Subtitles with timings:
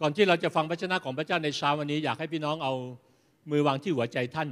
[0.00, 2.72] ก่อนที่เราจะฟังพระชนะของพระเจ้าในเช้าวันนี้ อยากให้พี่น้องเอา
[3.50, 4.48] มือวางที่หัวใจท่าน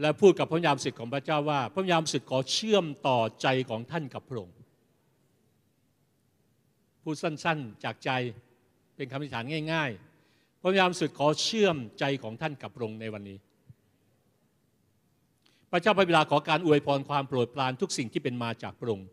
[0.00, 4.56] และพูดกับพระยามสิทธิ์ของพระเจ้าว่า พระยามสิทธิ์ขอเชื่อมต่อใจของท่านกับพระองค์
[7.02, 8.10] พูดสั้นๆจากใจ
[8.96, 9.90] เป็นคำอธิษฐานง่าย
[10.26, 13.38] ๆ พระยามสิทธิ์ขอเชื่อมใจของท่านกับพระองค์ในวันนี้
[15.70, 19.06] พระเจ้าพระบิดาขอการอวยพรความโปรดปรานทุกสิ่งที่เป็นมาจากพระองค์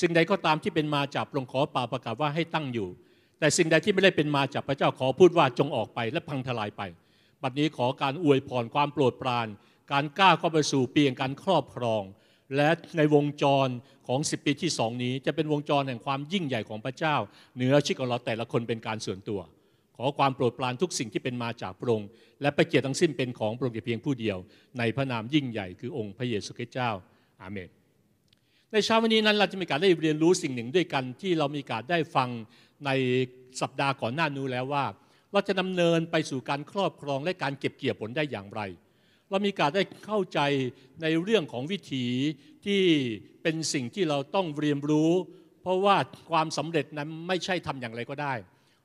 [0.00, 2.88] สิ่งใดก็ตามที่เป็นมาจากพระองค์ขอป่าประกาศว่าให้ตั้งอยู่
[3.44, 6.82] แต่สิ่งใดที่ไม่ได้เป็นมาจากพระเจ้าขอพูดว่าจงออกไปและพังทลายไป
[7.42, 9.46] บัดนี้ขอการอวยพรความโปรดปราน
[9.92, 12.02] การก้าวเข้าไปสู่เปียงการครอบครอง
[12.56, 13.68] และในวงจร
[14.06, 17.16] ของสิปีที่สองนี้ จะเป็นวงจรแห่งความยิ่งใหญ่ของพระเจ้า
[17.56, 19.40] เหนือชีวิตของเราแต่ละคนเป็นการส่วนตัว
[19.96, 22.08] ขอความโปรดปรานทุกสิ่งที่เป็นมาจากพระองค์
[22.42, 24.38] และประเกียรติทั้งสิ้นเป็นของพระองค์เพียงผู้เดียว
[24.78, 26.90] ในพระนามยิ่งใหญ่คือองค์พระเยซูคริสต์เจ้า
[27.42, 27.70] อาเมน
[28.76, 32.28] ในเช้าวันนี้นั้นเราจะมีการได้เรียนรู้สิ่งหนึ่งด้วยกันที่เรามีการได้ฟัง
[32.86, 32.90] ใน
[33.60, 34.84] สัปดาห์ก่อนหน้านู้แล้วว่า
[35.32, 38.60] เราจะดำเนินไปสู่การครอบครองและการเก็บเกี่ยวผลได้อย่างไร
[39.30, 40.40] เรามีการได้เข้าใจ
[41.02, 42.06] ในเรื่องของวิถี
[42.64, 42.82] ที่
[43.42, 45.10] เป็นสิ่งที่เราต้องเรียนรู้
[45.62, 45.96] เพราะว่า
[46.30, 48.34] ความสำเร็จนั้นไม่ใช่ทำอย่างไรก็ได้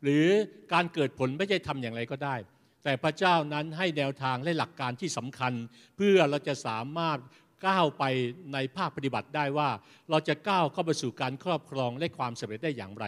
[0.03, 0.25] หรือ
[0.73, 2.35] การเกิดผลไม่ใช่ทำอย่างไรก็ได้
[2.83, 5.53] แต่พระเจ้านั้นให้แนวทางและหลักการที่สำคัญ
[5.97, 7.19] เพื่อเราจะสามารถ
[7.67, 8.03] ก้าวไป
[8.53, 9.69] ในภาคปฏิบัติได้ว่า
[10.09, 13.05] เราจะก้าวเข้าไปสู่การครอบครองและความสำเร็จได้อย่างไร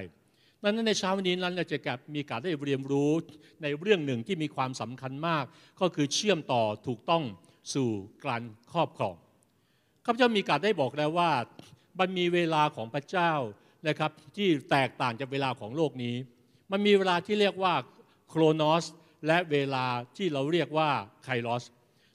[0.63, 1.77] ดังนั้นในเช้าวันนี้นั้นเราจะ
[2.15, 3.11] มีการได้เรียนรู้
[3.63, 5.43] ในเรื่องหนึ่งที่มีความสำคัญมาก
[5.81, 7.23] ก็คือเชื่อมต่อถูกต้อง
[7.73, 7.89] สู่
[8.25, 8.41] การ
[8.73, 9.15] ครอบครอง
[10.05, 11.31] ข้าพเจ้ามีการได้บอกแล้วว่า
[11.99, 13.33] มันมีเวลาของพระเจ้า
[13.87, 16.15] นะครับที่แตกต่างจากเวลาของโลกนี้
[16.71, 17.73] มันมีเวลาที่เรียกว่า
[18.29, 18.85] โครโนส
[19.27, 19.85] และเวลา
[20.17, 20.89] ที่เราเรียกว่า
[21.23, 21.63] ไคลอส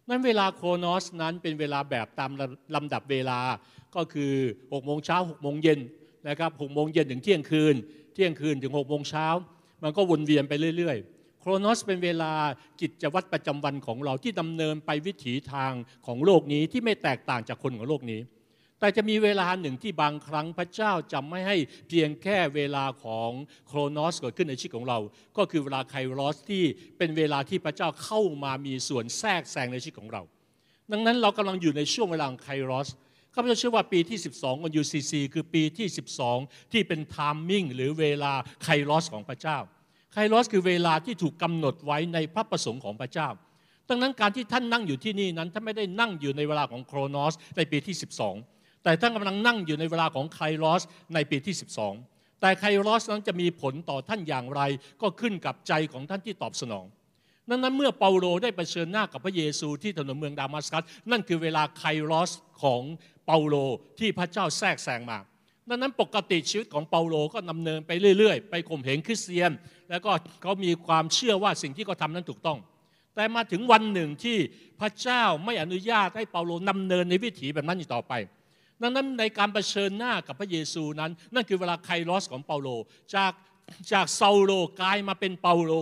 [0.08, 2.30] นั้นเวลาโครโนสนั้นเป็นเวลาแบบตาม
[2.74, 3.40] ลำดับเวลา
[3.96, 5.80] ก็คือ6โมงเช้า6โมงเย็น
[6.28, 7.74] นะครับ6โมงเย็นถึงเที่ยงคืน
[8.14, 9.26] เที่ยงคืนถึงหกโมงเช้า
[9.82, 12.32] มันก็วนเวียนไปเรื่อย ๆ โครโนสเป็นเวลา
[12.80, 15.72] กิจวัตรประจำวันของเราที่ดำเนินไปวิถีทาง
[16.06, 18.20] ของโลกนี้ที่ไม่แตกต่างจากคนของโลกนี้
[18.81, 21.56] แต่จะมีเวลาหนึ่งที่บางครั้งพระเจ้าจะไม่ให้
[21.88, 23.31] เพียงแค่เวลาของ
[23.66, 24.98] โครโนสเกิดขึ้นในชีวิตของเรา
[25.37, 26.64] ก็คือเวลาไครอสที่
[26.98, 30.22] เป็นเวลาที่พระเจ้าเข้ามามีส่วนแทรกแซงในชีวิตของเรา
[30.92, 32.88] ดังนั้นเรากำลังอยู่ในช่วงเวลาไครอส
[33.34, 35.87] ข้าพเจ้าเชื่อว่าปีที่ 12ของ UCC คือปีที่
[36.31, 38.32] 12 ที่เป็น timing หรือเวลา
[38.62, 39.58] ไครอสของพระเจ้า
[40.12, 43.28] ไครอสคือเวลาที่ถูกกำหนดไว้ในพระประสงค์ของพระเจ้า
[43.88, 48.56] ดังนั้นการที่ท่านนั่งอยู่ที่นี่นั้นท่านไม่ได้นั่งอยู่ในเวลาของโครโนสในปีที่ 12
[48.86, 50.82] แต่ท่านกำลังนั่งอยู่ในเวลาของไคลอส
[51.14, 51.54] ในปีที่
[51.97, 54.60] 12 แต่ไคลอสนั้นจะมีผลต่อท่านอย่างไร
[55.02, 56.86] ก็ขึ้นกับใจของท่านที่ตอบสนอง
[57.50, 62.30] ดังนั้นเมื่อเปาโลได้ไปเชิญหน้ากับพระเยซูที่ถนนเมืองดามัสกัส นั่นคือเวลาไคลอส
[62.62, 62.82] ของ
[63.26, 63.54] เปาโล
[63.98, 65.19] ที่พระเจ้าแทรกแซงมา
[65.69, 69.52] ดังนั้นปกติชีวิตของเปาโลก็ดำเนินไปเรื่อยๆ ไปข่มเหงคริสเตียน
[69.91, 70.10] แล้วก็
[70.42, 72.58] เขามีความเชื่อว่าสิ่งที่เขาทานั้นถูกต้อง
[73.14, 74.38] แต่มาถึงวันหนึ่งที่
[74.80, 78.14] พระเจ้าไม่อนุญาตให้เปาโลดาเนินในวิถีแบบนั้นอีกต่อไป
[78.82, 82.69] ดังนั้นในการเผชิญหน้ากับพระเยซูนั้น นั่นคือเวลาไคลอสของเปาโล
[83.14, 83.32] จาก
[83.92, 85.72] จากเซาโลกลายมาเป็นเปาโล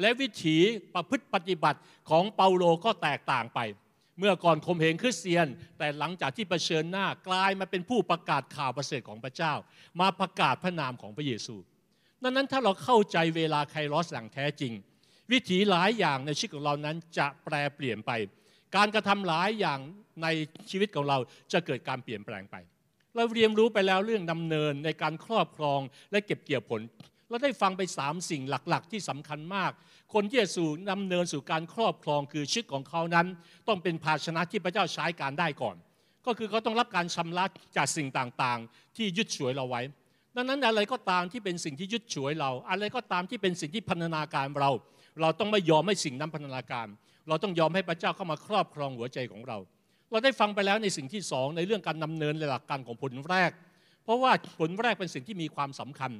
[0.00, 0.56] และวิถี
[0.94, 1.78] ประพฤติปฏิบัติ
[2.10, 3.60] ของเปาโลก็แตกต่างไป
[4.18, 5.46] เมื่อก่อนคมเหงคริสเตียน
[5.78, 9.52] แต่หลังจากที่เผชิญหน้ากลายมาเป็นผู้ประกาศข่าวประเสริฐของพระเจ้า
[10.00, 11.56] มาประกาศพระนามของพระเยซู
[12.22, 14.72] ดังนั้นถ้าเราเข้าใจเวลาไคลอสอย่างแท้จริง
[15.32, 18.10] วิถีหลายอย่างในชีวิตของเรานั้นจะแปรเปลี่ยนไป
[18.76, 19.80] การกระทำหลายอย่าง
[20.22, 20.26] ใน
[20.70, 21.18] ชีวิตของเรา
[21.52, 22.56] จะเกิดการเปลี่ยนแปลงไป
[23.16, 25.80] เราเรียนรู้ไปแล้วเรื่องดำเนินในการครอบครอง
[26.10, 26.80] และเก็บเกี่ยวผล
[27.28, 29.72] เราได้ฟังไปสามสิ่งหลักๆ ที่สำคัญมาก
[30.14, 33.26] คนที่จะสู่ดำเนินสู่การครอบครองคือชีวิตของเขานั้น
[33.68, 35.76] ต้องเป็นภาชนะที่พระเจ้าใช้การได้ก่อน
[36.26, 37.44] ก็คือเขาต้องรับการชำระ
[37.76, 39.82] จากสิ่งต่างๆ ที่ยึดฉวยเราไว้
[40.36, 44.70] ดังนั้นอะไรก็ตามที่เป็นสิ่งที่ยึดฉวยเรา อะไรก็ตามที่เป็นสิ่งที่พันนาการเรา
[45.20, 46.86] เราต้องไม่ยอมให้สิ่งนั้นพันนาการ
[47.28, 49.58] เราต้องยอมให้พระเจ้าเข้ามาครอบครองหัวใจของเรา
[50.10, 53.50] เราได้ฟังไปแล้วในสิ่งที่สองในเรื่องการดำเนินหลักการของผลแรก
[54.04, 56.12] เพราะว่าผลแรกเป็นสิ่งที่มีความสำคัญ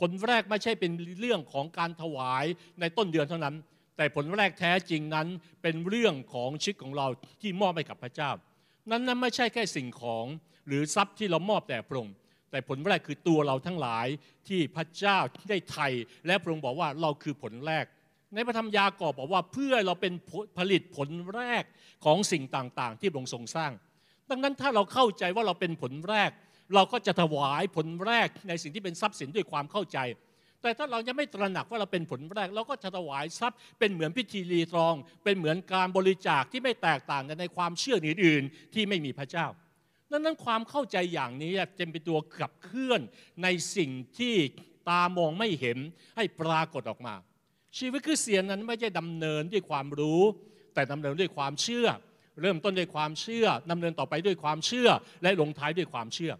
[0.00, 2.44] ผลแรกไม่ใช่เป็นเรื่องของการถวาย
[2.80, 3.56] ในต้นเดือนเท่านั้น
[3.96, 5.26] แต่ผลแรกแท้จริงนั้น
[5.62, 7.06] เป็นเรื่องของชีวิตของเรา
[7.40, 8.30] ที่มอบให้กับพระเจ้า
[8.90, 10.26] นั้นนั้นไม่ใช่แค่สิ่งของ
[10.66, 12.14] หรือทรัพย์ที่เรามอบแต่พระองค์
[12.50, 14.06] แต่ผลแรกคือตัวเราทั้งหลาย
[14.48, 15.18] ที่พระเจ้า
[15.50, 15.92] ได้ไทย
[16.26, 17.84] และพระองค์บอกว่าเราคือผลแรก
[18.34, 20.12] ในพระธรรมยากอบบอกว่าเพื่อเราเป็น
[20.58, 21.64] ผลิตผลแรก
[22.04, 23.72] ของสิ่งต่างๆ ที่พระองค์ทรงสร้าง
[24.30, 26.30] ดังนั้นถ้าเราเข้าใจว่าเราเป็นผลแรก
[26.74, 29.98] เราก็จะถวายผลแรกในสิ่งที่เป็นทรัพย์สินด้วยความเข้าใจ
[30.62, 34.94] แต่ถ้าเรายังไม่ตระหนักว่าเราเป็นผลแรก เราก็จะถวายทรัพย์เป็นเหมือนพิธีรีตรอง
[35.24, 39.46] เป็นเหมือนการบริจาคที่ไม่แตกต่างกันในความเชื่ออื่นๆที่ไม่มีพระเจ้า
[40.10, 43.00] ดังนั้นความเข้าใจอย่างนี้จะเป็นตัวขับเคลื่อน
[43.42, 44.34] ในสิ่งที่
[44.88, 45.78] ตามองไม่เห็น
[46.16, 47.14] ให้ปรากฏออกมา
[47.78, 50.22] ชีวิตคริสเตียนนั้นไม่ใช่ดำเนินด้วยความรู้
[50.74, 51.86] แต่ดำเนินด้วยความเชื่อ
[52.42, 54.88] เริ่มต้นด้วยความเชื่อดำเนินต่อไปด้วยความเชื่อ
[55.22, 56.32] และลงท้ายด้วยความเชื่อ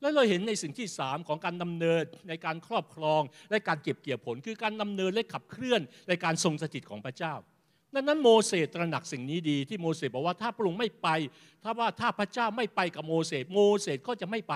[0.00, 7.34] แล้วเราเห็นในสิ่งที่สามของการดำเนินในการครอบครอง และการเก็บเกี่ยวผล คือการดำเนินและขับเคลื่อนในการทรงสถิตของพระเจ้า
[7.94, 11.08] ดังนั้นโมเสสตระหนักสิ่งนี้ดีที่โมเสสบอกว่าถ้าพระองค์ไม่ไป
[11.62, 14.54] ถ้าว่าถ้าพระเจ้าไม่ไปกับโมเสสโมเสสก็จะไม่ไป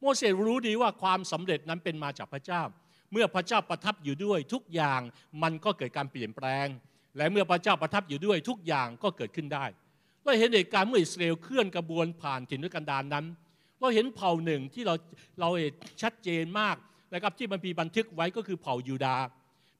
[0.00, 2.62] โมเสสรู้ดีว่าความสำเร็จนั้นเป็นมาจากพระเจ้า
[3.14, 5.00] เมื่อพระเจ้าประทับอยู่ด้วยทุกอย่าง
[5.42, 6.66] มันก็เกิดการเปลี่ยนแปลง
[7.16, 9.64] และเมื่อพระเจ้าประทับอยู่ด้วยทุกอย่างก็เกิดขึ้นได้
[10.22, 13.24] เราเห็นเหตุการณ์เมื่ออิสราเอลเคลื่อนกระบวนผ่านถิ่นทุกันดารนนั้น
[13.80, 14.94] เราเห็นเผ่าหนึ่งที่เรา
[15.40, 15.72] เราเห็น
[16.02, 16.76] ชัดเจนมาก
[17.14, 19.24] นะครับที่มันมีบันทึกไว้ก็คือเผ่ายูดาห์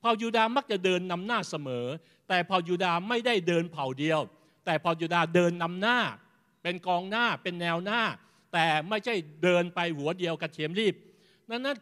[0.01, 1.87] เผ่ายูดาห์มักจะเดินนำหน้าเสมอ
[2.29, 4.21] แต่เผ่ายูดาห์ไม่ได้เดินเผ่าเดียว
[4.65, 5.99] แต่เผ่ายูดาห์เดินนำหน้า
[6.63, 8.01] เป็นกองหน้าเป็นแนวหน้า
[8.53, 10.95] แต่ไม่ใช่เดินไปหัวเดียวกระเทียมรีบ
[11.51, 11.77] นั้นนั้น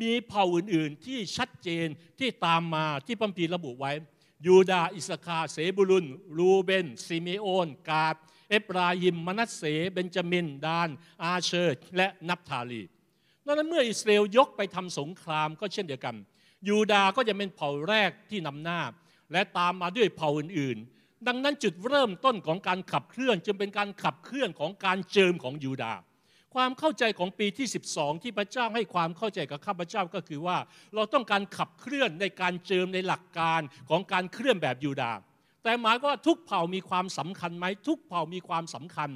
[0.00, 1.86] มีเผ่าอื่นๆ ที่ชัดเจน
[2.18, 3.92] ที่ตามมาที่พัมพีระบุไว้
[4.46, 8.16] ยูดาอิสคาเสบุลุน รูเบนซิเมโอน กาด
[8.48, 10.88] เอฟรายิม มนัสเส เบนจามิน ดาน
[11.22, 12.82] อาเชอร์และนับทาลี
[13.46, 16.16] ดังนั้นเมื่ออิสราเอลยกไปทำสงครามก็เช่นเดียวกัน
[16.68, 18.80] ยูดาห์ก็จะเป็นเผ่าแรกที่นำหน้า
[19.32, 26.00] และตามมาด้วยเผ่าอื่นๆ ดังนั้นจุดเริ่มต้นของการขับเคลื่อนจึงเป็นการขับเคลื่อนของการเจิมของยูดาห์
[26.54, 30.58] ความเข้าใจของปีที่ 12 ที่พระเจ้าให้ความเข้าใจกับข้าพเจ้าก็คือว่า
[30.94, 35.18] เราต้องการขับเคลื่อนในการเจิมในหลักการของการเคลื่อนแบบยูดาห์
[35.62, 39.10] แต่หมายว่าทุกเผ่ามีความสำคัญไหมทุกเผ่ามีความสำคัญ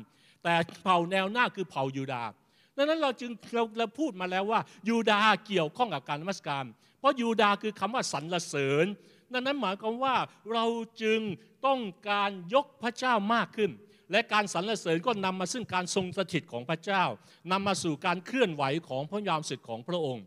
[0.45, 2.31] แต่เผ่าแนวหน้าคือเผ่ายูดาห์
[2.77, 6.65] ดังนั้นเราจึงเราเราพูดมาแล้วว่ายูดาห์เกี่ยวข้องกับการนมัสการ
[6.99, 8.87] เพราะยูดาห์คือคำว่าสรรเสริญ
[9.33, 10.17] ดังนั้นหมายความว่า
[10.53, 10.65] เรา
[11.03, 11.21] จึง
[11.67, 11.81] ต้อง
[12.11, 13.71] การยกพระเจ้ามากขึ้น
[14.13, 17.05] และการสรรเสริญก็นำมาซึ่งการทรงสถิตของพระเจ้า
[17.51, 20.25] นำมาสู่การเคลื่อนไหวของพระยามสิทธิ์ของพระองค์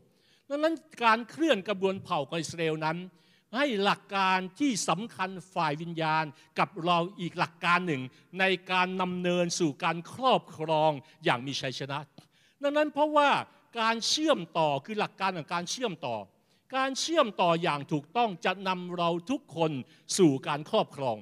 [0.49, 0.75] ดังนั้น
[1.05, 2.97] การเคลื่อนกระบวนเผ่าของอิสราเอลนั้น
[3.55, 6.25] ให้หลักการที่สำคัญฝ่ายวิญญาณ
[6.59, 8.01] กับเราอีกหลักการหนึ่ง
[8.39, 10.91] ในการนำเนินสู่การครอบครอง
[11.23, 11.99] อย่างมีชัยชนะ
[12.63, 13.29] ดังนั้นเพราะว่า
[13.79, 16.17] การเชื่อมต่อคือหลักการของการเชื่อมต่อ
[16.75, 19.71] การเชื่อมต่ออย่างถูกต้องจะนำเราทุกคน
[20.17, 21.17] สู่การครอบครอง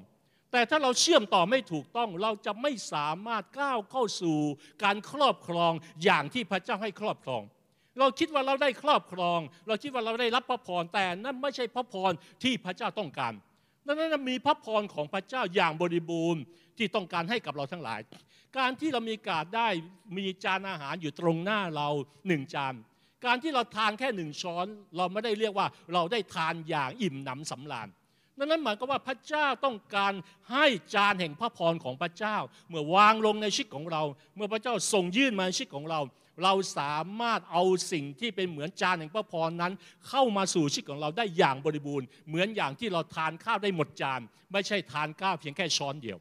[0.51, 4.40] แต่ถ้าเราเชื่อมต่อไม่ถูกต้องเราจะไม่สามารถก้าวเข้าสู่
[4.84, 5.74] การครอบครอง
[6.04, 7.42] อย่างที่พระเจ้าให้ครอบครอง
[8.00, 12.12] เราคิดว่าเราได้ครอบครอง เราคิดว่าเราได้รับพระพรแต่นั่นไม่ใช่พระพร
[12.44, 13.34] ที่พระเจ้าต้องการ
[13.86, 16.42] ดังนั้นมีพระพรของพระเจ้าอย่างบริบูรณ์
[16.78, 18.00] ที่ต้องการให้กับเราทั้งหลาย
[18.57, 19.68] การที่เรามีกาดได้
[20.18, 21.90] มีจานอาหารอยู่ตรงหน้าเรา
[22.28, 22.74] หนึ่งจาน
[23.25, 24.66] การที่เราทานแค่หนึ่งช้อน
[24.98, 27.88] เราไม่ได้เรียกว่าเราได้ทานอย่างอิ่มหนำสำราญ
[28.40, 30.14] ดังนั้นหมายก็ว่าพระเจ้าต้องการ
[30.52, 30.66] ให้
[30.96, 32.38] จานแห่งพระพรของพระเจ้า
[32.70, 34.04] เมื่อวางลงในชีวิตของเรา
[34.36, 36.02] เมื่อพระเจ้าส่งยื่นมาในชีวิตของเรา
[36.44, 39.74] เราสามารถเอาสิ่งที่เป็นเหมือนจานแห่งพระพรนั้น
[40.10, 44.22] เข้ามาสู่ชีวิตของเราได้อย่างบริบูรณ์ เหมือนอย่างที่เราทานข้าวได้หมดจาน
[44.52, 46.18] ไม่ใช่ทานข้าวเพียงแค่ช้อนเดียว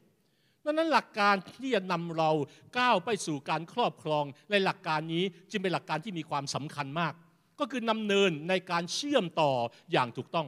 [0.65, 2.31] ดังนั้นหลักการที่จะนำเรา
[2.79, 7.13] ก้าวไปสู่การครอบครองในหลักการนี้จึงเป็นหลักการที่มีความสำคัญมาก
[7.61, 9.53] ก็คือนำเนินในการเชื่อมต่อ
[9.93, 10.47] อย่างถูกต้อง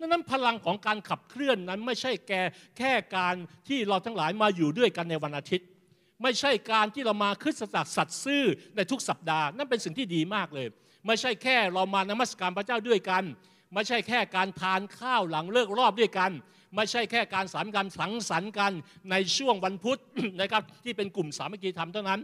[0.00, 2.42] ดังนั้นพลังของการขับเคลื่อนนั้นไม่ใช่แก่
[2.78, 3.34] แค่การ
[3.68, 5.66] ที่เราทั้งหลายมาอยู่ด้วยกันในวันอาทิตย์
[6.22, 8.44] ไม่ใช่การที่เรามาคริสตจักรสัตย์ซื่อ
[8.76, 10.66] ในทุกสัปดาห์ นั่นเป็นสิ่งที่ดีมากเลย
[11.06, 13.24] ไม่ใช่แค่เรามานมัสการพระเจ้าด้วยกัน
[13.74, 16.30] ไม่ใช่แค่การทานข้าวหลังเลิกรอบด้วยกัน
[16.76, 18.72] ไม่ใช่แค่การสารกันสังสรรค์กัน
[19.10, 20.00] ในช่วงวันพุธ
[20.40, 22.20] นะครับที่เป็นกลุ่มสามัคคีธรรมเท่านั้น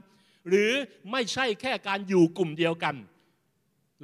[0.48, 0.72] หรือ
[1.12, 2.94] ไม่ใช่แค่การอยู่กลุ่มเดียวกัน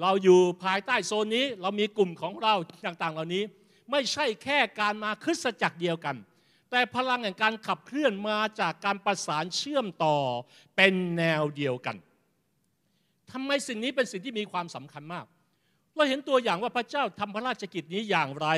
[0.01, 2.55] เราอยู่ภายใต้โซนนี้เรามีกลุ่มของเรา
[2.87, 3.43] ต่างๆ เหล่านี้
[3.91, 6.17] ไม่ใช่แค่การมาคริสตจักรเดียวกัน
[6.71, 10.17] แต่พลังแห่งการขับเคลื่อนมาจากการประสานเชื่อมต่อ
[10.77, 11.97] เป็นแนวเดียวกัน
[13.33, 15.27] ทำไมสิ่งนี้เป็นสิ่งที่มีความสำคัญมาก
[15.95, 18.49] เราเห็นตัวอย่างว่าพระเจ้าทำพระราชกิจนี้อย่างไร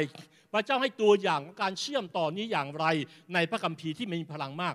[0.53, 2.85] พระเจ้าให้ตัวอย่างการเชื่อมต่อนี้อย่างไร
[3.35, 4.75] ในพระคัมภีร์ที่มีพลังมาก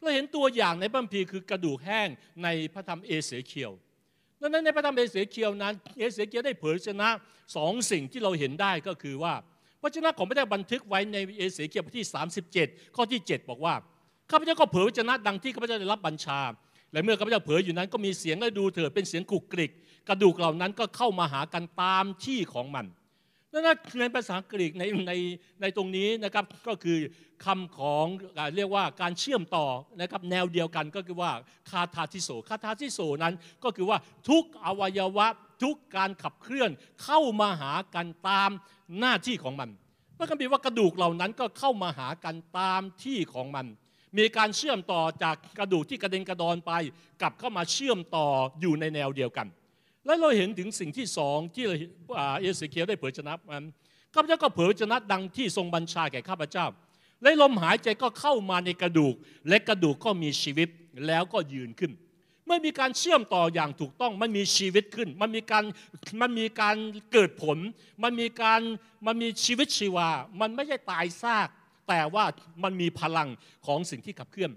[0.00, 2.08] เราเห็นตัวอย่างในพระคัมภีร์คือกระดูกแห้ง
[2.42, 3.72] ในพระธรรมเอเสเคียว
[4.44, 7.08] ดังนั้นในพระธรรมเอเสเคียวนั้น เอเสเคียวได้เผยชนะ
[7.56, 9.34] สองสิ่งที่เราเห็นได้ก็คือว่า
[9.80, 12.06] พระชนะของพระเจ้าบันทึกไว้ในเอเสเคียวบทที่
[12.50, 13.74] 37 ข้อที่ 7 บอกว่า
[14.30, 16.40] ข้าพเจ้าก็เผยชนะดังที่ข้าพเจ้าได้รับบัญชา
[16.92, 19.70] และเมื่อข้าพเจ้าเผยอยู่นั้นก็มีเสียงและดูเถิดเป็นเสียงกุกกริก
[20.08, 22.86] กระดูกเหล่านั้นก็เข้ามาหากันตามที่ของมัน
[23.54, 25.12] นั่นในภาษากรีกในใน
[25.60, 26.98] ในตรงนี้นะครับก็คือ
[27.44, 28.06] คำของ
[28.56, 29.66] เรียกว่าการเชื่อมต่อ
[30.00, 31.30] นะครับแนวเดียวกันก็คือว่า
[31.70, 33.34] คาทาทิโสคาทาทิโสนั้น
[33.64, 35.26] ก็คือว่าทุกอวัยวะ
[35.62, 36.70] ทุกการขับเคลื่อน
[37.04, 38.50] เข้ามาหากันตาม
[38.98, 39.68] หน้าที่ของมัน
[40.18, 43.66] พระคัมภีร์ว่ากระดูกเหล่านั้นก็เข้ามาหากันตามที่ของมัน
[44.18, 46.72] มีการเชื่อมต่อจากกระดูกที่กระเด็นกระดอนไป
[47.20, 48.26] กลับเข้ามาเชื่อมต่อ
[48.60, 49.46] อยู่ในแนวเดียวกัน
[50.06, 51.64] และเราเห็นถึงสิ่งที่สองที่
[52.40, 53.64] เอเสเคียลได้เผยชนะมัน
[54.14, 56.66] ข้าพเจ้าก็เผยชนะดังที่ทรงบัญชาแก่ข้าพเจ้า
[57.22, 59.14] และลมหายใจก็เข้ามาในกระดูก
[59.48, 60.68] และกระดูกก็มีชีวิต
[61.06, 61.92] แล้วก็ยืนขึ้น
[62.46, 65.64] เมื่อมีการเชื่อมต่ออย่างถูกต้องมันมีชีวิตขึ้น มันมีการ
[66.20, 66.76] มันมีการ
[67.12, 67.58] เกิดผล
[68.02, 68.60] มันมีการ
[69.06, 70.08] มันมีชีวิตชีวา
[70.40, 71.48] มันไม่ใช่ตายซาก
[71.88, 72.24] แต่ว่า
[72.62, 73.28] มันมีพลัง
[73.66, 74.50] ของสิ่งที่ขับเคลื่อน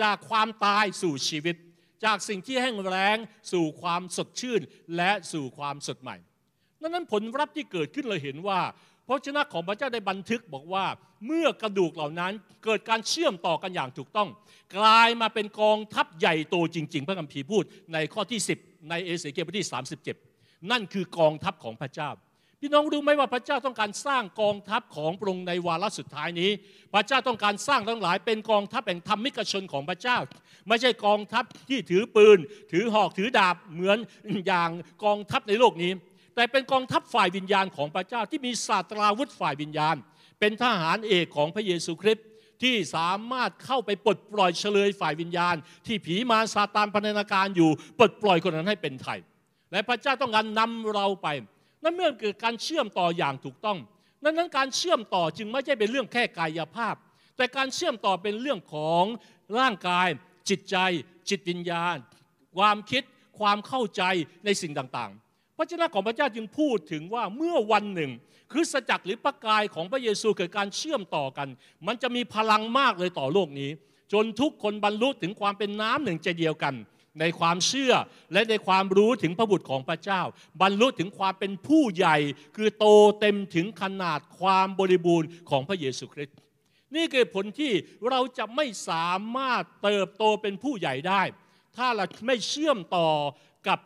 [0.00, 1.56] จากความตายสู่ชีวิต
[2.04, 3.18] จากสิ่งที่แห้งแล้ง
[3.52, 4.60] สู่ความสดชื่น
[4.96, 6.16] และสู่ความสดใหม่
[6.82, 8.60] ดังนั้นผลลัพธ์ที่เกิดขึ้นเราเห็นว่า
[9.06, 10.86] พระชนะของพระเจ้าได้บันทึกบอกว่า
[11.26, 12.32] เมื่อกระดูกเหล่านั้น
[12.64, 14.28] เกิดการเชื่อมต่อกันอย่างถูกต้อง
[14.78, 19.68] กลายมาเป็นกองทัพใหญ่โตจริง ๆ พระคัมภีร์พูดในข้อที่ 10 ในเอเสเคียลบทที่
[20.16, 22.10] 37 นั่นคือกองทัพของพระเจ้า
[22.60, 26.50] พี่น้องรู้ไหมว่าพระเจ้าต้องการสร้างกองทัพของพระองค์ในวาระสุดท้ายนี้
[26.92, 30.18] พระเจ้าต้องการสร้างทั้งหลายเป็นกองทัพแห่งธรรมิกชนของพระเจ้า
[30.68, 32.38] ไม่ใช่กองทัพที่ถือปืน
[32.72, 33.98] ถือหอกถือดาบเหมือน
[34.46, 34.70] อย่าง
[35.04, 35.92] กองทัพในโลกนี้
[36.34, 39.96] แต่เป็นกองทัพฝ่ายวิญญาณของพระเจ้าที่มีศาสตราวุธฝ่ายวิญญาณ
[40.40, 42.26] เป็นทหารเอกของพระเยซูคริสต์
[42.62, 45.54] ที่สามารถเข้าไปปลดปล่อยเฉลยฝ่ายวิญญาณ
[45.86, 49.18] ที่ผีมารซาตานพันธนาการอยู่ปลดปล่อยคนนั้นให้เป็นไทย
[49.72, 51.28] และพระเจ้าต้องการนำเราไป
[51.86, 53.78] นั่นเมื่อเกิดการเชื่อมต่ออย่างถูกต้อง
[54.24, 56.94] นั้นนั้นการเชื่อมต่อจึงไม่ใช่เป็นเรื่องแค่กายภาพ
[57.36, 59.04] แต่การเชื่อมต่อเป็นเรื่องของ
[59.58, 60.08] ร่างกาย
[60.48, 60.76] จิตใจ
[61.28, 61.96] จิตวิญญาณ
[62.56, 63.02] ความคิด
[63.38, 64.02] ความเข้าใจ
[64.44, 68.10] ในสิ่งต่างๆ พระเจ้าของพระเจ้าจึงพูดถึงว่าเมื่อวันหนึ่ง
[68.52, 71.48] คือสจักรหรือประกายของพระเยซูเกิดการเชื่อมต่อกัน
[71.86, 73.70] มันจะมีพลังมากเลยต่อโลกนี้
[74.12, 76.74] จนทุกคนบรรลุถึงความเป็นน้ำหนึ่งใจเดียวกัน
[77.20, 77.92] ในความเชื่อ
[78.32, 80.22] และในความรู้ถึงพระบุตรของพระเจ้า
[80.60, 82.16] บรรลุถึงความเป็นผู้ใหญ่
[82.56, 82.86] คือโต
[83.20, 86.36] เต็มถึงขนาดความบริบูรณ์ของพระเยซูคริสต์
[86.96, 87.72] นี่คือผลที่
[88.10, 91.22] เราจะไม่สามารถเติบโตเป็นผู้ใหญ่ได้
[91.76, 93.10] ถ้าเราไม่เชื่อมต่อ
[93.68, 93.78] กับ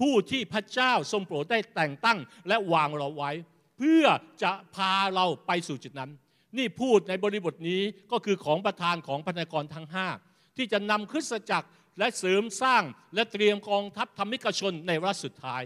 [0.00, 3.30] ผู้ที่พระเจ้าทรงโปรดได้แต่งตั้งและวางเราไว้
[3.78, 4.04] เพื่อ
[4.42, 6.10] จะพาเราไปสู่จุดนั้น
[6.58, 10.08] นี่พูดในบริบทนี้ก็คือของประธานของพันธกรทั้งห้า
[10.56, 11.68] ที่จะนำคริสตจักร
[11.98, 12.82] และเสริมสร้าง
[13.14, 15.62] และเตรียมกองทัพธรรมิกชนในรัชสุดท้าย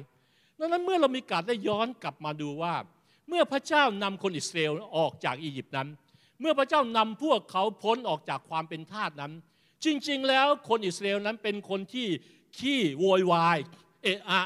[0.59, 2.75] ดังนั้นเมื่อเรามีการได้ย้อนกลับมาดูว่า
[3.29, 5.89] เมื่อพระเจ้านำคนอิสราเอลออกจากอียิปต์นั้น
[6.41, 9.33] เมื่อพระเจ้านำพวกเขาพ้นออกจากความเป็นทาสนั้น
[9.85, 12.09] จริงๆ แล้วคนอิสราเอลนั้นเป็นคนที่
[12.59, 13.59] ขี้โวยวาย
[14.03, 14.43] เอะอะ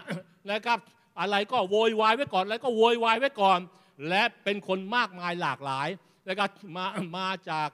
[0.52, 0.78] นะครับ
[1.20, 3.60] อะไรก็โวยวายไว้ก่อนอะไรก็โวยวายไว้ก่อน
[4.08, 5.88] และเป็นคนมากมายหลากหลาย
[6.28, 6.86] นะครับมา
[7.18, 7.68] มาจาก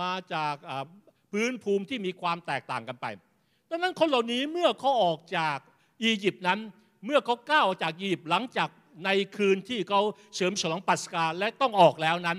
[0.00, 0.54] มาจาก
[1.32, 3.06] พื้นภูมิที่มีความแตกต่างกันไป
[3.74, 5.58] ดังนั้นคนเหล่านี้เมื่อเขาออกจาก
[6.02, 6.60] อียิปต์นั้น
[7.06, 8.68] เมื่อเขาก้าวออกจากอียิปต์หลังจาก
[9.04, 10.00] ในคืนที่เขา
[10.34, 12.38] เฉลิมฉลองปัสกาและต้องออกแล้วนั้น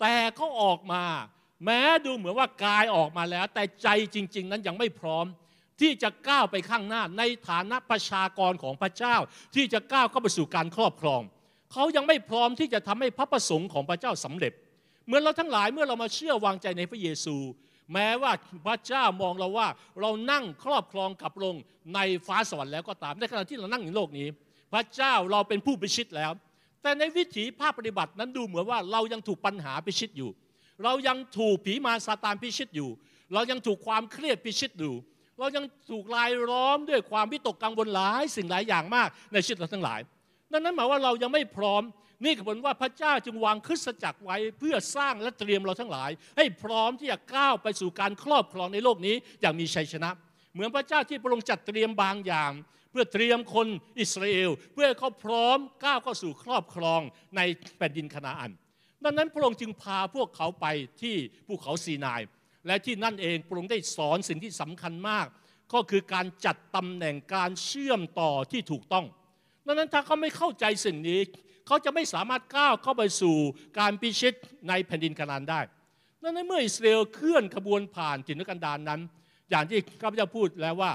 [0.00, 1.04] แต่เขาออกมา
[1.64, 5.26] แม้ดูเหมือนว่ากายออกมาแล้ว แต่ใจจริง ๆ นั้นยังไม่พร้อม
[5.80, 9.16] ที่จะก้าวไปข้างหน้าในฐานะประชากรของพระเจ้า
[9.54, 11.22] ที่จะก้าวเข้าไปสู่การครอบครอง
[11.72, 14.52] เขายังไม่พร้อมที่จะทำให้พระประสงค์ของพระเจ้าสำเร็จ
[15.06, 17.36] เหมือนเราทั้งหลายเมื่อเรามาเชื่อวางใจในพระเยซู
[17.92, 18.32] แม้ว่า
[18.66, 19.68] พระเจ้ามองเราว่า
[20.00, 21.54] เรานั่งครอบครองกับลง
[21.94, 24.28] ในฟ้าสวรรค์แล้วก็ตามในขณะที่เรานั่งในโลกนี้
[24.72, 26.30] พระเจ้าเราเป็นผู้พิชิตแล้ว
[26.82, 30.30] แต่ในวิถีภาคปฏิบัตินั้นดูเหมือนว่าเรายังถูกปัญหาพิชิตอยู่
[30.84, 32.90] เรายังถูกผีมาซาตานพิชิตอยู่
[33.34, 34.94] เรายังถูกความเครียดพิชิตอยู่
[35.38, 40.00] เรายังถูกลายล้อมด้วยความวิตกกังวลหลายสิ่งหลายอย่างมากในชีวิตเราทั้งหลาย
[40.52, 41.82] ดังนั้นหมายว่าเรายังไม่พร้อม
[42.24, 50.10] นี่คือผลว่าพระเจ้าจึงวางคริสตจักรไว้เพื่อสร้างและเตรียมเราทั้งหลาย ให้พร้อมที่จะก้าวไปสู่การครอบครองในโลกนี้อย่างมีชัยชนะ
[50.52, 52.52] เหมือนพระเจ้าที่พระองค์จัดเตรียมบางอย่าง
[52.90, 53.66] เพื่อเตรียมคน
[54.00, 57.00] อิสราเอล เพื่อเขาพร้อมก้าวเข้าสู่ครอบครอง
[57.36, 57.40] ใน
[57.78, 58.52] แผ่นดินคณาอัน
[59.04, 60.66] ดังนั้นพระองค์จึงพาพวกเขาไป
[61.02, 62.20] ที่ภูเขาซีนาย
[62.66, 65.26] และที่นั่นเองพระองค์ได้สอนสิ่งที่สำคัญมาก
[65.72, 69.06] ก็คือการจัดตำแหน่งการเชื่อมต่อที่ถูกต้อง
[69.66, 71.20] ดังนั้นถ้าเขาไม่เข้าใจสิ่งนี้
[71.70, 73.36] เขาจะไม่สามารถก้าวเข้าไปสู่
[73.78, 74.34] การพิชิต
[74.68, 75.60] ในแผ่นดินคานานได้
[76.22, 79.00] ดังนั้นเมื่ออิสราเอลเคลื่อนขบวนผ่านถิ่นกันดานนั้น
[79.50, 80.92] อย่างที่ข้าพเจ้าพูดแล้วว่า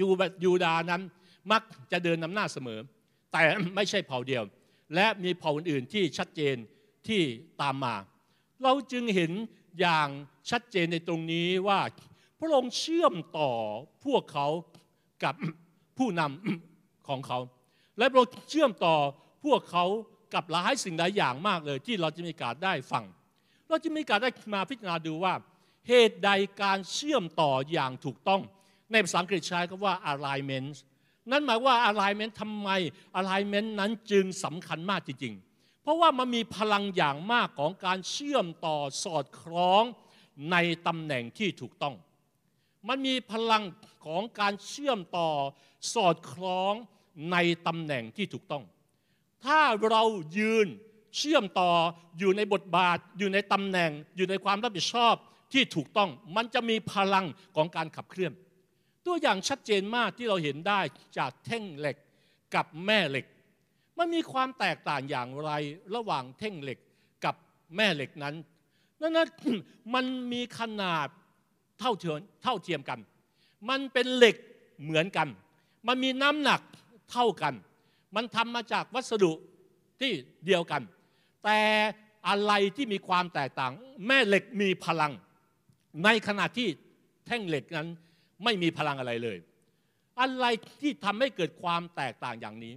[0.00, 0.06] ยู
[0.44, 1.02] ยูดานั้น
[1.52, 2.80] มักจะเดินนำหน้าเสมอ
[3.32, 3.42] แต่
[3.74, 4.44] ไม่ใช่เผ่าเดียว
[4.94, 6.56] และมีเผ่าอื่นๆที่ชัดเจน
[7.08, 7.22] ที่
[7.62, 7.94] ตามมา
[8.62, 9.32] เราจึงเห็น
[9.80, 10.08] อย่าง
[10.50, 11.80] ชัดเจนในตรงนี้ว่า
[12.38, 13.52] พระองค์เชื่อมต่อ
[14.04, 14.46] พวกเขา
[15.24, 15.34] กับ
[15.98, 17.38] ผู้นำของเขา
[17.98, 18.96] และพระองค์เชื่อมต่อ
[19.44, 19.84] พวกเขา
[20.34, 23.04] กับหลายสิ่งหลายอย่างมากเลย ที่เราจะมีการได้ฟัง
[23.68, 25.34] เราจะมีการได้มาพิจารณาดูว่า
[25.88, 26.30] เหตุใด
[26.62, 28.42] การเชื่อมต่ออย่างถูกต้อง
[28.92, 30.70] ในภาษาอังกฤษใช้คำว่า alignment
[31.30, 32.68] นั่นหมายว่า alignment ทำไม
[33.18, 39.84] alignment นั้นจึงสำคัญมากจริง ๆ เพราะว่ามันมีพลังอย่างมากของการเชื่อมต่อสอดคล้อง
[40.52, 41.94] ในตำแหน่งที่ถูกต้อง
[42.88, 43.62] มันมีพลัง
[44.06, 45.30] ของการเชื่อมต่อ
[45.94, 46.74] สอดคล้อง
[47.32, 48.64] ในตำแหน่งที่ถูกต้อง
[49.44, 50.02] ถ้าเรา
[50.38, 50.66] ยืน
[51.16, 51.72] เชื่อมต่อ
[52.18, 55.14] อยู่ในบทบาท อยู่ในตำแหน่ง อยู่ในความรับผิดชอบ
[55.52, 57.26] ที่ถูกต้องมันจะมีพลัง
[57.56, 58.32] ของการขับเคลื่อน
[59.06, 60.80] ตัวอย่างชัดเจนมากที่เราเห็นได้
[61.18, 61.96] จากแท่งเหล็ก
[62.54, 63.26] กับแม่เหล็ก
[63.98, 65.50] มันมีความแตกต่างอย่างไร
[65.94, 66.78] ระหว่างแท่งเหล็ก
[67.24, 67.34] กับ
[67.76, 68.34] แม่เหล็กนั้น
[69.00, 69.26] นั่นนะ
[69.94, 71.08] มันมีขนาด
[71.80, 73.00] เท่าเทียมเท่าเทียมกัน
[73.68, 74.36] มันเป็นเหล็ก
[74.82, 75.28] เหมือนกัน
[75.88, 76.60] มันมีน้ำหนัก
[77.12, 77.54] เท่ากัน
[78.16, 79.32] มันทำมาจากวัสดุ
[80.00, 80.12] ที่
[80.46, 80.82] เดียวกัน
[81.44, 81.60] แต่
[82.28, 83.72] อะไรที่มีความแตกต่าง
[84.06, 85.12] แม่เหล็กมีพลัง
[86.04, 86.68] ในขณะที่
[87.26, 87.88] แท่งเหล็กนั้น
[88.44, 89.38] ไม่มีพลังอะไรเลย
[90.20, 90.46] อะไร
[90.80, 92.74] ที่ทำให้เกิดความแตกต่างอย่างนี้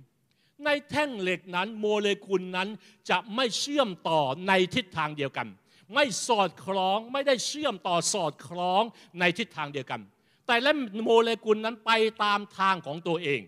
[0.65, 2.69] ในแท่งเหล็กนั้นโมเลกุลนั้น
[3.09, 5.47] จะไม่เชื่อมต่อในทิศทางเดียวกัน
[5.93, 8.83] ไม่สอดคล้องไม่ได้เชื่อมต่อสอดคล้อง
[9.19, 10.01] ในทิศทางเดียวกัน
[10.47, 10.71] แต่และ
[11.05, 11.91] โมเลกุลนั้นไป
[12.23, 13.41] ตามทางของตัวเอง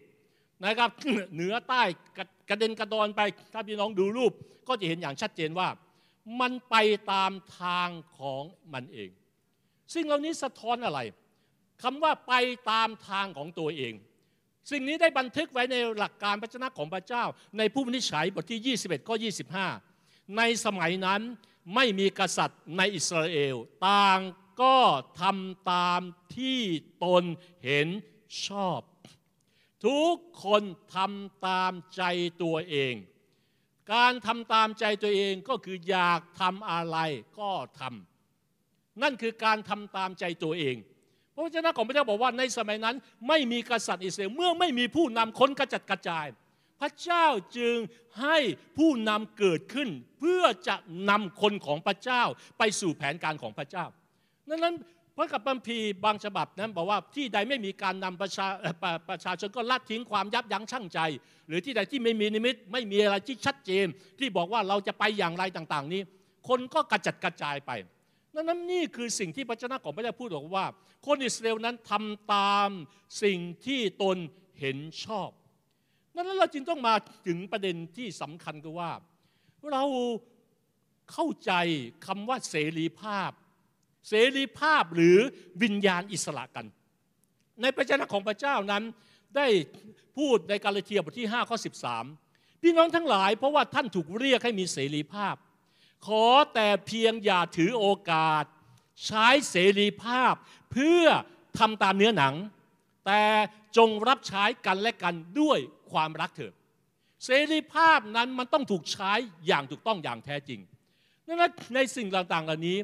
[0.66, 0.90] นะครับ
[1.34, 1.82] เหนือใต้
[2.50, 3.22] กระเด็นกระดอนไป
[3.54, 4.32] ถ้าพี่น้องดูรูป
[4.68, 5.70] ก็จะเห็นอย่างชัดเจนว่า
[6.40, 6.76] มันไป
[7.12, 8.44] ตามทางของ
[8.74, 9.10] มันเอง
[9.94, 11.00] สิ่งเหล่านี้สะท้อนอะไร
[11.84, 12.34] คำว่าไป
[12.72, 13.94] ตามทางของตัวเอง
[14.72, 17.24] สิ่งนี้ได้บันทึกไว้ในหลักการพระชนะของพระเจ้า
[17.58, 19.16] ในผู้วินิจฉัยบทที่ 21 ข้อ
[19.76, 21.22] 25 ในสมัยนั้น
[21.76, 23.56] ไม่มีกษัตริย์ในอิสราเอล
[23.88, 24.20] ต่าง
[24.62, 24.78] ก็
[25.22, 26.02] ทำตาม
[26.38, 26.60] ที่
[27.04, 27.24] ตน
[27.66, 27.88] เห็น
[28.48, 28.80] ชอบ
[29.86, 30.64] ทุกคน
[30.96, 32.04] ทำตามใจ
[32.44, 32.94] ตัวเอง
[33.94, 36.98] การทำตามใจตัวเองก็คืออยากทำอะไร
[37.40, 40.76] ก็ทำนั่นคือการทำตามใจตัวเอง
[41.34, 42.96] พระเจ้าของพระเจ้าบอกว่าในสมัยนั้น
[43.28, 46.28] ไม่มีกษัตริย์อิสราเอลเมื่อไม่มีผู้นำคนกระจัดกระจาย
[46.82, 47.26] พระเจ้า
[47.58, 47.76] จึง
[48.22, 48.38] ให้
[48.78, 50.76] ผู้นำเกิดขึ้น เพื่อจะ
[51.10, 52.24] นำคนของพระเจ้า
[52.58, 53.86] ไปสู่แผนการของพระเจ้า
[54.50, 54.76] ดังนั้น
[55.16, 58.48] พระกับบัมพีบางฉบับนั้นบอกว่าที่ใดไม่มีการนำประชา
[59.10, 61.00] ประชาชนก็ละทิ้งความยับยั้งชั่งใจ
[61.48, 63.86] หรือที่ใดที่ไม่มีนิมิต ไม่มีอะไรที่ชัดเจน
[64.20, 66.02] ที่บอกว่าเราจะไปอย่างไรต่างๆ นี้
[66.48, 67.72] คนก็กระจัดกระจายไป
[68.34, 70.66] นั้นนี่คือสิ่งที่พระเจ้าของพระเจ้าพูดบอกว่า
[71.06, 72.70] คนอิสราเอลนั้นทำตาม
[73.24, 74.18] สิ่งที่ตน
[74.60, 75.30] เห็นชอบ
[76.16, 76.96] นั้นเราจึงต้องมา
[77.28, 78.92] ถึงประเด็นที่สำคัญก็ว่า
[79.72, 79.84] เรา
[81.12, 81.52] เข้าใจ
[82.06, 83.32] คำว่าเสรีภาพ
[84.08, 85.18] เสรีภาพหรือ
[85.62, 86.66] วิญญาณอิสระกัน
[87.62, 88.84] ในพระเจ้าของพระเจ้านั้น
[89.38, 89.48] ได้
[90.18, 91.58] พูดในกาลาเทียบทที่5ข้อ
[92.10, 95.36] 13 พี่น้องทั้งหลายเพราะว่าท่านถูกเรียกให้มีเสรีภาพ
[96.08, 98.46] ขอแต่เพียงอย่าถือโอกาส
[99.06, 100.34] ใช้เสรีภาพ
[100.72, 101.04] เพื่อ
[101.60, 102.34] ทำตามเนื้อหนัง
[103.06, 103.24] แต่
[103.78, 105.60] จงรับใช้กันและกันด้วย
[105.92, 106.54] ความรักเถิด
[107.26, 109.12] เสรีภาพนั้นมันต้องถูกใช้
[109.48, 110.60] อย่างถูกต้องอย่างแท้จริง
[111.28, 112.78] ดังนั้นในสิ่งต่างๆเหล่านี้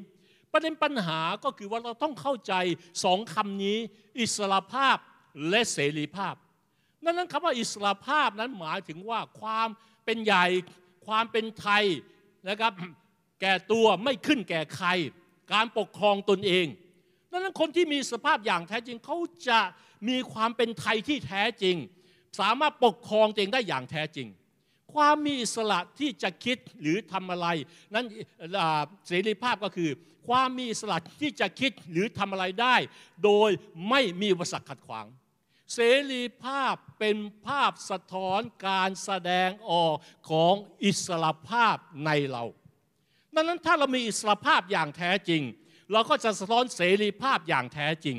[0.51, 2.53] ประเด็นปัญหาก็คือว่าเราต้องเข้าใจ
[3.03, 3.77] สองคำนี้
[4.19, 4.97] อิสระภาพ
[5.49, 6.35] และเสรีภาพ
[7.03, 9.67] ดังนั้นคำว่าอิสระภาพนั้นหมายถึงว่าความ
[10.05, 10.45] เป็นใหญ่
[11.07, 11.83] ความเป็นไทย
[12.49, 12.73] นะครับ
[13.41, 14.87] แก่ตัวไม่ขึ้นแก่ใคร
[15.53, 16.65] การปกครองตนเอง
[17.31, 19.17] ดังนั้นคนที่มีสภาพอย่างแท้จริงเขา
[19.49, 19.59] จะ
[20.07, 21.75] มีความเป็นไทยที่แท้จริง
[22.39, 24.27] สามารถปกครองตัวเองได้อย่างแท้จริง
[24.93, 27.47] ความมีอิสระที่จะคิดหรือทำอะไร
[27.95, 28.05] นั้น
[29.07, 29.89] เสรีภาพก็คือ
[30.29, 32.75] ความมีอิสระที่จะคิดหรือทำอะไรได้
[33.23, 33.49] โดย
[33.89, 35.05] ไม่มีอุปสรรคขัดขวาง
[35.73, 35.79] เส
[36.11, 39.95] รีภาพเป็นภาพสะท้อนการแสดงออก
[40.29, 40.53] ของ
[40.85, 42.43] อิสระภาพในเรา
[43.35, 45.41] ดังนั้นถ้าเรามีอิสรภาพอย่างแท้จริง
[45.91, 48.17] เราก็จะสะท้อนเสรีภาพอย่างแท้จริง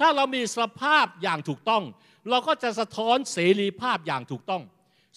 [0.00, 1.84] ถ้าเรามีอิสรภาพอย่างถูกต้อง
[2.30, 4.62] เราก็จะสะท้อนเสรีภาพอย่างถูกต้อง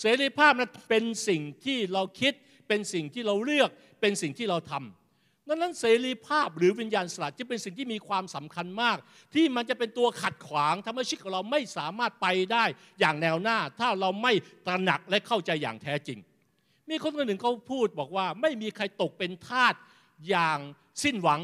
[0.02, 2.34] เสรีภาพนั้นเป็นสิ่งที่เราคิด
[2.68, 3.70] เป็นสิ่งที่เราเลือก
[4.02, 4.99] เป็นสิ่งที่เราทำ
[5.52, 8.98] ดังนั้นเสรีภาพหรือวิญญาณสลัดจะเป็นสิ่งที่มีความสำคัญมาก
[9.34, 12.66] ที่มันจะเป็นตัวขัดขวางทำให้ชีวิตของเราไม่สามารถไปได้
[13.00, 14.34] อย่างแนวหน้า ถ้าเราไม่
[14.66, 16.20] ตระหนักและเข้าใจอย่างแท้จริง
[16.90, 19.74] มีคนคนหนึ่งเขาพูดบอกว่าไม่มีใครตกเป็นทาส
[20.30, 20.60] อย่าง
[21.04, 21.42] สิ้นหวัง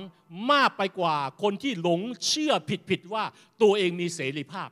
[0.52, 2.54] มากไปกว่าคนที่หลงเชื่อ
[2.90, 3.24] ผิดๆว่า
[3.62, 4.70] ตัวเองมีเสรีภาพ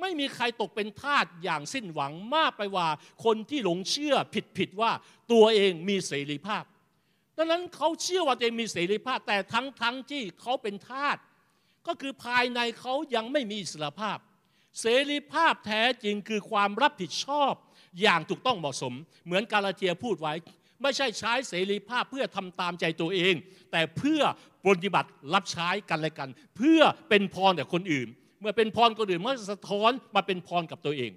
[0.00, 2.88] ไม่มีใครตกเป็นทาสอย่างสิ้นหวังมากไปกว่า
[3.24, 4.14] คนที่หลงเชื่อ
[4.58, 4.90] ผิดๆว่า
[5.32, 6.64] ตัวเองมีเสรีภาพ
[7.42, 11.16] ดังนั้นเขาเชื่อว่าตัวเองมีเสรีภาพ แต่ทั้งทั้งที่เขาเป็นทาส
[11.86, 14.18] ก็คือภายในเขายังไม่มีอิสรภาพ
[14.80, 17.52] เสรีภาพแท้จริงคือความรับผิดชอบ
[18.00, 18.94] อย่างถูกต้องเหมาะสม
[19.26, 20.34] เหมือนกาลาเทียพูดไว้
[20.82, 23.34] ไม่ใช่ใช้เสรีภาพเพื่อทำตามใจตัวเอง
[23.72, 24.20] แต่เพื่อ
[24.66, 28.08] ปฏิบัติรับใช้กันและกัน เพื่อเป็นพรแก่คนอื่น
[28.40, 31.12] เมื่อเป็นพรคนอื่นเมันสะท้อนมาเป็นพรกับตัวเอง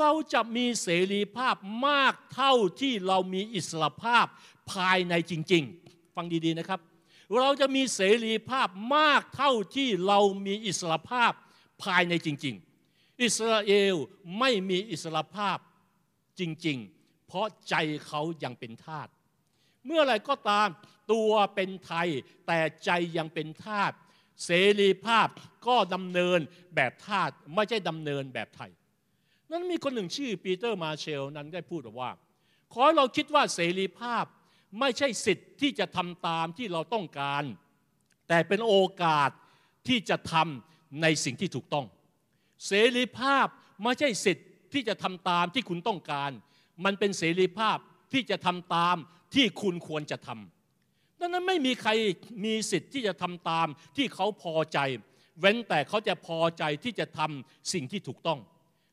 [0.00, 1.56] เราจะมีเสรีภาพ
[1.88, 4.26] มากเท่าที่เรามีอิสรภาพ
[4.70, 6.80] ภายในจริง ๆ ฟังดีๆนะครับ
[7.38, 11.32] เราจะมีเสรีภาพมากเท่าที่เรามีอิสรภาพ
[11.82, 12.56] ภายในจริง
[12.88, 13.94] ๆ อิสราเอล
[14.38, 15.58] ไม่มีอิสรภาพ
[16.40, 17.74] จริง ๆ เพราะใจ
[18.06, 19.08] เขายังเป็นทาส
[19.86, 20.68] เมื่อไรก็ตาม
[21.12, 22.08] ตัวเป็นไทย
[22.46, 23.92] แต่ใจยังเป็นทาส
[24.44, 25.28] เสรีภาพ
[25.66, 26.40] ก็ดำเนิน
[26.74, 28.70] แบบทาสไม่ใช่ดำเนินแบบไทย
[29.50, 32.10] นั้นมีคนหนึ่งชื่อปีเตอร์มาเชลนั้นได้พูดว่า
[32.72, 34.24] ขอเราคิดว่าเสรีภาพ
[34.80, 37.44] ไม่ใช่สิทธิ์ที่จะทำตามที่เราต้องการ
[38.28, 39.30] แต่เป็นโอกาส
[39.88, 41.86] ที่จะทำในสิ่งที่ถูกต้อง
[42.66, 43.46] เสรีภาพ
[43.82, 46.30] ไม่ใช่สิทธิ์ที่จะทำตามที่คุณต้องการ
[46.84, 47.78] มันเป็นเสรีภาพ
[48.12, 48.96] ที่จะทำตาม
[49.34, 51.90] ที่คุณควรจะทำดังนั้นไม่มีใคร
[52.44, 54.78] มีสิทธิ์ที่จะทำตามที่เขาพอใจ
[55.40, 58.38] เว้นแต่เขาจะพอใจที่จะทำสิ่งที่ถูกต้อง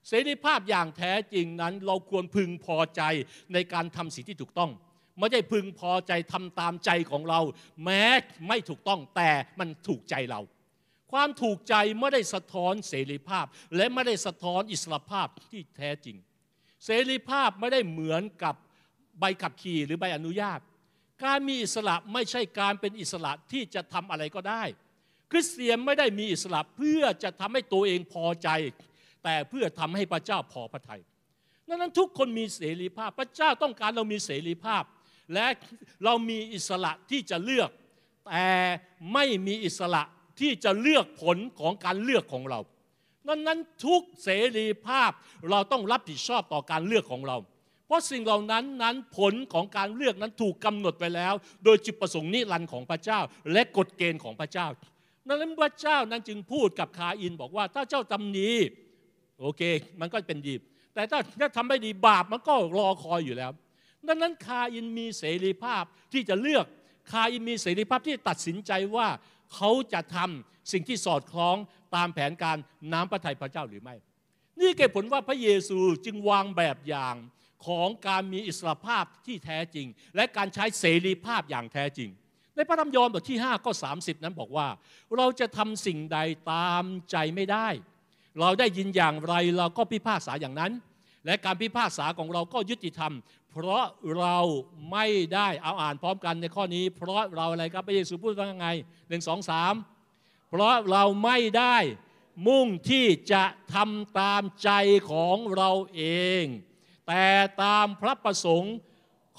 [0.08, 3.02] เสรีภาพอย่างแท้จริงนั้น เราควรพึงพอใจ
[3.54, 4.72] ในการทำสิ่งที่ถูกต้อง
[5.19, 7.39] ไม่ใช่พึงพอใจทำตามใจของเรา
[7.84, 8.03] แม้
[8.47, 10.41] ไม่ถูกต้องแต่มันถูกใจเรา
[11.12, 16.17] ความถูกใจไม่ได้สะท้อนเสรีภาพ และไม่ได้สะท้อนอิสรภาพที่แท้จริง
[16.86, 18.55] เสรีภาพไม่ได้เหมือนกับ
[19.19, 20.60] ใบขับขี่หรือใบอนุญาต
[21.23, 24.63] การมีอิสระไม่ใช่การเป็นอิสระที่จะทำอะไรก็ได้
[25.32, 28.49] คริสเตียนไม่ได้มีอิสระเพื่อจะทำให้ตัวเองพอใจ
[29.23, 31.01] แต่เพื่อทำให้พระเจ้าพอพระทยัย
[31.67, 34.84] นั้นทุกคนมีเสรีภาพ พระเจ้าต้องการเรามีเสรีภาพ
[35.34, 35.48] และ
[36.04, 37.70] เรามีอิสระที่จะเลือก
[38.26, 38.48] แต่
[39.13, 40.04] ไม่มีอิสระ
[40.39, 42.60] ที่จะเลือกผลของการเลือกของเรา
[43.28, 45.12] นั้นนั้นทุกเสรีภาพ
[45.50, 47.38] เราต้องรับผิดชอบต่อการเลือกของเรา
[47.86, 53.20] เพราะสิ่งเหล่านั้นนั้นผลของการเลือกนั้นถูกกำหนดไปแล้ว โดยจุดประสงค์นิรันดร์ของพระเจ้า
[53.52, 54.68] และกฎเกณฑ์ของพระเจ้า
[55.28, 58.56] นั้นพระเจ้านั้นจึงพูดกับคาอินบอกว่าถ้าเจ้าทำนี้
[59.39, 59.62] โอเค
[60.00, 60.56] มันก็เป็นดี
[60.94, 63.52] แต่ถ้าถ้าทำไม่ดีบาปมันก็รอคอยอยู่แล้ว
[64.07, 65.83] ดังนั้นคาอินมีเสรีภาพ
[66.13, 66.65] ที่จะเลือก
[67.12, 69.07] คาอินมีเสรีภาพที่ตัดสินใจว่า
[69.53, 71.55] เขาจะทำสิ่งที่สอดคล้อง
[71.95, 72.57] ตามแผนการ
[72.93, 73.95] น้ำพระทัยพระเจ้าหรือไม่
[74.59, 77.15] นี่เกิดผลว่าพระเยซูจึงวางแบบอย่าง
[77.65, 82.09] ของการมีอิสรภาพที่แท้จริง และการใช้เสรีภาพอย่างแท้จริง
[82.55, 84.67] ในพระธรรมยอห์นบทที่5ก็30 นั้นบอกว่า
[85.17, 86.19] เราจะทำสิ่งใด
[86.51, 87.67] ตามใจไม่ได้
[88.39, 90.71] เราได้ยินอย่างไรเราก็พิพากษาอย่างนั้น
[91.25, 93.13] และการพิพากษาของเราก็ยุติธรรม
[93.51, 93.85] เพราะ
[94.19, 94.38] เรา
[94.91, 98.69] ไม่ได้เอาอ่านพร้อมกันในข้อนี้ เพราะเราอะไรครับพระเยซูพูดว่าไง
[99.09, 99.73] หนึ่งสองสาม
[100.49, 101.77] เพราะเราไม่ได้
[102.47, 104.69] มุ่งที่จะทำตามใจ
[105.12, 106.03] ของเราเอ
[106.41, 106.43] ง
[107.07, 107.25] แต่
[107.63, 108.75] ตามพระประสงค์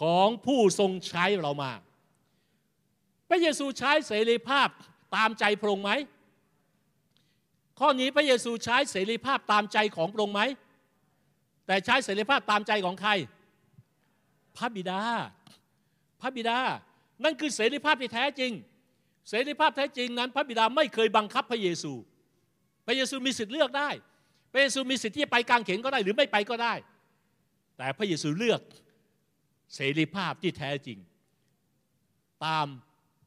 [0.02, 1.72] ของผู้ทรงใช้เรามา
[3.28, 4.68] พระเยซูใช้เสรีภาพ
[5.16, 5.92] ตามใจพระองค์ไหม
[7.78, 10.42] ข้อนี้พระเยซูใช้เสรีภาพตามใจของพระองค์ไหม
[11.66, 13.10] แต่ใช้เสรีภาพตามใจของใคร
[14.62, 15.02] ระบิดา
[16.20, 16.58] พระบิดา
[17.24, 18.52] นั่นคือเสรีภาพที่แท้จริง
[19.28, 21.92] เสรีภาพแท้จริงนั้น พระบิดาไม่เคยบังคับพระเยซู
[22.86, 23.90] พระเยซูมีสิทธิ์เลือกได้
[24.52, 26.74] พระเยซูมีสิทธิ์ที่จะไปกลางเขนก็ได้หรือไม่ไปก็ได้
[27.76, 28.60] แต่พระเยซูเลือก
[29.74, 30.98] เสรีภาพที่แท้จริง
[32.44, 32.66] ตาม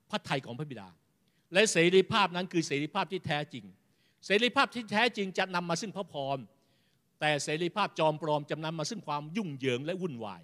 [0.10, 0.88] พระทัยของพระบิดา
[1.54, 3.66] และเสรีภาพนั้นคือเสรีภาพที่แท้จริง
[4.26, 6.38] เสรีภาพที่แท้จริงจะนำมาซึ่งพระพร
[7.20, 10.42] แต่เสรีภาพจอมปลอมจะนำมาซึ่งความยุ่งเหยิงและวุ่นวาย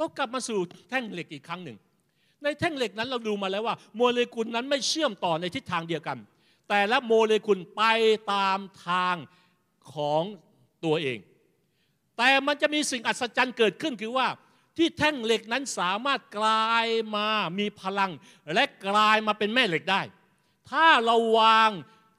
[0.00, 0.58] เรากลับมาสู่
[0.88, 1.78] แท่งเหล็กอีกครั้งหนึ่ง
[2.42, 6.18] ในแท่งเหล็กนั้นเราดูมาแล้วว่า โมเลกุลนั้นไม่เชื่อมต่อในทิศทางเดียวกัน
[6.68, 7.82] แต่ละโมเลกุลไป
[8.32, 9.16] ตามทาง
[9.94, 10.22] ของ
[10.84, 11.18] ตัวเอง
[12.18, 14.28] แต่มันจะมีสิ่งอัศจรรย์เกิดขึ้นคือว่า
[14.76, 16.86] ที่แท่งเหล็กนั้นสามารถกลาย
[17.16, 18.10] มามีพลัง
[18.54, 20.02] และกลายมาเป็นแม่เหล็กได้
[20.70, 21.70] ถ้าเราวาง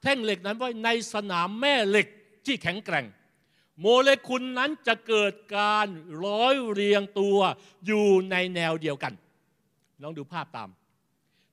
[0.02, 2.06] แท่งเหล็กนั้นไว้ในสนามแม่เหล็ก
[2.46, 3.06] ที่แข็งแกร่ง
[3.82, 5.86] โมเลกุลนั้นจะเกิดการ
[6.24, 7.38] ร้อยเรียงตัว
[7.86, 9.12] อยู่ในแนวเดียวกัน
[10.02, 10.68] ลองดูภาพตาม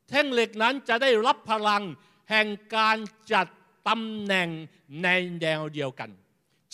[0.10, 1.84] แท่งเหล็กนั้นจะได้รับพลัง
[2.30, 2.98] แห่งการ
[3.34, 3.48] จัด
[3.88, 4.50] ตำแหน่ง
[5.04, 5.08] ใน
[5.42, 6.10] แนวเดียวกัน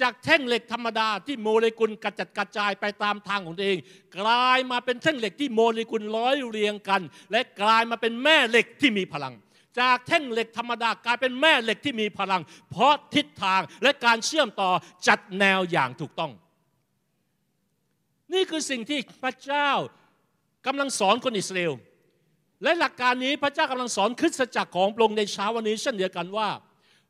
[0.02, 3.80] จากแท่งเหล็กธรรมดาที่โมเลกุลกระจัดกระจายไปตามทางของตัวเอง
[4.20, 9.34] กลายมาเป็นแท่งเหล็กที่โมเลกุลร้อยเรียงกัน และกลายมาเป็นแม่เหล็กที่มีพลัง
[9.80, 14.72] จากแท่งเหล็กธรรมดากลายเป็นแม่เหล็กที่มีพลัง เพราะทิศทางและการเชื่อมต่อ
[15.08, 16.32] จัดแนวอย่างถูกต้อง
[18.34, 19.70] นี่คือสิ่งที่พระเจ้า
[20.66, 21.74] กำลังสอนคนอิสราเอล
[22.64, 26.50] และหลักการนี้พระเจ้ากำลังสอนคริสตจักรของพระองค์ในเช้าวันนี้เช่นเดียวกันว่า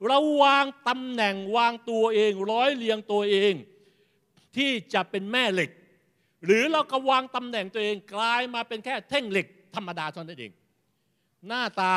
[0.07, 3.53] เราวางตำแหน่งวางตัวเอง ร้อยเรียงตัวเอง
[4.55, 5.69] ที่จะเป็นแม่เหล็ก
[6.45, 10.51] หรือเราก็วางตำแหน่งตัวเองกลายมาเป็นแค่แท่งเหล็กธรรมดาเท่านั้นเอง
[11.47, 11.93] หน้าตา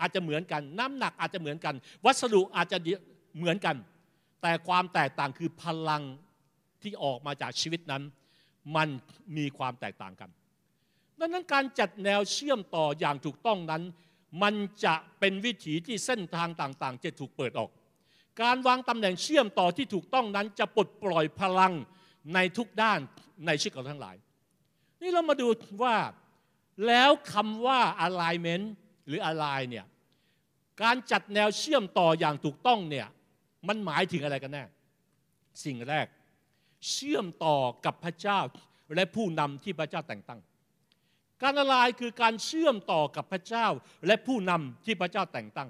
[0.00, 2.78] อาจจะเหมือนกัน น้ำหนักอาจจะเหมือนกัน วัสดุอาจจะ
[3.36, 3.76] เหมือนกัน
[4.42, 6.02] แต่ความแตกต่างคือพลัง
[6.82, 8.02] ที่ออกมาจากชีวิตนั้น
[8.76, 8.88] มัน
[9.36, 10.30] มีความแตกต่างกัน
[11.18, 13.82] ดังนั้นการจัดแนวเชื่อมต่ออย่างถูกต้องนั้น
[14.42, 14.54] มัน
[14.84, 17.70] จะเป็นวิถีที่เส้นทางต่างๆ จะถูกเปิดออก
[18.42, 21.72] การวางตำแหน่งเชื่อมต่อที่ถูกต้องนั้น จะปลดปล่อยพลัง
[22.34, 22.98] ในทุกด้าน
[23.46, 24.16] ในชีวิตของทั้งหลาย
[25.02, 25.48] นี่เรามาดู
[25.82, 25.96] ว่า
[26.86, 28.66] แล้วคำว่า alignment
[29.06, 29.86] หรือ align เนี่ย
[30.82, 33.06] การจัดแนวเชื่อมต่ออย่างถูกต้องเนี่ย
[33.68, 34.64] มันหมายถึงอะไรกันแน่
[35.64, 36.06] สิ่งแรก
[36.90, 38.40] เชื่อมต่อกับพระเจ้า
[38.94, 40.40] และผู้นำที่พระเจ้าแต่งตั้ง
[41.42, 43.66] การละลายคือการเชื่อมต่อกับพระเจ้า
[44.06, 45.68] และผู้นำที่พระเจ้าแต่งตั้ง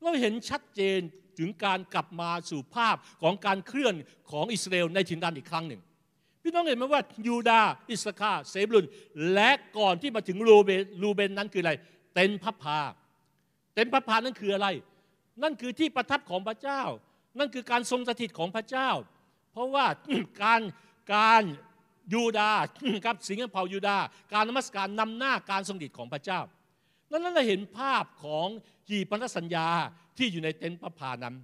[0.00, 1.00] เราเห็นชัดเจน
[1.38, 3.94] ถึงการกลับมาสู่ภาพของการเคลื่อน
[4.30, 5.80] ของอิสราเอลในถิ่นแดนอีกครั้งหนึ่ง
[6.42, 8.86] พี่น้องเห็นไหมว่ายูดาอิสคาเซบลุน
[9.34, 11.72] และก่อนที่มาถึงรูเบนรูเบนนั้นคืออะไร
[12.14, 12.80] เต็นพับพา
[13.74, 14.68] เต็นพับพานั้นคืออะไร
[15.42, 16.82] นั่นคือที่ประทับของพระเจ้า
[17.38, 18.90] นั่นคือการทรงสถิตของพระเจ้า
[19.52, 19.86] เพราะว่า
[20.42, 20.60] การ
[21.14, 21.42] การ
[22.12, 22.52] ยูดา
[23.04, 23.98] ครับสิงห์เผ่ายูดา
[24.32, 26.40] การนมัสการนำหน้าการทรงดิตของพระเจ้า
[27.10, 28.46] นั้นเราเห็นภาพของ
[28.90, 29.68] ยีพันธสัญญา
[30.16, 31.34] ที่อยู่ในเต็นท์พระพานั้น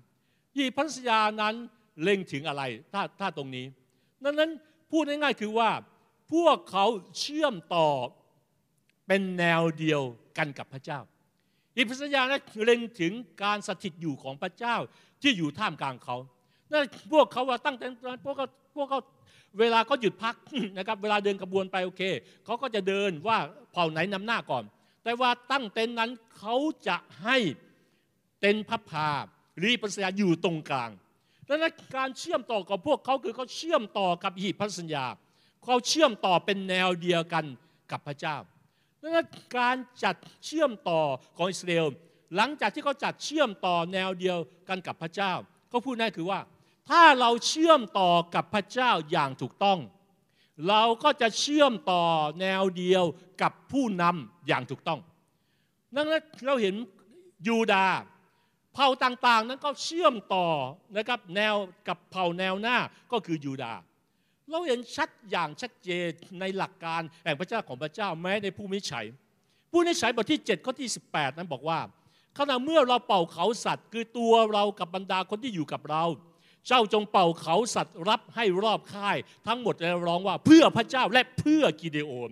[0.59, 1.55] ยีพันธสัญญานั้น
[2.03, 3.67] เล็งถึงอะไรถ้าถ้าตรงนี้
[4.23, 4.51] นั้นนั้น
[4.91, 5.71] พูดง่ายๆคือว่า
[6.33, 6.87] พวกเขา
[7.19, 7.89] เชื่อมต่อ
[9.13, 10.03] เป็นแนวเดียว
[10.39, 11.01] กันกับพระเจ้า
[11.77, 14.77] อีพันธสัญญานั้นเล็งถึงการสถิตอยู่ของพระเจ้า
[15.23, 16.17] ที่อยู่ท่ามกลางเขา
[16.73, 17.87] นั่นพวกเขาว่าตั้งแต่
[18.25, 18.47] พวกเขา
[18.77, 19.01] พวกเขา
[19.61, 20.35] เวลาก็หยุดพัก
[20.79, 22.03] นะครับเวลาเดินกระบวนไปโอเค
[22.45, 23.39] เขาก็จะเดินว่า
[23.73, 24.65] เผ่าไหนนำหน้าก่อน
[25.05, 26.57] แต่ว่าตั้งเต็นท์นั้นเขา
[26.89, 27.37] จะให้
[28.41, 29.09] เต็นท์พับพา
[29.63, 30.91] รีปัญญาอยู่ตรงกลาง
[31.49, 35.05] ดังนั้นการเชื่อมต่อกับพวกเขาคือเขาเชื่อมต่อกับหีบพันสัญญา
[35.65, 37.45] เขาเชื่อมต่อเป็นแนวเดียวกัน
[37.93, 38.37] กับพระเจ้า
[39.03, 39.27] ดังนั้น
[39.59, 41.01] การจัดเชื่อมต่อ
[41.37, 41.87] ของอิสราเอล
[42.37, 45.33] หลังจากที่เขาจัดเชื่อมต่อแนวเดียวกันกับพระเจ้า
[45.69, 46.41] เขาพูดง่ายคือว่า
[46.91, 49.79] ถ้าเราเชื่อมต่อกับพระเจ้าอย่างถูกต้อง
[50.69, 52.05] เราก็จะเชื่อมต่อ
[52.41, 53.05] แนวเดียว
[53.43, 55.01] กับผู้นำอย่างถูกต้อง
[55.97, 56.75] ดังนั้นเราเห็น
[57.47, 57.87] ยูดา
[58.75, 60.47] เผ่าต่างๆ นั้นก็เชื่อมต่อ
[60.97, 61.55] นะครับแนว
[61.89, 62.77] กับเผ่าแนวหน้า
[63.13, 63.73] ก็คือยูดา
[64.51, 66.09] เราเห็นชัดอย่างชัดเจน
[66.41, 69.07] ในหลักการแห่งพระเจ้าของพระเจ้าแม้ในผู้มิฉัย
[69.73, 71.81] ผู้นิฉัยบทที่ 7 ข้อที่ 18 นั้นบอกว่า
[72.39, 76.05] ขณะเมื่อเราเป่าเขาสัตว์ คือตัวเรากับบรรดาคนที่อยู่กับเรา
[76.69, 82.31] เจ้าจงเป่าเขาสัตว์รับให้รอบค่าย ทั้งหมดแล้วร้องว่าเพื่อพระเจ้าและเพื่อกิเดโอน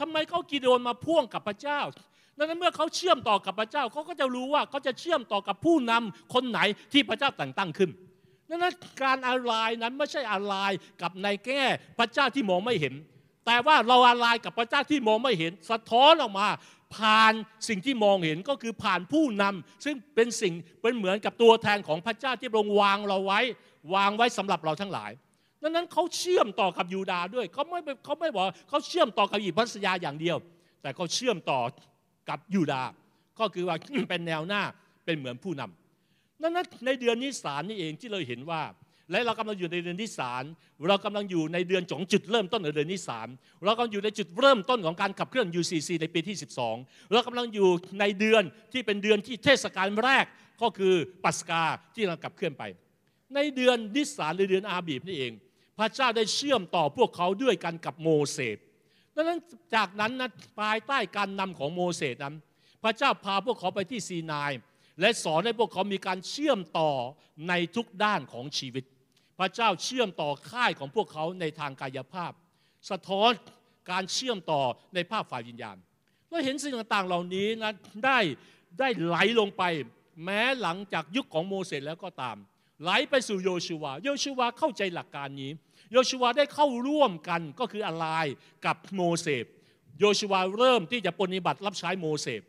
[0.00, 1.80] ทำไมเขากิเดโอนมาพ่วงกับพระเจ้า
[2.38, 6.60] ดังนั้นเมื่อเขาเชื่อมต่อกับพระเจ้าเขาก็จะรู้ว่าเขาจะเชื่อมต่อกับผู้นำคนไหน
[6.92, 7.90] ที่พระเจ้าแต่งตั้งขึ้น
[8.48, 9.52] ดังนั้นการอะไร
[9.82, 10.54] นั้นไม่ใช่อะไร
[11.02, 11.62] กับในแก้
[11.98, 12.94] พระเจ้าที่มองไม่เห็น
[13.46, 16.48] แต่ว่าเราอะไรกับพระเจ้าที่มองไม่เห็น สะท้อนออกมา
[16.96, 17.32] ผ่าน
[17.68, 20.52] สิ่งที่มองเห็นก็คือผ่านผู้นำซึ่งเป็นสิ่ง
[20.82, 23.40] เป็นเหมือนกับตัวแทนของพระเจ้าที่พระองค์วางเราไว้
[23.94, 25.10] วางไว้สำหรับเราทั้งหลาย
[25.62, 30.36] ดังนั้นเขาเชื่อมต่อกับยูดาด้วยเขาไม่เขาไม่บอกเขาเชื่อมต่อกับอิพัสยาอย่างเดียว
[30.82, 31.60] แต่เขาเชื่อมต่อ
[32.28, 32.82] กับยูดา
[33.38, 33.76] ก็คือว่า
[34.10, 34.62] เป็นแนวหน้า
[35.04, 35.83] เป็นเหมือนผู้นำ
[36.44, 38.62] ดังนั้นในเดือนนิสานนี่เองที่เราเห็นว่า
[39.10, 40.42] และเรากำลังอยู่ในเดือนที่สาม
[40.88, 43.28] เรากำลังอยู่ในเดือนจงจุดเริ่มต้นในเดือนที่สาม
[43.64, 46.36] เรากำลังอยู่ในจุดเริ่มต้นของการขับเคลื่อน UCC ในปีที่
[46.74, 50.24] 12 เรากำลังอยู่ในเดือนที่เป็นเดือนที่เทศกาลแรก
[50.62, 52.62] ก็คือปัสกาที่เราขับเคลื่อนไป
[53.34, 55.32] ในเดือนนิสานในเดือนอาบีบนี่เอง
[55.78, 58.58] พระเจ้าได้เชื่อมต่อพวกเขาด้วยกันกับโมเสส
[59.14, 59.38] ดังนั้น
[59.74, 60.30] จากนั้นนะ
[60.60, 62.34] ภายใต้การนำของโมเสสนั้น
[62.82, 64.52] พระเจ้าพาพวกเขาไปที่ซีนาย
[65.00, 66.90] และสอนให้พวกเขามีการเชื่อมต่อ
[67.48, 68.84] ในทุกด้านของชีวิต
[69.38, 72.32] พระเจ้าเชื่อมต่อค่ายของพวกเขาในทางกายภาพ
[72.90, 73.30] สะท้อน
[73.90, 74.62] การเชื่อมต่อ
[74.94, 75.76] ในภาพฝ่ายวิญญาณ
[76.28, 77.72] เราเห็นสิ่งต่างๆเหล่านี้นะ
[78.04, 78.18] ได้
[78.78, 79.62] ได้ไหลลงไป
[80.24, 82.36] แม้หลังจากยุคของโมเสสแล้วก็ตาม
[82.82, 85.50] ไหลไปสู่โยชูวาโยชูวาเข้าใจหลักการนี้
[85.92, 88.06] โยชูวาได้เข้าร่วมกันก็คืออะไร
[88.66, 89.44] กับโมเสส
[90.00, 92.42] โยชูวาเริ่มที่จะปฏิบัติรับใช้โมเสส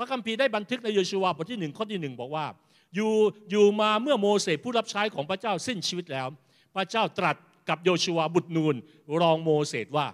[0.00, 2.46] ระคัมภีร์ได้บันทึกในโยชูวาบทที่หนึ่งข้อที่หนึ่งบอกว่า
[2.94, 3.12] อยู่
[3.50, 6.28] อยู่มาเมื่อโมเสสผู้รับใช้ของพระเจ้าสิ้นชีวิตแล้ว
[6.76, 7.36] พระเจ้าตรัส
[7.68, 8.76] กับโยชูวาบุตรนูน
[9.20, 10.06] รองโมเสสว่า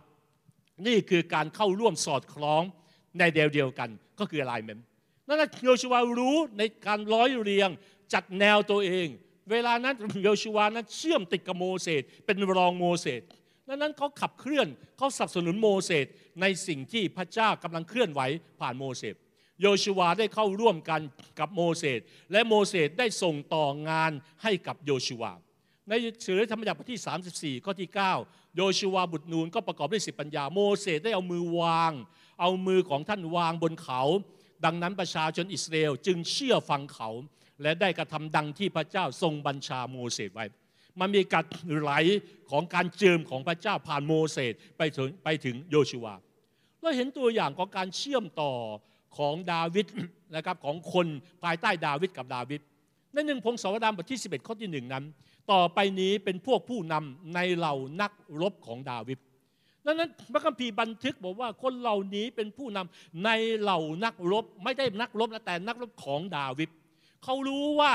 [0.87, 2.63] นี่คือการเข้าร่วมสอดคล้อง
[3.19, 4.81] ในเดียวเดียวกันก็คืออะไรเมน
[5.29, 7.71] นั่นโยชูวารู้ในการร้อยเรียง
[8.13, 9.09] จัดแนวตัวเอง
[9.51, 9.95] เวลานั้น
[10.25, 13.23] โยชูวานั้นเชื่อมติดกับโมเสสเป็นรองโมเสส
[13.69, 16.07] ดังนั้นเขาขับเคลื่อนเขาสนับสนุนโมเสส
[16.41, 18.21] ในสิ่งที่พระเจ้ากำลังเคลื่อนไหว
[18.61, 19.15] ผ่านโมเสส
[19.63, 21.01] โยชูวาได้เข้าร่วมกัน
[21.39, 22.01] กับโมเสส
[22.33, 25.33] และโมเสสได้ส่งต่องานให้กับโยชูวา
[25.89, 25.93] ใน
[26.27, 27.91] สือธรรมบัติบทที่ 34 ข้อที่
[28.23, 31.93] 9 โยชูวาบุตรนูนก็ประกอบด้วยสิบปัญญาโมเสสได้เอามือวาง
[32.41, 34.03] เอามือของท่านวางบนเขา
[34.65, 37.09] ดังนั้นประชาชนอิสราเอลจึงเชื่อฟังเขา
[37.63, 40.47] และได้กระทำดังที่พระเจ้าทรงบัญชาโมเสสไว้
[41.01, 41.45] มันมีการ
[41.81, 41.93] ไหล
[42.51, 46.15] ของการเจิมของพระเจ้าผ่านโมเสสไปถึงไปถึงโยชูวา
[46.81, 48.53] เราเห็นตัวอย่างของการเชื่อมต่อ
[49.17, 49.87] ของดาวิด
[50.37, 51.07] นะครับของคน
[51.45, 52.61] ภายใต้ดาวิดกับดาวิด
[53.13, 55.05] ในหนึ่งพงศาวดารบทที่ 11 ข้อที่หนึ่งนั้น
[55.53, 59.19] ต่อไปนี้เป็นพวกผู้นำในเหล่านักรบของดาวิด
[59.87, 66.71] ดังนั้นพระคัมภีร์บันทึกบอกว่าคนเหล่านี้เป็นผู้นำในเหล่านักรบ ไม่ได้นักรบแต่นักรบของดาวิด
[67.25, 67.93] เขารู้ว่า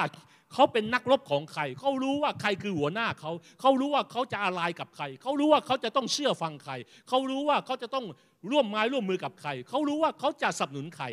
[0.54, 3.32] เขาเป็นนักรบของใคร เขารู้ว่าใครคือหัวหน้าเขา
[3.62, 6.74] เขารู้ว่าเขาจะอะไรกับใคร เขารู้ว่าเขาจะต้องเชื่อฟังใคร
[7.10, 8.06] เขารู้ว่าเขาจะต้อง
[8.52, 11.06] ร่วมไม้ร่วมมือกับใคร เขารู้ว่าเขาจะสนับสนุนใคร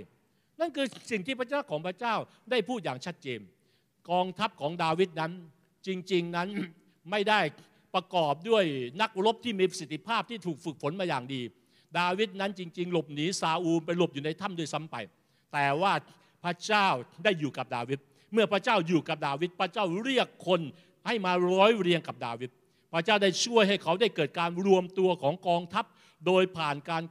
[0.61, 2.14] นั่นคือสิ่งที่พระเจ้าของพระเจ้า
[2.51, 3.40] ได้พูดอย่างชัดเจน
[4.11, 5.33] กองทัพของดาวิดนั้น
[5.87, 6.49] จริง ๆนั้น
[7.11, 7.40] ไม่ได้
[7.94, 8.64] ประกอบด้วย
[9.01, 11.42] นักรบที่มีประสิทธิภาพที่ถูกฝึกฝนมาอย่างดี
[11.99, 14.97] ดาวิดนั้นจริง ๆ หลบหนีซาอูลไปหลบอยู่ในถ้ำด้วยซ้ำไป
[15.53, 15.92] แต่ว่า
[16.44, 16.88] พระเจ้า
[17.24, 17.98] ได้อยู่กับดาวิด
[18.33, 20.61] เมื่อพระเจ้าอยู่กับดาวิด พระเจ้าเรียกคน
[21.07, 22.51] ให้มาร้อยเรียงกับดาวิด
[22.92, 25.85] พระเจ้าได้ช่วยให้เขาได้เกิดการรวมตัวของกองทัพ
[26.27, 27.05] โดยผ่านการ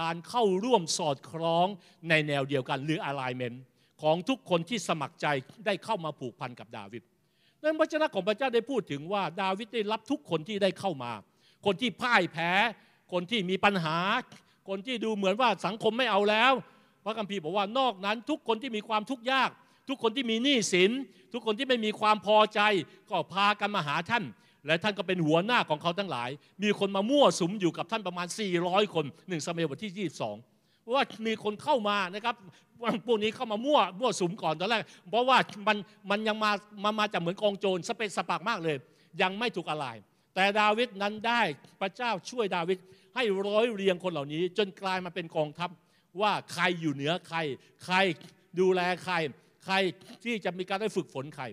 [0.00, 1.66] การเข้าร่วมสอดคล้อง
[2.08, 3.56] ในแนวเดียวกันหรือ alignment
[4.02, 5.26] ของทุกคนที่สมัครใจ
[5.66, 7.02] ได้เข้ามาผูกพันกับดาวิด
[7.62, 11.12] นั้นพระเจ้าของพระเจ้าได้พูดถึงว่าดาวิดได้รับทุกคนที่ได้เข้ามา
[11.66, 12.50] คนที่พ่ายแพ้
[13.12, 13.98] คนที่มีปัญหา
[14.68, 16.52] คนที่ดูเหมือนว่าสังคมไม่เอาแล้ว
[17.04, 19.50] พระคัมภีร์บอกว่านอกนั้น ทุกคนที่มีความทุกข์ยาก
[19.88, 20.90] ทุกคนที่มีหนี้สิน
[21.32, 22.60] ทุกคนที่ไม่มีความพอใจ
[23.10, 24.24] ก็พากันมาหาท่าน
[24.66, 26.30] และท่านก็เป็นหัวหน้าของเขาทั้งหลาย
[26.62, 28.26] มีคนมามั่วสุมอยู่กับท่านประมาณ
[28.60, 30.08] 400 คนหนึ่งสมัยบทที่
[30.48, 32.34] 22ว่ามีคนเข้ามานะครับ
[33.06, 35.76] พวกนี้เข้ามามั่วมั่วสุมก่อนตอนแรกเพราะว่ามัน
[36.10, 36.50] มันยังมา
[36.84, 38.76] มามาจากเหมือนกองโจรสเปซสปากมากเลย
[39.22, 39.86] ยังไม่ถูกอะไร
[40.34, 41.40] แต่ดาวิดนั้นได้
[41.80, 42.78] พระเจ้าช่วยดาวิด
[43.14, 45.70] ให้ร้อยเรียงคนเหล่านี้ จนกลายมาเป็นกองทัพ
[46.20, 47.38] ว่าใครอยู่เหนือใคร
[47.84, 47.96] ใคร
[48.60, 49.14] ดูแลใคร
[49.64, 49.74] ใคร
[50.24, 51.44] ที่จะมีการได้ฝึกฝนใคร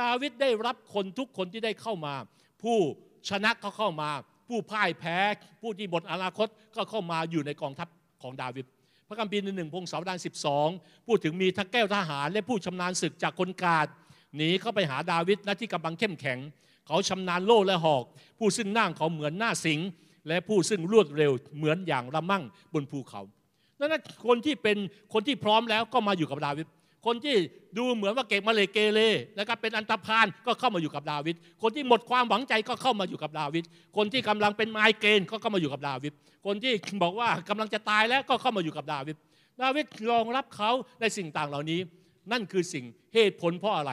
[0.00, 2.14] ดาวิดได้รับคนทุกคนที่ได้เข้ามา
[2.62, 2.78] ผู้
[3.28, 4.10] ชนะก็เข้ามา
[4.48, 5.16] ผู้พ่ายแพ้
[5.62, 7.88] ผู้ที่บทอนาคตก็เข้ามาอยู่ในกองทัพ
[8.22, 8.66] ของดาวิด
[9.08, 10.68] พระคัมภีร์หนึ่งพงศาวดารสิบสอง
[11.06, 13.86] พูดถึงมีทักแก้วทหาร และผู้ชำนาญศึกจากคนกาด
[14.36, 16.38] หนีเข้าไปหาดาวิดนะที่กำลังเข้มแข็ง
[16.86, 18.04] เขาชำนาญโล่และหอก
[18.38, 19.80] ผู้ซึ่งนั่งเขาเหมือนหน้าสิง
[20.28, 22.42] และผู้ซึ่งรวดเร็วเหมือนอย่างระมั่ง
[22.74, 23.20] บนภูเขา
[23.80, 24.76] นั่นคนที่เป็น
[25.12, 26.66] คนที่พร้อมแล้วก็มาอยู่กับดาวิด
[27.06, 27.36] คนที่
[27.78, 29.00] ดูเหมือนว่าเก่งมาเลยเกเร
[29.38, 33.64] นะครับเป็นอันตรพานก็เข้ามาอยู่กับดาวิดคนที่หมดความหวังใจก็เข้ามาอยู่กับดาวิด
[33.96, 36.12] คนที่กำลังเป็นไมเกรนก็เข้ามาอยู่กับดาวิด
[36.46, 39.16] คนที่บอกว่ากำลังจะตายแล้วก็เข้ามาอยู่กับดาวิด
[39.62, 41.80] ดาวิดรองรับเขาในสิ่งต่างเหล่านี้
[42.32, 43.92] นั่นคือสิ่งเหตุผลเพราะอะไร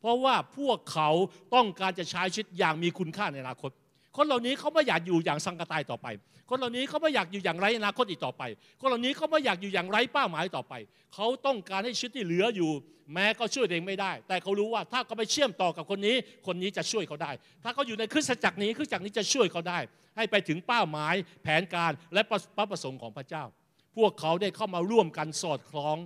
[0.00, 1.10] เพราะว่าพวกเขา
[1.54, 3.70] ต้องการจะใช้ชีวิตอย่างมีคุณค่าในอนาคต
[4.16, 6.06] คนเหล่านี้เขาไม่อยากอยู่อย่างสังกตายต่อไป
[6.48, 8.42] คนเหล่านี้เขาไม่อยากอยู่อย่างไร้อนาคตอีกต่อไป
[8.80, 10.74] คนเหล่านี้เขาไม่อยากอยู่อย่างไร้เป้าหมายต่อไป
[11.14, 12.70] เขาต้องการให้ชีวิตที่เหลืออยู่
[13.14, 17.30] แม้ก็ช่วยเองไม่ได้ แต่เขารู้ว่าถ้าเขาไปเชื่อมต่อกับคนนี้ คนนี้จะช่วยเขาได้
[17.62, 19.78] ถ้าเขาอยู่ในคริสตจักรนี้คริสตจักรนี้จะช่วยเขาได้
[20.16, 22.22] ให้ไปถึงเป้าหมายแผนการและ
[22.56, 23.44] พระประสงค์ของพระเจ้า
[23.96, 25.96] พวกเขาได้เข้ามาร่วมกันสอดคล้อง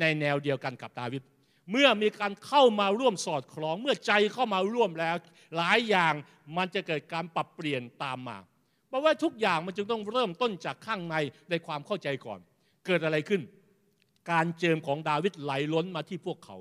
[0.00, 1.22] ในแนวเดียวกันกับดาวิด
[1.70, 5.16] เมื่อมีการเข้ามาร่วมสอดคล้อง เมื่อใจเข้ามาร่วมแล้ว
[5.56, 6.14] หลายอย่าง
[6.56, 8.38] มันจะเกิดการปรับเปลี่ยนตามมา
[8.96, 11.16] ราะว่าทุกอย่างมันจึงต้องเริ่มต้นจากข้างใน
[11.50, 12.40] ในความเข้าใจก่อน
[12.86, 13.42] เกิดอะไรขึ้น
[14.30, 16.56] การเจิมของดาวิดไหลล้นมาที่พวกเขา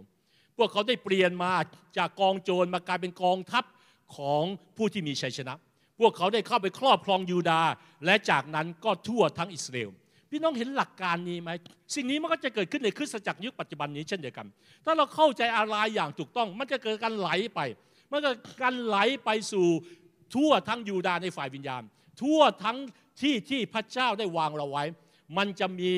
[0.58, 1.52] พวกเขาได้เปลี่ยนมา
[1.98, 3.64] จากกองโจรมากลายเป็นกองทัพ
[4.18, 4.44] ของ
[4.78, 5.54] ผู้ที่มีชัยชนะ
[6.00, 7.72] พวกเขาได้เข้าไปครอบครองยูดาห์
[8.06, 9.90] และจากนั้นก็ทั่วทั้งอิสราเอล
[10.30, 11.50] พี่น้องเห็นหลักการนี้ไหม
[11.96, 14.48] สิ่งนี้มันก็จะเกิดขึ้นในคริสตจักรยุคปัจจุบันนี้เช่นเดียวกัน
[14.86, 17.60] ถ้าเราเข้าใจอะไรอย่างถูกต้อง มันจะเกิดการไหลไป
[18.12, 19.68] มันจะการไหลไปสู่
[20.36, 21.84] ทั่วทั้งยูดาในฝ่ายวิญญาณ
[22.22, 22.78] ทั่วทั้ง
[23.22, 24.84] ที่ที่พระเจ้าได้วางเราไว้
[25.38, 25.94] มันจะมี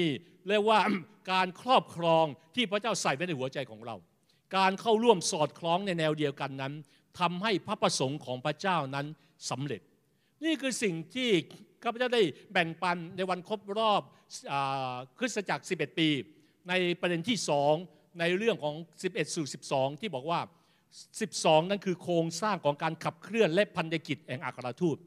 [0.50, 0.80] เรียกว่า
[1.32, 2.26] การครอบครอง
[2.56, 3.96] ที่พระเจ้าใส่ไว้ในหัวใจของเรา
[4.58, 6.74] การเข้าร่วมสอดคล้องในแนวเดียวกันนั้น
[7.20, 9.06] ทำให้พระประสงค์ของพระเจ้านั้น
[9.50, 9.82] สำเร็จ
[10.46, 11.30] นี่คือสิ่งที่
[11.84, 14.02] ข้าพเจ้าได้แบ่งปันในวันครบรอบ
[15.18, 16.10] คริสตจักร 11 ปี
[16.70, 17.74] ในประเด็นที่สอง
[18.20, 18.76] ในเรื่องของ
[19.06, 20.40] 11 สู่ 12 ที่บอกว่า
[21.06, 24.98] 12 นั้นคือโครงสร้างของการขับเคลื่อนและพันธกิจแห่งอัครทูต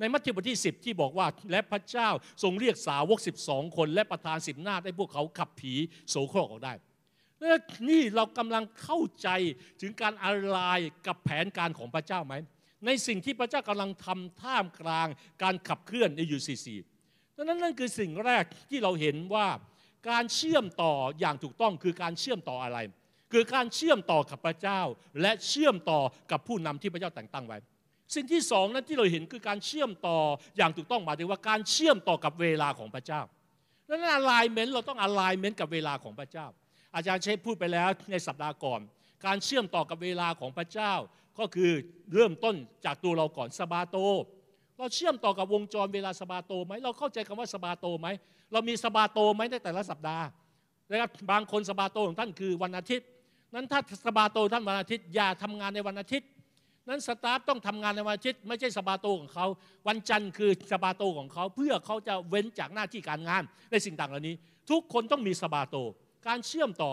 [0.00, 2.08] ในมัทธิวบทที่ 10 ที่บอกว่าและพระเจ้า
[2.42, 5.74] ทรงเรียกสาวก 12 คน และประทานสิบหน้าให้พวกเขาขับผี
[6.10, 6.74] โสโครกออกได้
[7.88, 9.28] นี่เรากำลังเข้าใจ
[9.80, 10.58] ถึงการอะไร
[11.06, 12.34] กับแผนการของพระเจ้าไหม
[12.86, 15.08] ในสิ่งที่พระเจ้ากำลังทำท่ามกลาง
[15.42, 16.76] การขับเคลื่อนในยูซีซี
[17.36, 19.48] ดังนั้นนั่นคือสิ่งแรกที่เราเห็นว่า
[20.10, 22.78] การเชื่อมต่ออย่างถูกต้องคือการเชื่อมต่ออะไร
[23.32, 24.80] คือการเชื่อมต่อกับพระเจ้า
[25.20, 27.58] และเชื่อมต่อกับผู้นำที่พระเจ้าแต่งตั้งไว้
[28.14, 30.18] สิ่งที่สองนั้นที่เราเห็นคือการเชื่อมต่อ
[30.56, 33.20] อย่างถูกต้องหมายถึงว่าการเชื่อมต่อกับเวลาของพระเจ้า
[33.88, 36.46] ดังนั้นอะไลเมนต์เราต้องอะไลเมนต์กับเวลาของพระเจ้า
[36.94, 38.80] อาจารย์เชฟพูดไปแล้วในสัปดาห์ก่อน
[39.26, 40.92] การเชื่อมต่อกับเวลาของพระเจ้า
[41.38, 41.72] ก็คือ
[42.14, 42.54] เริ่มต้น
[42.84, 43.96] จากตัวเราก่อนสบาโต
[44.78, 48.08] เราเชื่อมต่อกับวงจรเวลาสบาโตไหมเราเข้าใจคำว่าสบาโตไหม
[48.52, 50.26] เรามีสบาโตไหมในแต่ละสัปดาห์
[50.90, 53.08] นะครับบางคนสบาโตของท่านคือวันอาทิตย์
[53.54, 56.28] นั้นถ้าสบาโตท่านวันอาทิตย์อย่าทำงานในวันอาทิตย์
[56.88, 59.46] นั้นสตาฟต้องทำงานในวันอาทิตย์ไม่ใช่สบาโตของเขา
[59.88, 64.34] วันจันทร์คือสบาโตของเขาเพื่อเขาจะเว้นจากหน้าที่การงานในสิ่งต่างเหล่านี้
[64.70, 65.76] ทุกคนต้องมีสบาโต
[66.26, 66.92] การเชื่อมต่อ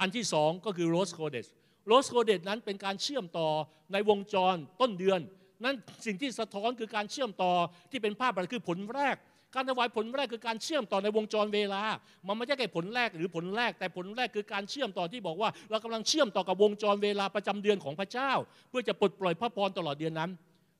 [0.00, 1.46] อันที่สองก็คือ Rosh Chodesh
[1.86, 3.48] Rosh Chodesh นั้นเป็นการเชื่อมต่อ
[3.92, 5.20] ในวงจรต้นเดือน
[5.64, 5.74] นั้น
[6.06, 7.52] สิ่งที่สะท้อนคือการเชื่อมต่อ
[7.90, 9.16] ที่เป็นภาพอะไรคือผลแรก
[9.54, 11.82] การถวายผลแรกคือการเชื่อมต่อในวงจรเวลา
[12.26, 18.32] มันไม่ใช่แค่ผลแรกหรือผลแรก แต่ผลแรกคือการเชื่อมต่อที่บอกว่า เรากำลังเชื่อมต่อกับวงจรเวลาประจำเดือนของพระเจ้า
[18.68, 20.30] เพื่อจะปลดปล่อยพระพรตลอดเดือนนั้น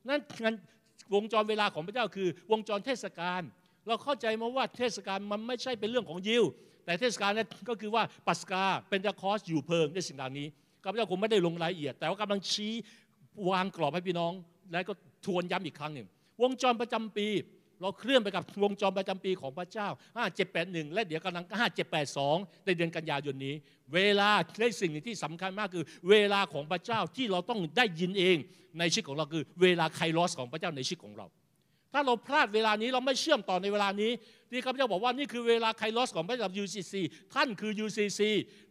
[0.08, 0.56] นั่นงั้น
[1.14, 3.42] วงจรเวลาของพระเจ้าคือ วงจรเทศกาล
[3.86, 6.44] เราเข้าใจมาว่าเทศกาลมันไม่ใช่เป็นเรื่องของยิว
[6.84, 10.46] แต่เทศกาลนั้นก็คือว่าปัสกาเป็นตะคอสอยู่เพิงในสิ่งเหล่านี้
[10.82, 12.72] ข้าพเจ้าคงไม่ได้ลงรายละเอียด แต่ว่ากำลังชี้
[13.50, 14.32] วางกรอบให้พี่น้อง
[14.72, 14.92] และก็
[15.26, 16.08] ทวนย้ำอีกครั้งหนึ่ง
[16.42, 17.26] วงจรประจำปี
[17.82, 19.88] เราเคลื่อนไปกับวงจรประจำปีของพระเจ้า
[20.42, 21.44] 5781 และเดี๋ยวกำลัง
[22.04, 23.54] 5782 ในเดือนกันยายนนี้
[23.94, 24.30] เวลา
[24.60, 28.36] ในสิ่งหนึ่งที่สำคัญมากคือ เวลาของพระเจ้าที่เราต้องได้ยินเอง
[28.78, 31.26] ในชีวิตของเราคือ เวลาไคลอสของพระเจ้าในชีวิตของเรา
[31.92, 34.10] ถ้าเราพลาดเวลานี้เราไม่เชื่อมต่อในเวลานี้
[34.50, 36.94] ที่ข้าพเจ้าบอกว่านี่คือเวลาไคลอสของพระเจ้า UCC
[37.34, 38.20] ท่านคือ UCC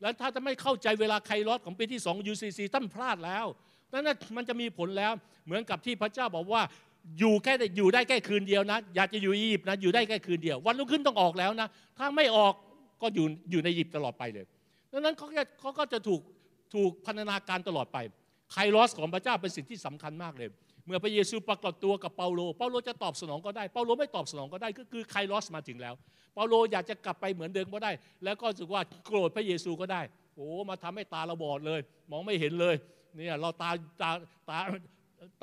[0.01, 3.45] และถ้าจะไม่เข้าใจเวลาไคลอสของปีที่2 UCC ท่านพลาดแล้ว
[3.93, 5.13] นั่นมันจะมีผลแล้ว
[5.45, 6.61] เหมือนกับที่พระเจ้าบอกว่า
[7.19, 12.53] อยู่แค่อยู่ได้แค่คืนเดียวนะ อยากจะอยู่อียิปต์นะอยู่ได้แค่คืนเดียว วันรุ่งขึ้นต้องออกแล้วนะ ถ้าไม่ออก
[13.01, 14.45] ก็อยู่อยู่ในอียิปต์ตลอดไปเลย
[14.91, 15.27] ดังนั้นเขา
[15.59, 16.21] เขาก็จะถูก
[16.73, 17.97] ถูกพันธนาการตลอดไป
[18.51, 20.49] ไคลอสของพระเจ้าเป็นสิ่งที่สำคัญมากเลย
[20.85, 25.93] เมื่อพระเยซูปรากฏตัวกับเปาโล เปาโลจะตอบสนองก็ได้ เปาโลไม่ตอบสนองก็ได้ ก็คือไคลอสมาถึงแล้ว
[26.33, 27.91] เปาโลอยากจะกลับไปเหมือนเดิมก็ได้
[28.23, 30.01] แล้วก็รู้สึกว่าโกรธพระเยซูก็ได้
[30.35, 31.79] โอ้มาทำให้ตาเราบอดเลย
[32.11, 32.75] มองไม่เห็นเลย
[33.15, 33.69] เนี่ยเราตา
[34.01, 34.11] ตา
[34.49, 34.57] ตา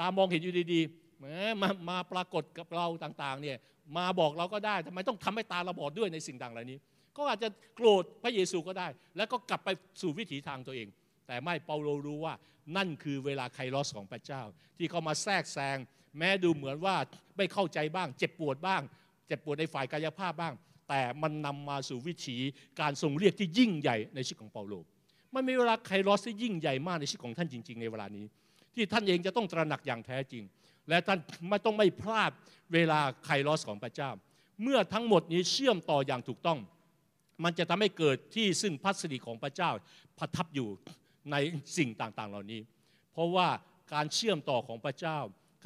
[0.01, 1.27] ตามองเห็นอยู่ดีๆ แหม
[1.63, 3.57] มามาปรากฏกับเราต่างๆเนี่ย
[3.97, 6.79] มาบอกเราก็ได้ทำไมต้องทำให้ตาเราบอดด้วยในสิ่งต่างเหล่านี้
[7.17, 9.69] ก็อาจจะโกรธพระเยซูก็ได้ แล้วก็กลับไป
[10.03, 10.89] สู่วิถีทางตัวเอง
[11.27, 12.35] แต่ไม่เปาโลรู้ว่า
[12.77, 14.43] นั่นคือเวลาไคลอสของพระเจ้า
[14.79, 15.79] ที่เขามาแทรกแซง
[16.19, 16.97] แม้ดูเหมือนว่า
[17.37, 18.83] ไม่เข้าใจบ้าง เจ็บปวดบ้าง
[19.27, 20.55] เจ็บปวดในฝ่ายกายภาพบ้าง
[20.89, 22.37] แต่มันนำมาสู่วิถี
[22.81, 24.75] การทรงเรียกที่ยิ่งใหญ่ในชีวิตของเปาโล
[25.35, 28.25] มันมีเวลาไคลอสที่ยิ่งใหญ่มากในชีวิตของท่านจริง ๆ ในเวลานี้
[28.75, 30.45] ที่ท่านเองจะต้องตระหนักอย่างแท้จริง
[30.89, 31.19] และท่าน
[31.49, 32.31] ไม่ต้องไม่พลาด
[32.73, 34.11] เวลาไคลอสของพระเจ้า
[34.63, 36.59] เมื่อทั้งหมดนี้เชื่อมต่ออย่างถูกต้อง
[37.45, 39.71] มันจะทำให้เกิดที่ซึ่งพัสดีของพระเจ้า
[40.19, 40.69] ประทับอยู่
[41.31, 41.37] ใน
[41.77, 42.61] สิ่งต่างๆเหล่านี้
[43.13, 43.49] เพราะว่า
[43.95, 45.19] การเชื่อมต่อของพระเจ้า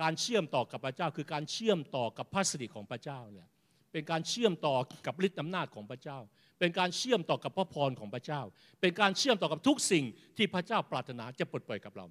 [0.02, 3.48] การเชื่อมต่อกับพระเจ้า คือการเชื่อมต่อกับพัสดีของพระเจ้าเนี่ย
[3.92, 6.18] เป็นการเชื่อมต่อกับฤทธิ์อำนาจของพระเจ้า
[6.58, 8.42] เป็นการเชื่อมต่อกับพระพรของพระเจ้า
[8.80, 10.04] เป็นการเชื่อมต่อกับทุกสิ่ง
[10.36, 12.06] ที่พระเจ้าปรารถนาจะปลดปล่อยกับเรา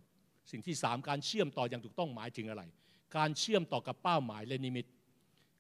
[0.51, 2.64] สิ่งที่สามการเชื่อมต่ออย่างถูกต้องหมายถึงอะไร
[3.18, 4.86] การเชื่อมต่อกับเป้าหมายและนิมิต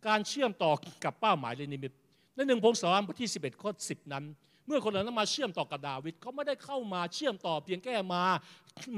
[0.07, 0.71] การเชื่อมต่อ
[1.03, 1.91] กับเป้าหมายและนิมิต
[2.35, 4.25] ในหนึ่งพงศาวรบทที่ 11ข้อ10 นั้น
[4.67, 8.23] เมื่อคนเหล่านั้นมาเชื่อมต่อกับดาวิดเขาไม่ได้เข้ามาเชื่อมต่อเพียงแค่มา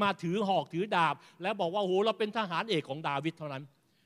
[0.02, 3.64] มาถือหอกถือดาบ แล้วบอกว่าโอ้โหเราเป็นทหารเอกของดาวิดเท่านั้น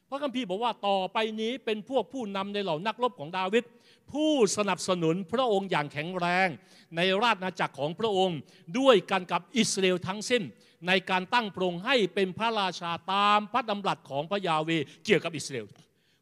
[0.09, 3.63] พระคัมภีร์บอกว่าต่อไปนี้เป็นพวกผู้นำในเหล่านักรบของดาวิด
[4.11, 6.47] ผู้สนับสนุนพระองค์อย่างแข็งแรง
[6.95, 8.37] ในราชนาจักรของพระองค์
[8.79, 10.43] ด้วยกันกับอิสราเอลทั้งสิ้น
[10.88, 14.69] ในการตั้งพระองค์ให้เป็นพระราชาตามพระดำรัสของพระยาเว
[15.05, 15.65] เกี่ยวกับอิสราเอล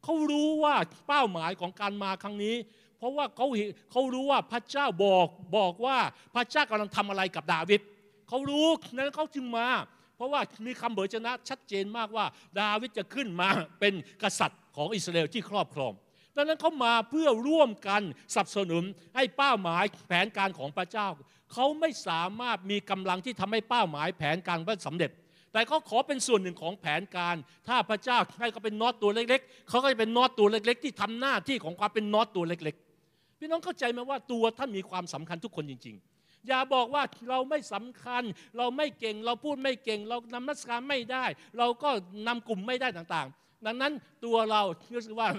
[0.04, 0.76] เขารู้ว่า
[1.08, 2.56] เป้าหมายของการมาครั้งนี้
[2.98, 3.46] เพราะว่าเขา
[3.92, 5.28] เขารู้ว่าพระเจ้าบอก
[5.58, 5.98] บอกว่า
[6.36, 7.82] พระเจ้ากำลังทำอะไรกับดาวิด
[8.28, 9.68] เขารู้นั้นเขาจึงมา
[10.16, 12.26] เพราะว่ามีคำเบิดชนะชัดเจนมากว่า
[12.60, 13.50] ดาวิดจะขึ้นมา
[13.80, 13.94] เป็น
[14.24, 15.94] กษัตริย์ของอิสราเอลที่ครอบครอง
[16.36, 18.02] ดังนั้นเขามาเพื่อร่วมกัน
[18.34, 18.84] สนับสนุน
[19.16, 21.08] ให้เป้าหมายแผนการของพระเจ้า
[21.54, 25.12] เขาไม่สามารถมีกำลังที่ทำให้เป้าหมายแผนการว่าสำเร็จ
[25.54, 27.36] แต่เขาขอเป็นส่วนหนึ่งของแผนการ
[27.68, 32.76] ถ้าพระเจ้าให้เขาเป็นน็อตตัวเล็ก ๆ เขาก็จะเป็นน็อตตัวเล็ก ๆ ที่ทำหน้าที่ของความเป็นน็อตตัวเล็ก
[33.08, 38.24] ๆ พี่น้องเข้าใจไหมว่าตัวท่านมีความสำคัญทุกคนจริง ๆอย่าบอกว่าเราไม่สำคัญ
[38.58, 41.26] เราไม่เก่งเราพูดไม่เก่ง เรานำนักการไม่ได้
[41.58, 41.90] เราก็
[42.28, 43.94] นำกลุ่มไม่ได้ต่างๆ ดังนั้น
[44.26, 44.62] ตัวเรา
[44.96, 45.30] รู้สึกว่า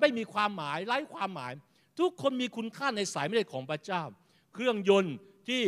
[0.00, 1.52] ไม่มีความหมายไร้ความหมาย
[2.00, 4.02] ทุกคนมีคุณค่าในสายไม่ได้ของพระเจ้า
[4.54, 5.16] เครื่องยนต์
[5.48, 5.62] ที่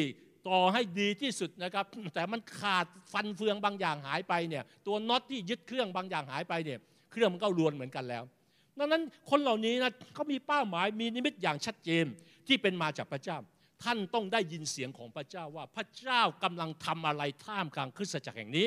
[0.49, 6.78] ต่อให้ดีที่สุดนะครับ แต่มันขาดฟันเฟืองบางอย่างหายไปเนี่ยตัวน็อตที่ยึดเครื่องบางอย่างหายไปเนี่ย
[7.12, 8.24] เครื่องมันก็รวนเหมือนกันแล้ว
[8.78, 12.05] ดังนั้นคนเหล่านี้นะเขามีเป้าหมายมีนิมิตอย่างชัดเจน
[12.47, 13.39] ที่เป็นมาจากพระเจ้า
[13.83, 18.66] ท่านต้องได้ยินเสียงของพระเจ้าว่าพระเจ้ากำลังทำอะไรท่ามกลางคริสตจักรแห่งนี้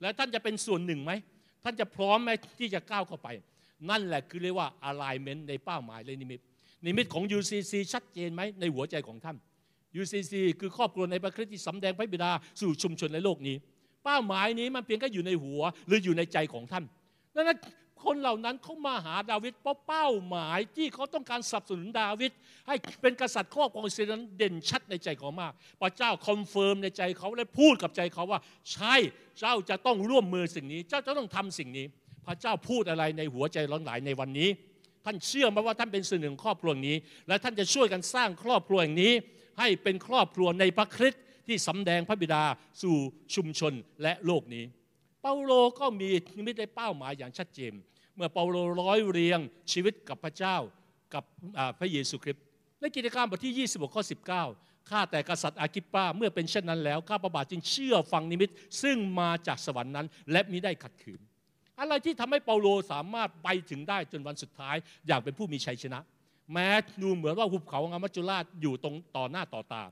[0.00, 1.12] และท่านจะเป็นส่วนหนึ่งไหม
[1.64, 3.28] ท่านจะพร้อมไหมที่จะก้าวเข้าไป
[3.90, 6.40] นั่นแหละคือเรียกว่า alignment ในเป้าหมายและนิมิต
[6.86, 9.36] นิมิตของ UCC ชัดเจนไหมในหัวใจของท่าน
[10.00, 13.56] UCC คือครอบครัวในพระคริสต์ที่สำแดงพระบิดาสู่ชุมชนในโลกนี้
[14.04, 16.84] เป้าหมายนี้มันเพียงแค่อยู่ในหัวหรืออยู่ในใจของท่าน
[17.34, 17.58] ดังนั้น
[18.04, 22.32] คนเหล่านั้นเขามาหาดาวิดเพราะเป้าหมายที่เขาต้องการสนับสนุนดาวิด
[22.66, 28.40] ให้เป็นกษัตริย์ครอบครองอิสราเอลนั้นเด่นชัดในใจเขามาก พระเจ้า confirm ในใจเขาและพูดกับใจเขาว่า
[28.72, 28.94] ใช่
[29.40, 31.86] เจ้าจะต้องร่วมมือสิ่งนี้ เจ้าจะต้องทำสิ่งนี้
[32.26, 34.48] พระเจ้าพูดอะไรในหัวใจเราทั้งหลายในวันนี้
[35.04, 36.96] ท่านเชื่อไหมว่าท่านเป็นส่วนหนึ่งครอบครัวนี้
[37.28, 39.12] และท่านจะช่วยกันสร้างครอบครัวอย่างนี้
[39.58, 42.42] ให้เป็นครอบครัวในพระคริสต์ที่สำแดงพระบิดา
[42.82, 42.96] สู่
[43.34, 43.72] ชุมชน
[44.02, 44.64] และโลกนี้
[45.22, 47.72] เปาโลก็มีนิมิตได้เป้าหมายอย่างชัดเจน
[48.14, 49.40] เมื่อเปาโลร้อยเรียง
[49.72, 50.56] ชีวิตกับพระเจ้า
[51.14, 51.24] กับ
[51.78, 52.42] พระเยซูคริสต์
[52.80, 54.02] ในกิจการบทที่ 26 ข้อ
[54.46, 58.50] 19 ข้าแต่กษัตริย์อากิปปาเมื่อเป็นเช่นนั้นแล้ว ข้าพระบาทจึงเชื่อฟังนิมิต
[58.82, 61.20] ซึ่งมาจากสวรรค์นั้น และมิได้ขัดขืน
[61.80, 64.76] อะไรที่ทำให้เปาโลสามารถไปถึงได้จนวันสุดท้าย
[65.06, 66.00] อย่างเป็นผู้มีชัยชนะ
[66.52, 66.68] แม้
[67.02, 69.82] ดูเหมือนว่าหุบเขางามัจจุราชอยู่ตรงต่อหน้าต่อตา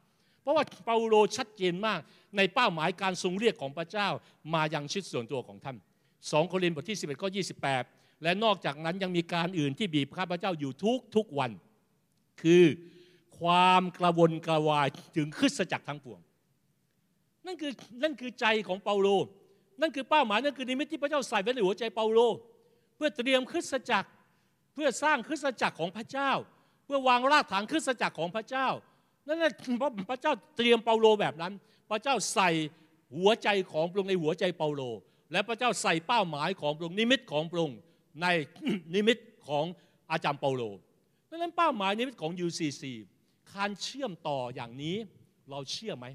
[0.43, 2.01] เพราะว่าเปาโลชัดเจนมาก
[2.37, 4.09] ในเป้าหมายการทรงเรียกของพระเจ้า
[4.55, 5.77] มายังชิดส่วนตัวของท่าน
[6.13, 7.31] 2 โครินธ์บทที่ 11ข้อ
[7.75, 11.51] 28 และนอกจากนั้นยังมีการอื่นที่บีบข้าพเจ้าอยู่ทุกทุกวัน
[12.43, 12.65] คือ
[13.41, 14.87] ความกระวนกระวาย
[15.17, 16.21] ถึงคริสตจักรทั้งปวง
[17.47, 17.73] นั่นคือ
[18.03, 19.09] นั่นคือใจของเปาโล
[19.81, 22.21] นั่นคือเป้าหมายนั่นคือนิมิตที่พระเจ้าใส่ไว้ในหัวใจเปาโล
[22.97, 24.09] เพื่อเตรียมคริสตจักร
[24.75, 26.31] เพื่อสร้างคริสตจักรของพระเจ้า
[26.85, 28.69] เพื่อวางรากฐานคริสตจักรของพระเจ้า
[29.29, 31.53] นั่นแหละเพราะพระเจ้าเตรียมเปาโลแบบนั้น
[31.91, 32.51] พระเจ้าใส่
[33.17, 34.83] หัวใจของพระองค์ในหัวใจเปาโล
[35.33, 37.79] และพระเจ้าใส่เป้าหมายของพระองค์นิมิตของพระองค์
[38.23, 38.27] ใน
[38.95, 39.19] นิมิต
[39.49, 39.65] ของ
[40.11, 40.63] อาจารย์เปาโล
[41.31, 42.83] ดังนั้นเป้าหมายนิมิตของ UCC
[43.55, 44.97] การเชื่อมต่ออย่างนี้
[45.51, 46.07] เราเชื่อไหม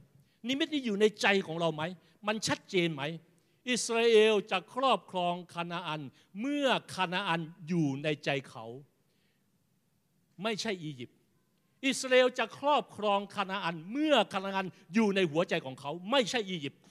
[0.48, 1.84] นิมิตนี้อยู่ในใจของเราไหม
[2.28, 3.04] มันชัดเจนไหม
[3.70, 6.02] อิสราเอลจะครอบครองคานาอัน
[6.42, 8.66] เมื่อคานาอันอยู่ในใจเขา
[10.44, 11.18] ไม่ใช่อียิปต์
[11.86, 16.82] อิสราเอลจะครอบครองคานาอัน เมื่อคานาอันอยู่ในหัวใจของเขา ไม่ใช่อียิปต์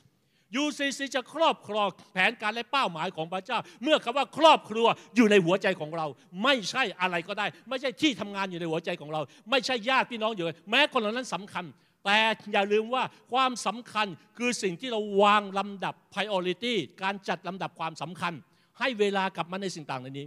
[0.57, 6.07] ยูซีซีจะครอบครองแผนการและเป้าหมายของพระเจ้า เมื่อคำว่าครอบครัวอยู่ในหัวใจของเรา
[6.45, 9.21] ไม่ใช่อะไรก็ได้ ไม่ใช่ที่ทำงานอยู่ในหัวใจของเรา
[9.51, 11.65] ไม่ใช่ญาติพี่น้องอยู่ แม้คนเหล่านั้นสำคัญ
[12.05, 12.19] แต่
[12.53, 14.07] อย่าลืมว่าความสำคัญ
[14.39, 18.33] คือสิ่งที่เราวางลำดับ priority การจัดลำดับความสำคัญ
[18.79, 20.27] ให้เวลากับมันในสิ่งต่างเหล่านี้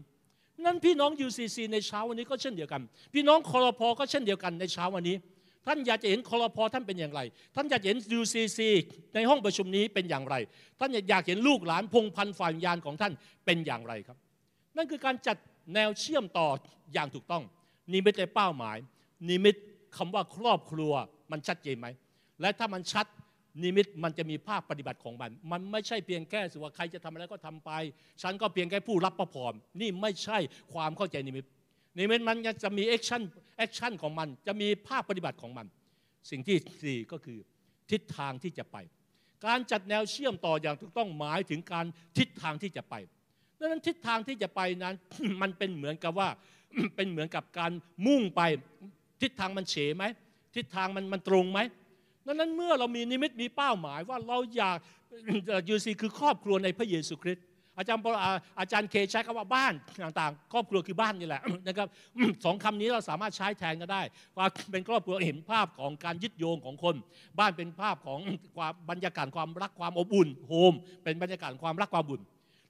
[0.66, 2.82] นั้นพี่น้อง UCC ในเช้าวันนี้ก็เช่นเดียวกัน
[3.14, 5.18] พี่น้องคอรพอก็เช่นเดียวกันในเช้าวันนี้
[5.68, 7.22] ท่านอยากจะเห็นคอรพอท่านเป็นอย่างไร
[7.56, 8.60] ท่านอยากเห็น UCC
[9.16, 10.36] ในห้องประชุมนี้เป็นอย่างไร
[10.80, 13.14] ท่านอยากเห็นลูกหลานพงพันฝ่ายยานของท่าน
[13.46, 14.18] เป็นอย่างไรครับ
[14.78, 15.38] นั่นคือการจัด
[15.74, 16.48] แนวเชื่อมต่อ
[16.94, 17.44] อย่างถูกต้อง
[17.94, 18.78] นิมิตเป้าหมาย
[19.30, 19.56] นิมิต
[19.98, 20.94] คำว่าครอบครัว
[21.32, 21.88] มันชัดเจนไหม
[22.42, 23.06] และถ้ามันชัด
[23.64, 27.72] นิมิตมันจะมีภาคปฏิบัติของมัน มันไม่ใช่เพียงแค่สิว่าใครจะทำอะไรก็ทำไป
[28.22, 30.38] ฉันก็เพียงแค่ผู้รับพระพรนี่ไม่ใช่
[30.74, 31.46] ความเข้าใจนิมิต
[31.98, 35.66] นิมิตมันจะมี action action ของมันจะมีภาคปฏิบัติของมัน
[36.30, 37.38] สิ่งที่สี่ก็คือ
[37.92, 38.78] ทิศทางที่จะไป
[39.46, 41.86] การจัดแนวเชื่อมต่ออย่างถูกต้องหมายถึงการ
[42.18, 42.96] ทิศทางที่จะไป
[43.60, 44.96] ดังนั้นทิศทางที่จะไปนั้น
[45.42, 46.30] มันเป็นเหมือนกับว่า
[46.96, 47.72] เป็นเหมือนกับการ
[48.08, 48.42] มุ่งไป
[49.22, 50.04] ทิศทางมันเฉไหม
[50.56, 51.60] ทิศทางมันมันตรงไหม
[52.28, 54.78] ดังนั้นเมื่อเรามีนิมิตมีเป้าหมายว่าเราอยาก
[55.70, 57.46] ยูซีคือครอบครัวในพระเยซูคริสต์
[57.78, 58.02] อาจารย์
[58.60, 61.88] อาจารย์เคใช้คำว่าบ้านต่างๆ ครอบครัวคือบ้านนี่แหละนะครับ
[62.46, 64.02] สองคำนี้เราสามารถใช้แทนกันได้
[64.38, 66.96] ว่าเป็นครอบครัวเห็นภาพของการยึดโยงของคน
[67.40, 68.20] บ้านเป็นภาพของ
[68.58, 72.22] ความบรรยากาศความรักความอบอุ่นโฮมเป็นบรรยากาศความรักความบุญ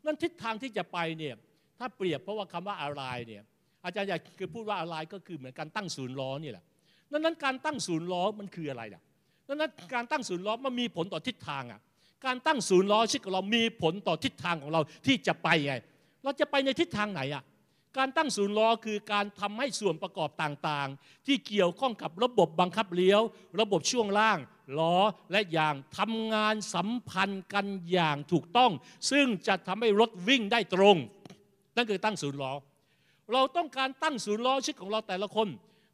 [0.05, 1.35] นั่นทิศทางที่จะไปเนี่ย
[1.79, 3.43] ถ้าเปรียบเพราะว่าคำว่าอะไรเนี่ย
[3.85, 6.63] อาจารย์อยากคือพูดว่าอะไรก็คือเหมือนการตั้งศูนย์ล้อนี่แหละ
[7.11, 9.01] ดังนั้นการตั้งศูนย์ล้อมันคืออะไรล่ะ
[9.47, 11.79] ดังนั้นการตั้งศูนย์ล้อมันมีผลต่อทิศทางอะ
[12.25, 15.73] การตั้งศูนย์ล้อชีวิตของเรามีผลต่อทิศทางของเราที่จะไปไง
[16.23, 17.43] เราจะไปในทิศทางไหนอะ
[17.97, 23.21] การตั้งศูนย์ล้อคือการทำให้ส่วนประกอบต่างๆ ที่เกี่ยวข้องกับระบบบังคับเลี้ยว
[23.59, 24.39] ระบบช่วงล่าง
[24.79, 24.95] ล้อ
[25.31, 28.71] และยางทำงานสัมพันธ์กันอย่างถูกต้อง
[29.11, 30.97] ซึ่งจะทำให้รถวิ่งได้ตรง
[31.75, 32.53] นั่นคือตั้งศูนย์ล้อ
[33.33, 35.47] เราต้องการตั้งศูนย์ล้อชีวิตของเราแต่ละคน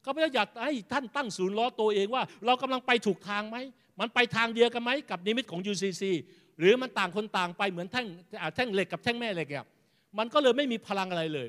[0.05, 3.57] ข้าพเจ้าอยากให้ท่านตั้งศูนย์ล้อตัวเองว่า เรากำลังไปถูกทางไหม
[3.99, 6.03] มันไปทางเดียวกันไหมกับนิมิตของ UCC
[6.59, 8.07] หรือมันต่างคนต่างไปเหมือนแท่ง
[8.55, 9.65] แท่งเหล็กกับแท่งแม่เหล็กเนี่ย
[10.17, 11.47] มันก็เลยไม่มีพลังอะไรเลย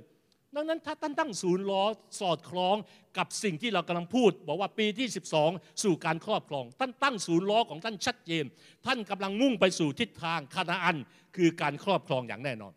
[0.57, 1.83] ดังนั้นถ้าท่านตั้งศูนย์ล้อ
[2.21, 2.77] สอดคล้อง
[3.19, 5.09] กับสิ่งที่เรากำลังพูด บอกว่าปีที่
[5.45, 8.45] 12 สู่การครอบครอง ท่านตั้งศูนย์ล้อของท่านชัดเจน
[8.87, 10.97] ท่านกำลังมุ่งไปสู่ทิศทางคานาอัน
[11.37, 12.73] คือการครอบครองอย่างแน่นอน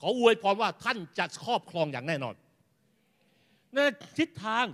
[0.00, 2.34] ขออวยพรว่าท่านจะครอบครองอย่างแน่นอน
[3.74, 3.78] ใน
[4.18, 4.64] ทิศทาง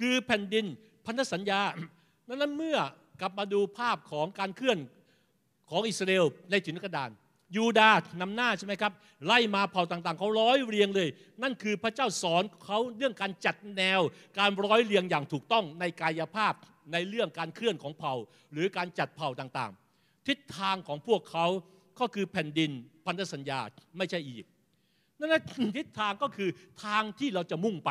[0.00, 0.66] คือแผ่นดิน
[1.06, 1.60] พันธสัญญา
[2.28, 2.78] ดังนั้นเมื่อ
[3.20, 4.78] กลับมาดูภาพของการเคลื่อน
[5.70, 7.10] ของอิสราเอลในถิ่นกระดาน
[7.56, 8.92] ยูดาห์นำหน้าใช่ไหมครับ
[9.26, 11.08] ไล่มาเผ่าต่างๆ เขาร้อยเรียงเลย
[11.42, 14.00] นั่นคือพระเจ้าสอนเขาเรื่องการจัดแนว
[14.38, 16.54] การร้อยเรียงอย่างถูกต้องในกายภาพ
[16.92, 18.14] ในเรื่องการเคลื่อนของเผ่า
[18.52, 21.46] หรือการจัดเผ่าต่างๆ ทิศทางของพวกเขา
[22.00, 22.70] ก็คือแผ่นดิน
[23.06, 23.58] พันธสัญญา
[23.98, 24.54] ไม่ใช่อียิปต์
[25.18, 25.34] นั่น
[25.78, 26.50] ทิศทางก็คือ
[26.84, 27.90] ทางที่เราจะมุ่งไป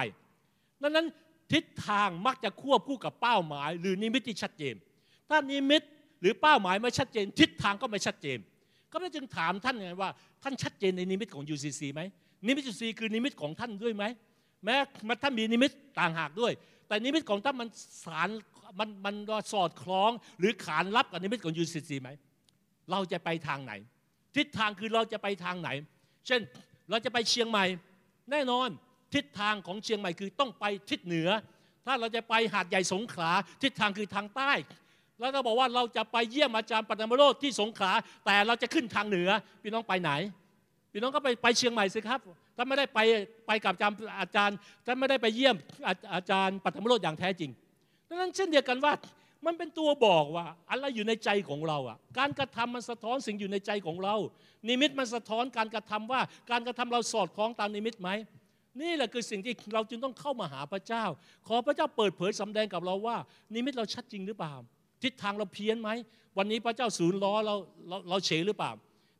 [0.81, 1.07] นั้น
[1.53, 4.75] ทิศทางมักจะควบคู่กับเป้าหมาย หรือนิมิตที่ชัดเจน
[5.29, 5.81] ถ้านิมิต
[6.21, 8.37] หรือเป้าหมายไม่ชัดเจน ทิศทางก็ไม่ชัดเจน
[8.91, 10.09] ก็เลยจึงถามท่านไงว่า
[10.43, 12.01] ท่านชัดเจนในนิมิตของ UCC ไหม
[12.47, 14.03] นิมิต UCC คือนิมิตของท่านด้วยไหม
[14.63, 14.75] แม้
[15.23, 16.51] ท่านมีนิมิตต่างหากด้วย
[16.87, 17.69] แต่นิมิตของท่านมัน
[18.05, 18.29] สาร
[18.79, 19.15] มันมัน
[19.53, 22.09] สอดคล้อง หรือขานรับกับนิมิตของ UCC ไหม
[22.91, 23.73] เราจะไปทางไหน
[24.35, 25.69] ทิศทางคือเราจะไปทางไหน
[26.27, 26.41] เช่น
[26.89, 27.65] เราจะไปเชียงใหม่
[28.31, 28.69] แน่นอน
[29.13, 31.29] ทิศทางของเชียงใหม่คือต้องไปทิศเหนือ
[31.85, 33.31] ถ้าเราจะไปหาดใหญ่สงขลา
[33.63, 34.51] ทิศทางคือทางใต้
[35.19, 37.91] แล้วเราบอกว่าเราจะไปเยี่ยมอาจารย์ปัตมโรธที่สงขลา
[38.25, 39.29] แต่เราจะขึ้นทางเหนือ
[39.63, 40.11] พี่น้องไปไหน
[40.91, 42.19] พี่น้องก็ไปไปเชียงใหม่สิครับ
[42.55, 42.99] ถ้าไม่ได้ไป
[43.47, 45.55] ไปกับอาจารย์อาจารย์ถ้าไม่ได้ไปเยี่ยม
[46.15, 47.51] อาจารย์ปัตมโรธอย่างแท้จริง
[48.07, 48.93] ดังนั้นเช่นเดียวกันว่า
[49.45, 54.15] มันเป็นตัวบอกว่าอะไรอยู่ในใจของเราอะ การกระทำมันสะท้อนสิ่งอยู่ในใจของเรา
[54.67, 58.09] นิมิตมันสะท้อนการกระทำว่า การกระทำเราสอดคล้องตามนิมิตไหม
[58.81, 61.03] นี่แหละคือสิ่งที่เราจึงต้องเข้ามาหาพระเจ้า
[61.47, 63.17] ขอพระเจ้าเปิดเผยสำแดงกับเราว่า
[63.53, 64.53] นิมิตเราชัดจริงหรือเปล่า
[65.03, 65.89] ทิศทางเราเพี้ยนไหม
[66.37, 67.55] วันนี้พระเจ้าศูนย์ล้อเรา
[67.89, 68.71] เราเราเฉยหรือเปล่า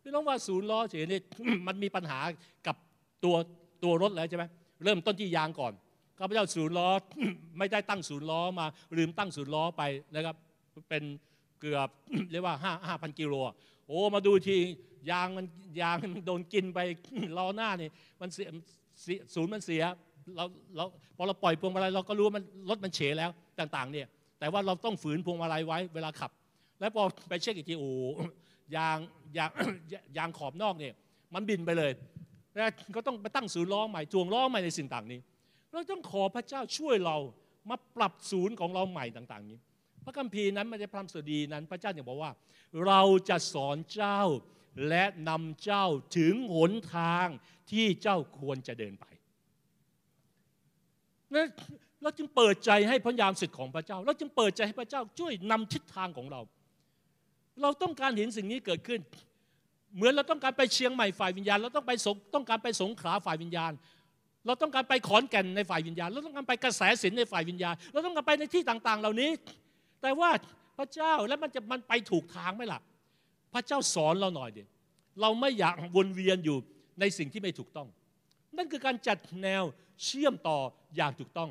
[0.02, 1.20] พี่น้องว่าศูนย์ล้อเฉยนี่
[1.68, 2.20] มันมีปัญหา
[2.68, 2.76] กับ
[3.24, 3.36] ตัว
[3.84, 4.46] ตัวรถแล้วใช่ไหม
[4.84, 5.74] เริ่มต้นที่ยางก่อน
[6.20, 6.90] ข้าพเจ้าศูนย์ล้อ
[7.58, 8.66] ไม่ได้ตั้งศูนย์ล้อมา
[8.98, 9.82] ลืมตั้งศูนย์ล้อไป
[10.16, 10.36] นะครับ
[10.90, 11.04] เป็น
[11.62, 11.90] เกือบ
[12.32, 13.34] เรียกว่าห้าห้าพันกิโล
[13.88, 14.56] โอ้มาดูที
[15.12, 15.46] ยางมัน
[15.82, 16.80] ยางมันโดนกินไป
[17.38, 17.90] ล้อหน้านี่
[18.22, 18.48] มันเสีย
[19.36, 19.84] ศูนย์มันเสีย
[20.38, 20.46] เรา
[20.76, 20.86] เรา
[21.18, 23.30] พอเราปล่อยพวงมาลัยเราก็รู้ว่ามันรถมันเฉแล้ว
[23.60, 24.08] ต่างๆเนี่ย
[24.40, 26.32] แต่ว่าเราต้องฝืนพวงมาลัยไว้เวลาขับ
[26.80, 27.92] แล้วพอไปเช็คอีกทีโอ้
[28.76, 28.98] ยาง
[29.38, 29.50] ยาง
[30.18, 30.94] ยางขอบนอกเนี่ย
[31.34, 31.92] มันบินไปเลย
[32.54, 35.20] แล้วก็ต้องไปตั้งศูนย์ล้อใหม่จวงล้อใหม่ในสิ่งต่างนี้
[35.72, 37.18] เราต้องขอพระเจ้าช่วยเรา
[37.70, 39.60] มาปรับศูนย์ของเราใหม่ต่าง ๆ นี้
[40.06, 42.32] พระคัมภีร์นั้นไม่ได้พรำสดีนั้น พระเจ้าอย่างบอกว่า
[42.86, 44.20] เราจะสอนเจ้า
[44.88, 45.86] และนำเจ้า
[46.18, 47.28] ถึงหนทาง
[47.72, 49.06] ที่เจ้าควรจะเดินไป
[51.34, 51.48] นั่น
[52.02, 56.42] เราจึงเปิดใจให้พระยามสิทธิ์ของพระเจ้า เราจึงเปิดใจให้พระเจ้าช่วยนำทิศทางของเรา
[57.62, 59.00] เราต้องการเห็นสิ่งนี้เกิดขึ้น
[59.96, 63.72] เหมือนเราต้องการไปเชียงใหม่ฝ่ายวิญญาณ เราต้องไปสงต้องการไปสงขลาฝ่ายวิญญาณ
[64.46, 69.30] เราต้องการไปขอนแก่นในฝ่ายวิญญาณ เราต้องการไปกระแสสินในฝ่ายวิญญาณ เราต้องการไปในที่ต่างๆ เหล่านี้
[70.02, 70.30] แต่ว่า
[70.78, 72.82] พระเจ้าแล้วมันจะมันไปถูกทางไหมล่ะ
[73.54, 74.68] พระเจ้าสอนเราหน่อยเดียว
[75.22, 76.58] เราไม่อยากวนเวียนอยู่
[77.00, 77.88] ในสิ่งที่ไม่ถูกต้อง
[78.58, 79.64] นั่นคือการจัดแนว
[80.04, 80.60] เชื่อมต่อ
[80.96, 81.50] อย่างถูกต้อง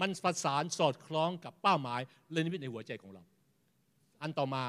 [0.00, 3.22] มันประสานสอดคล้องกับเป้าหมายและนิมิตในหัวใจของเรา
[4.22, 4.64] อันต่อมา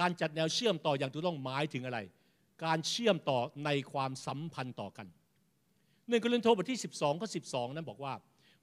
[0.00, 1.98] การจัดแนวเชื่อมต่ออย่างถูกต้องหมายถึงอะไร
[2.64, 5.06] การเชื่อมต่อในความสัมพันธ์ต่อกัน
[6.08, 8.14] หนึ่งกรินโทบทที่ 12ข้อ12 นั้นบอกว่า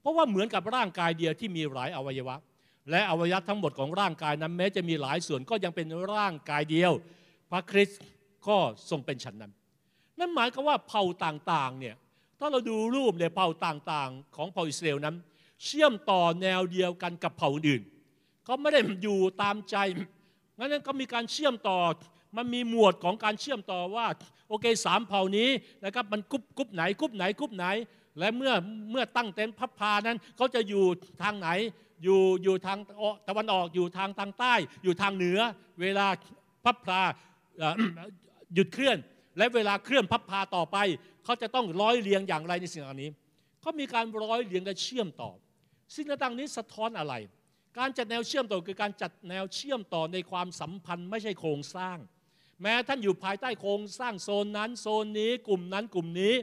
[0.01, 2.35] เพราะว่าเหมือนกับร่างกายเดียวที่มีหลายอวัยวะ
[2.91, 6.91] และอวัยวะทั้งหมดของร่างกายนั้นแม้จะมีหลายส่วนก็ยังเป็นร่างกายเดียว
[7.51, 8.01] พระคริสต์
[8.47, 8.57] ก็
[8.89, 9.53] ทรงเป็นฉันนั้น
[10.19, 11.95] นั่นหมายความว่าเผ่าต่างๆเนี่ย
[12.39, 15.15] ถ้าเราดูรูปเนี่ยเผ่าต่างๆ ของเผ่าอิสราเอลนั้น
[15.65, 17.81] เชื่อมต่อแนวเดียวกันกับเผ่าอื่น
[18.45, 19.75] เขาไม่ได้อยู่ตามใจ
[20.57, 21.79] งั้นก็มีการเชื่อมต่อ
[22.37, 24.07] มันมีหมวดของการเชื่อมต่อว่า
[24.49, 25.49] โอเคสามเผ่านี้
[25.85, 27.65] นะครับมันกุ๊บกุ๊บไหนกุ๊บไหนกุ๊บไหน
[28.19, 28.53] และเมื่อ
[28.91, 30.85] เมื่อตั้งเต็นท์พับพานั้นเขาจะอยู่
[31.23, 31.49] ทางไหน
[32.03, 32.79] อยู่อยู่ทาง
[33.27, 35.39] ตะวันออกอยู่ทางทางใต้ อยู่ทางเหนือ
[35.81, 36.07] เวลา
[36.65, 37.01] พับพา
[38.55, 38.97] หยุดเคลื่อน
[39.37, 40.77] และเวลาเคลื่อนพับพาต่อไป
[41.23, 43.09] เขาจะต้องร้อยเรียงอย่างไรในสิ่งเหล่านี้
[43.61, 45.31] เขามีการร้อยเรียงและเชื่อมต่อ
[45.95, 47.13] สิ่งต่างนี้สะท้อนอะไร
[47.77, 51.97] การจัดแนวเชื่อมต่อคือการจัดแนวเชื่อมต่อในความสัมพันธ์ไม่ใช่โครงสร้าง
[52.61, 56.35] แม้ท่านอยู่ภายใต้โครงสร้างโซนนั้นโซนนี้กลุ่มนั้นกลุ่มนี้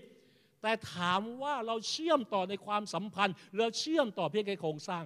[0.63, 5.05] แต่ถามว่าเราเชื่อมต่อในความสัมพันธ์เราเชื่อมต่อเพียงแค่โครงสร้าง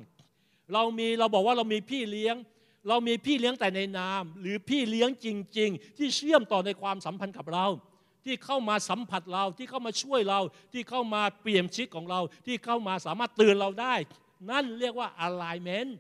[0.75, 2.37] เรามีเราบอกว่าเรามีพี่เลี้ยง
[2.89, 5.27] เรามีพี่เลี้ยงแต่ในนาม หรือพี่เลี้ยงจ
[5.59, 7.67] ริง ๆ ที่เชื่อมต่อในความสัมพันธ์กับเรา
[8.25, 10.41] ที่เข้ามาสัมผัสเราที่เข้ามาช่วยเรา
[10.73, 13.95] ที่เข้ามาเปลี่ยนชีวิตของเรา ที่เข้ามาสามารถเตือนเราได้
[14.51, 15.91] นั่นเรียกว่า alignment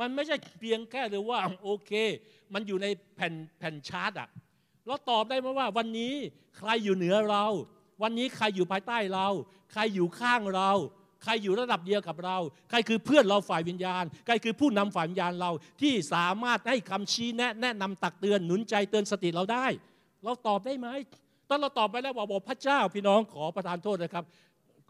[0.00, 1.92] มันไม่ใช่เพียงแค่หรือว่าโอเค
[2.52, 2.86] มันอยู่ใน
[3.16, 4.28] แผ่นแผ่นชาร์ตอะ
[4.86, 6.14] เราตอบได้ไหมว่าวันนี้
[6.56, 7.44] ใครอยู่เหนือเรา
[8.02, 9.28] วันนี้ใครอยู่ภายใต้เรา
[9.72, 10.70] ใครอยู่ข้างเรา
[11.24, 12.36] ใครอยู่ระดับเดียวกับเรา
[12.70, 15.50] ใครคือเพื่อนเราฝ่ายวิญญาณ ใครคือผู้นำฝ่ายวิญญาณเรา
[15.82, 19.66] ที่สามารถให้คำชี้แนะแนะนำตักเตือนหนุนใจเตือนสติเราได้
[20.24, 20.88] เราตอบได้ไหม
[21.48, 24.24] ตอนเราตอบไปแล้วว่าบอกพระเจ้าพี่น้องขอประทานโทษนะครับ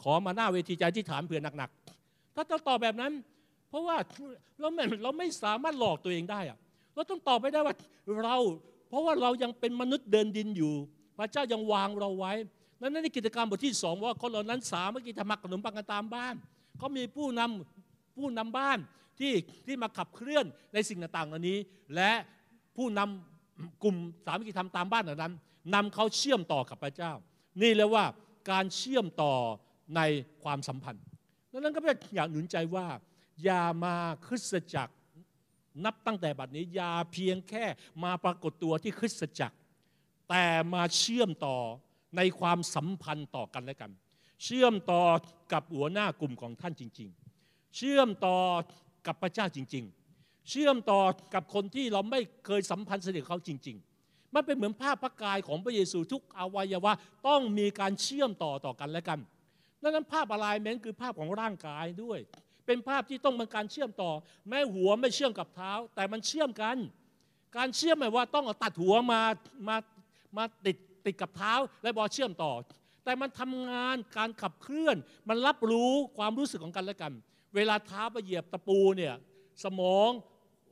[0.03, 3.13] ขอมาหน้าเวทีใจที่ฐานเผื่อหนักๆ ถ้าเราตอบแบบนั้น
[3.69, 3.97] เพราะว่า
[4.61, 6.59] เราไม่เราไม่สามารถหลอกตัวเองได้อะ
[6.95, 7.75] เราต้องตอบไปได้ว่า
[8.23, 8.37] เรา
[8.89, 10.75] เพราะว่าเรายังเป็นมนุษย์เดินดินอยู่
[11.19, 12.33] พระเจ้ายังวางเราไว้
[12.79, 16.35] แล้วในกิจกรรมบทที่สองว่าคนเหล่านั้นสามัคคีทำมักขนมปังกันตามบ้าน
[16.79, 18.79] เขามีผู้นำผู้นำบ้าน
[19.19, 19.33] ที่
[19.67, 21.59] ที่มาขับเคลื่อนในสิ่งต่างๆเหล่านี้
[21.95, 22.13] และ
[22.77, 23.97] ผู้นำกลุ่ม
[24.27, 25.33] สามัคคีทำตามบ้านเหล่านั้น
[25.75, 27.13] นำเขาเชื่อมต่อกับพระเจ้า
[27.63, 28.05] นี่เรียกว่า
[28.51, 29.35] การเชื่อมต่อ
[29.97, 30.01] ใน
[30.45, 31.05] ความสัมพันธ์
[31.53, 31.81] ดังนั้นก็
[32.17, 32.87] อยากหนุนใจว่า
[33.45, 33.95] อย่ามา
[34.27, 34.95] คริสตจักร
[35.85, 37.65] นับตั้งแต่บัดนี้อย่าเพียงแค่
[38.05, 39.57] มาปรากฏตัวที่คริสตจักร
[40.31, 41.59] แต่มาเชื่อมต่อ
[42.17, 43.91] ในความสัมพันธ์ต่อกันและกัน
[44.45, 45.03] เชื่อมต่อ
[45.53, 47.09] กับหัวหน้ากลุ่มของท่านจริง
[47.43, 48.39] ๆ เชื่อมต่อ
[49.07, 49.85] กับพระเจ้าจริง
[50.17, 51.01] ๆ เชื่อมต่อ
[51.35, 53.77] กับคนที่เราไม่เคยสัมพันธ์สนิทเขาจริง
[54.07, 56.93] ๆ มันเป็นเหมือนภาพพระกายของพระเยซูทุกอวัยวะ
[57.29, 59.21] ต้องมีการเชื่อมต่อต่อกันและกัน
[59.83, 62.19] ดังนั้นภาพอะไรเมนคือภาพของร่างกายด้วย
[62.67, 64.13] เป็นภาพที่ต้องมีการเชื่อมต่อ
[64.49, 66.77] แม้หัวไม่เชื่อมกับเท้า แต่มันเชื่อมกัน
[67.57, 69.23] การเชื่อมหมายว่าต้องเอาตัดหัวมา
[69.69, 69.77] มา
[70.37, 70.77] มาติด
[71.07, 72.53] ติดกับเท้าและบอเชื่อมต่อ
[73.05, 74.97] แต่มันทำงานการขับเคลื่อน
[75.29, 77.13] มันรับรู้ความรู้สึกของกันและกัน
[77.55, 79.15] เวลาเท้าไปเหยียบตะปูเนี่ย
[79.65, 80.11] สมอง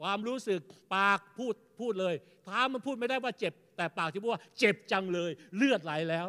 [0.01, 0.61] ความรู้สึก
[0.95, 2.14] ปากพูดพูดเลย
[2.45, 6.26] เท้ามันพูดไม่ได้ว่าเจ็บ แต่ปากที่พูดว่าเจ็บจังเลย เลือดไหลแล้ว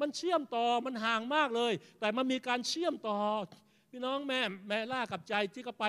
[0.00, 3.18] มันเชื่อมต่อมันห่างมากเลย แต่มันมีการเชื่อมต่อ
[3.90, 5.84] พี่น้องแม่แม่ล่ากับใจที่เขาไป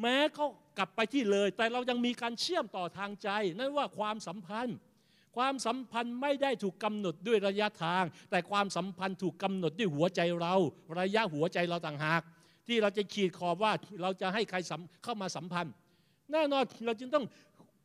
[0.00, 0.46] แม้เขา
[0.78, 4.76] กลับไปที่เลย แต่เรายังมีการเชื่อมต่อทางใจ นั่นว่าความสัมพันธ์
[5.36, 10.54] ความสัมพันธ์ไม่ได้ถูกกำหนดด้วยระยะทาง แต่ความสัมพันธ์ถูกกำหนดด้วยหัวใจเรา
[10.98, 12.22] ระยะหัวใจเราต่างหาก
[12.66, 13.72] ที่เราจะขีดขอบว่า
[14.02, 14.58] เราจะให้ใคร
[15.04, 15.72] เข้ามาสัมพันธ์
[16.32, 17.24] แน่นอนเราจึงต้อง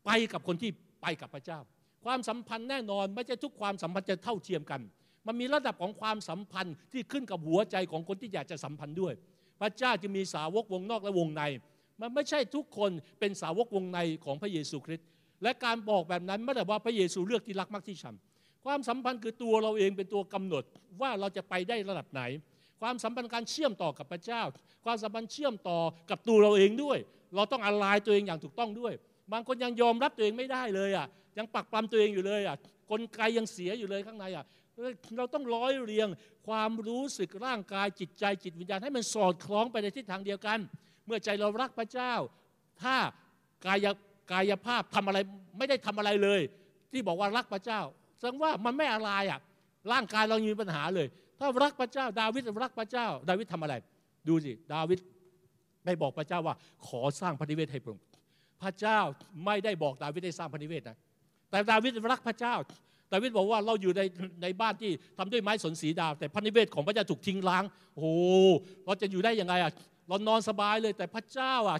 [0.05, 0.71] ไปกับคนที่
[1.01, 1.59] ไปกับพระเจ้า
[2.05, 4.81] ความสัมพันธ์แน่นอนไม่ใช่ทุกความสัมพันธ์จะเท่าเทียมกัน
[5.27, 9.13] มันมีระดับของความสัมพันธ์ที่ขึ้นกับหัวใจของคนที่อยากจะสัมพันธ์ด้วย
[9.61, 11.43] พระเจ้าจะมีสาวกวงนอกและวงใน
[12.01, 15.07] มันไม่ใช่ทุกคนเป็นสาวกวงในของพระเยซูคริสต์
[15.43, 18.15] และการบอกแบบนั้นไม่ได้ว่าพระเยซูเลือกที่รักมากที่ชัง
[18.65, 20.63] ความสัมพันธ์คือตัวเราเองเป็นตัวกำหนด
[21.01, 22.21] ว่าเราจะไปได้ระดับไหน
[22.81, 24.41] ความสัมพันธ์การเชื่อมต่อกับพระเจ้า
[24.85, 25.79] ความสัมพันธ์เชื่อมต่อ
[26.09, 26.97] กับตัวเราเองด้วย
[27.35, 28.93] เราต้องอลายตัวเองอย่างถูกต้องด้วย
[29.31, 31.07] บางคนยังยอมรับตัวเองไม่ได้เลยอะ
[31.37, 32.55] ยังปักปลำตัวเองอยู่เลยอะ
[32.91, 34.45] กลไกยังเสียอยู่เลยข้างในอะ
[35.17, 36.07] เราต้องร้อยเรียง
[36.47, 40.59] ความรู้สึกร่างกายจิตใจจิตวิญญาณให้มันสอดคล้องไปในทิศทางเดียวกัน
[41.05, 42.13] เมื่อใจเรารักพระเจ้า
[42.81, 42.95] ถ้า
[43.65, 43.87] กาย
[44.31, 45.17] กายภาพทำอะไร
[45.57, 46.41] ไม่ได้ทำอะไรเลย
[46.91, 47.81] ที่บอกว่ารักพระเจ้า
[48.19, 49.39] แสดงว่ามันไม่อะไรอะ
[49.91, 51.07] ร่างกายเรามีปัญหาเลย
[51.39, 53.75] ถ้ารักพระเจ้า ดาวิดรักพระเจ้า ดาวิดทำอะไร
[54.27, 54.99] ดูสิดาวิด
[55.85, 56.55] ได้บอกพระเจ้าว่า
[56.87, 58.05] ขอสร้างพระนิเวศให้พระองค์
[58.63, 58.99] พระเจ้า
[59.45, 60.97] ไม่ได้บอกดาวิดให้สร้างพระนิเวศนะ
[61.49, 62.55] แต่ดาวิดรักพระเจ้า
[63.13, 64.01] ดาวิดบอกว่าเราอยู่ใน
[64.43, 67.63] ในบ้านที่ทำด้วยไม้สนสีดาว แต่พระนิเวศของพระเจ้าถูกทิ้งล้าง
[67.95, 68.11] โอ้
[68.85, 69.71] เราจะอยู่ได้ยังไงอะ
[70.07, 71.77] เรานอนสบายเลยแต่พระเจ้าอะ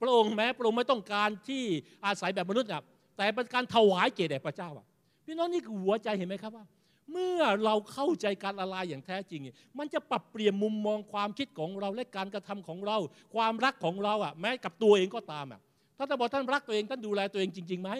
[0.00, 1.64] พระองค์แม้พระองค์ไม่ต้องการที่
[2.06, 2.82] อาศัยแบบมนุษย์อะ
[3.16, 4.86] แต่เป็นการถวายเกียรติแด่พระเจ้าอะ
[5.26, 6.66] พี่น้องนี่คือหัวใจเห็นไหมครับว่า
[7.12, 9.40] เมื่อเราเข้าใจการละลายอย่างแท้จริง
[9.78, 12.96] มันจะปรับเปลี่ยนมุมมองความคิดของเราและการกระทำของเรา
[13.34, 15.60] ความรักของเราอะแม้กับตัวเองก็ตามอะ
[15.96, 17.90] ถ้าท่านบอกท่านรักตัวเองท่านดูแลตัวเองจริงๆไหม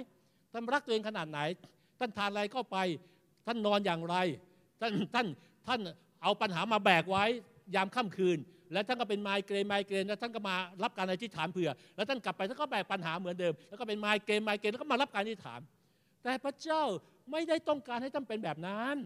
[0.53, 1.41] ท่านรักตัวเองขนาดไหน
[1.99, 2.77] ท่านทานอะไรเข้าไป
[3.47, 4.17] ท่านนอนอย่างไร
[4.81, 5.27] ท่านท่าน
[5.67, 5.81] ท่าน
[6.23, 7.25] เอาปัญหามาแบกไว้
[7.75, 8.39] ยามค่ำคืน
[8.73, 15.61] แล้วท่านก็เป็นไมเกรนไมเกรนแล้วท่านก็มารับการอธิษฐานเผื่อ แล้วท่านกลับไปท่านก็แบกปัญหาเหมือนเดิม แล้วก็เป็นไมเกรนไมเกรนแล้วก็มารับการอธิษฐาน
[16.23, 16.83] แต่พระเจ้า
[17.31, 18.97] ไม่ได้ต้องการให้ท่านเป็นแบบนั้น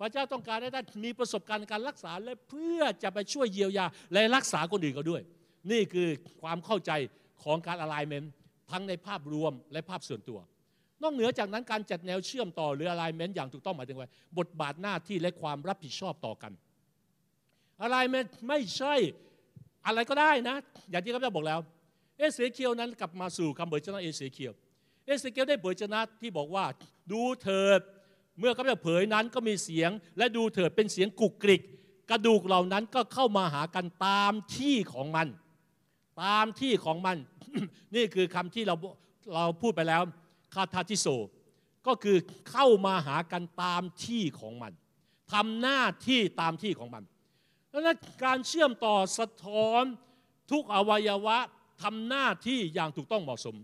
[0.00, 5.22] พระเจ้าต้องการให้ท่านมีประสบการณ์การรักษาและเพื่อจะไปช่วยเยียวยาและรักษาคนอื่นเขาด้วย
[5.70, 6.08] นี่คือ
[6.42, 6.90] ความเข้าใจ
[7.42, 8.32] ของการอะไลเมนต์
[8.70, 10.38] ทั้งในภาพรวมและภาพส่วนตัว
[11.02, 14.08] นอกเหนือจากนั้นการจัดแนวเชื่อมต่อหรืออะไรเมน์อย่างถูกต้องหมายถึงว่า
[14.38, 16.52] บทบาทหน้าที่และความรับผิดชอบต่อกัน
[17.82, 18.94] อะไรเมนไม่ใช่
[19.86, 20.56] อะไรก็ได้นะ
[20.90, 21.60] อย่างที่ข้าพเจ้าบอกแล้ว
[22.18, 24.52] เอเสเคียวนั้นกลับมาสู่คำเผยชนะเอเสเคียว
[25.06, 26.64] เอเสเคียวได้เผยชนะที่บอกว่า
[27.12, 27.80] ดูเถิด
[28.38, 31.62] เมื่อข้าพเจ้าเผยนั้นก็มีเสียง และดูเถิดเป็นเสียงกุกกริก
[32.10, 35.28] กระดูกเหล่านั้นก็เข้ามาหากันตามที่ของมัน
[36.22, 37.16] ตามที่ของมัน
[37.94, 38.76] นี่คือคำที่เรา
[39.34, 40.02] เราพูดไปแล้ว
[40.54, 41.06] คาทาทิโซ
[41.86, 42.16] ก็คือ
[42.50, 44.72] เข้ามาหากันตามที่ของมัน
[45.32, 47.02] ทำหน้าที่ตามที่ของมัน
[47.72, 49.84] ดังนั้นการเชื่อมต่อสะท้อน
[50.50, 51.38] ทุกอวัยวะ
[51.82, 53.56] ทำหน้าที่อย่างถูกต้องเหมาะสม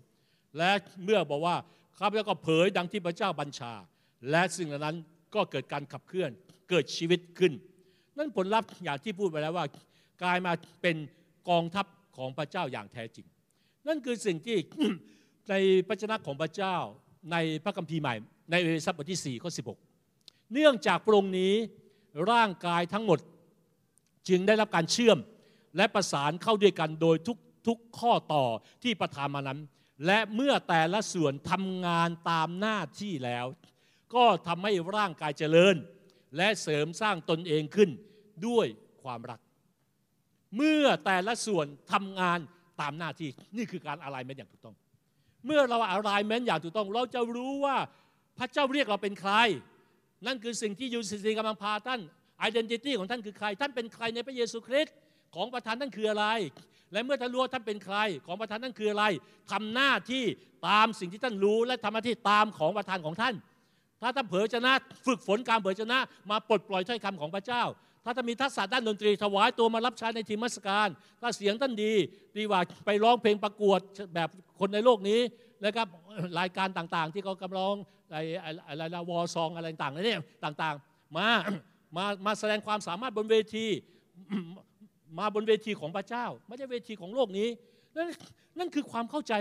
[0.58, 0.70] และ
[1.04, 1.56] เมื่อบอกว่า
[1.98, 3.72] ข้าพเจ้าก็เผยดังที่พระเจ้าบัญชา
[4.30, 4.96] และสิ่งนั้น
[5.34, 6.30] ก็เกิดการขับเคลื่อน
[6.70, 7.52] เกิดชีวิตขึ้น
[8.18, 9.64] นั่นผลลัพธ์อย่างที่พูดไปแล้วว่า
[10.22, 10.52] กลายมา
[10.82, 10.96] เป็น
[11.50, 11.86] กองทัพ
[12.16, 13.26] ของพระเจ้าอย่างแท้จริง
[13.88, 14.56] นั่นคือสิ่งที่
[15.50, 15.54] ใน
[15.88, 16.76] พระชนะของพระเจ้า
[17.32, 18.14] ในพระคัมภีร์ใหม่
[18.50, 19.50] ในเอเฟซัสบทที่4ข้อ
[19.98, 21.54] 16 เนื่องจากพระองค์นี้
[22.30, 23.18] ร่างกายทั้งหมด
[24.28, 25.18] จึงได้รับการเชื่อม
[25.76, 28.44] และประสานเข้าด้วยกันโดยทุกทุกข้อต่อ
[28.82, 29.60] ที่ประทานมานั้น
[30.06, 33.46] และเมื่อแต่ละส่วนทำงานตามหน้าที่แล้ว
[34.14, 35.76] ก็ทำให้ร่างกายเจริญ
[36.36, 37.90] และเสริมสร้างตนเองขึ้น
[38.46, 38.66] ด้วย
[39.02, 39.40] ความรัก
[40.56, 42.38] เมื่อแต่ละส่วนทำงาน
[42.80, 44.76] ตามหน้าที่นี่คือการอะไรไม่อย่างถูกต้อง
[45.46, 47.76] เมื่อเราอะไรเมนอย่างถูกต้อง เราจะรู้ว่า
[48.38, 49.32] พระเจ้าเรียกเราเป็นใคร
[50.26, 52.00] นั่นคือสิ่งที่ยูซีซีกำลังพาท่าน
[52.46, 54.94] identity ของท่านคือใคร ท่านเป็นใครในพระเยซูคริสต์
[55.34, 56.26] ของประธานท่านคืออะไร
[56.92, 59.04] และเมื่อท่านรู้วท่านเป็นใคร ของประธานท่านคืออะไร
[59.52, 60.24] ทำหน้าที่
[60.68, 63.34] ตามสิ่งที่ท่านรู้และทำหน้าที่ตามของประธานของท่าน
[64.02, 64.72] ถ้าท่านเผยชนะ
[65.06, 65.98] ฝึกฝนการเผยชนะ
[66.30, 67.62] มาปลดปล่อยถ้อยคำของพระเจ้า
[68.04, 70.88] ถ้าท่านมีทักษะด้านดนตรีถวายตัวมารับใช้ในทีมมัสการ
[71.20, 71.92] ถ้าเสียงท่านดี
[72.36, 73.80] ดีกว่าไปร้องเพลงประกวด
[74.14, 74.28] แบบ
[74.60, 75.20] คนในโลกนี้
[75.64, 75.88] นะครับ
[76.38, 77.74] รายการต่างๆ ที่เขากำลัง
[78.10, 78.18] อะไร
[78.68, 81.28] อะไรวอซองอะไรต่างๆเนี่ยต่างๆ มา
[81.96, 83.66] มามาแสดงความสามารถบนเวที
[85.18, 87.48] มาบนเวทีของพระเจ้า ไม่ใช่เวทีของโลกนี้
[87.96, 88.08] นั่น
[88.58, 89.34] นั่นคือความเข้าใจ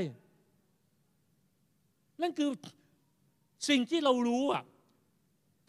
[2.22, 2.50] นั่นคือ
[3.70, 4.64] สิ่งที่เรารู้อะ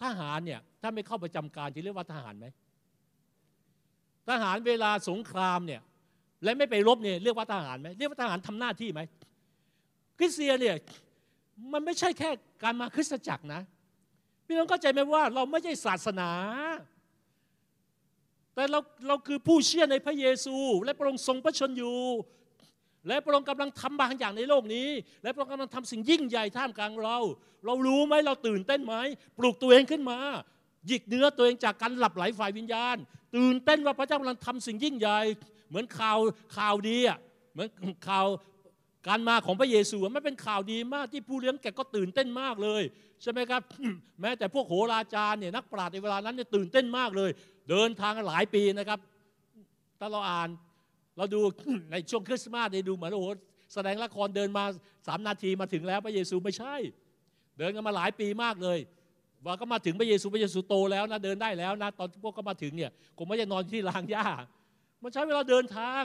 [0.02, 2.46] ทหารเนี่ยถ้าไม่เข้าประจำการจะเรียกว่าทหารไหม
[4.28, 5.82] ทหารเวลาสงครามเนี่ย
[6.44, 9.00] และไม่ไปรบเนี่ยเรียกว่าทหารไหมเรียกว่าทหารทำหน้าที่ไหม
[10.18, 10.76] คริสเตียนเนี่ย
[11.72, 12.30] มันไม่ใช่แค่
[12.62, 13.62] การมาคริสตจักรนะ
[14.48, 16.30] พี่น้องเข้าใจไหมว่าเราไม่ใช่ศาสนา
[18.54, 22.00] แต่เราเราคือผู้เชื่อในพระเยซู และพระองค์ทรงพระชนอยู่
[23.08, 24.88] และพระองค์กำลังทำบางอย่างในโลกนี้
[25.22, 27.18] และพระองค์กำลังทำสิ่งยิ่งใหญ่ท่ามกลางเรา
[27.66, 28.94] เรารู้ไหมเราตื่นเต้นไหม
[29.38, 30.18] ปลุกตัวเองขึ้นมา
[30.86, 32.96] หยิกเนื้อตัวเองจากการหลับไหลฝ่ายวิญญาณ
[33.36, 35.18] ตื่นเต้นว่าพระเจ้ากำลังทำสิ่งยิ่งใหญ่
[35.68, 36.18] เหมือนข่าว
[36.56, 37.18] ข่าวดีอะ
[37.52, 37.68] เหมือน
[38.08, 38.26] ข่าว
[39.06, 42.82] การมาของพระเยซูมันเป็นข่าวดีมากที่ผู้เลี้ยงแกะก็ตื่นเต้นมากเลย
[43.22, 43.62] ใช่ไหมครับ
[44.20, 47.30] แม้แต่พวกโหราจารย์เนี่ยนักปราชญ์ในเวลานั้นเนี่ยตื่นเต้นมากเลย
[47.70, 48.98] เดินทางหลายปีนะครับ
[49.98, 50.48] ถ้าเราอ่าน
[51.16, 51.40] เราดู
[51.90, 53.26] ในช่วงคริสต์มาสได้ดูเหมือนโอ้โห
[53.74, 54.64] แสดงละครเดินมา
[55.06, 56.74] สามนาทีมาถึงแล้วพระเยซูไม่ใช่
[57.58, 58.78] เดินกันมาหลายปีมากเลย
[59.44, 64.26] ว่าก็มาถึงพระเยซูพระเยซูโตแล้วนะเดินได้แล้วนะตอนพวกก็มาถึงเนี่ยคงไม่ได้นอนที่ลางหญ้า
[65.02, 66.02] มันใช้เวลาเดินทาง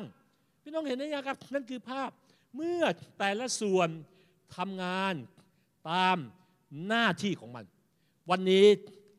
[0.64, 2.10] พี่น้องเห็นไหมครับนั่นคือภาพ
[2.56, 2.84] เมื่อ
[3.18, 3.90] แต่ละส่วน
[4.58, 5.14] ทำงาน
[5.90, 6.18] ตาม
[6.88, 7.66] หน้าที่ของมัน
[8.30, 8.66] วันนี้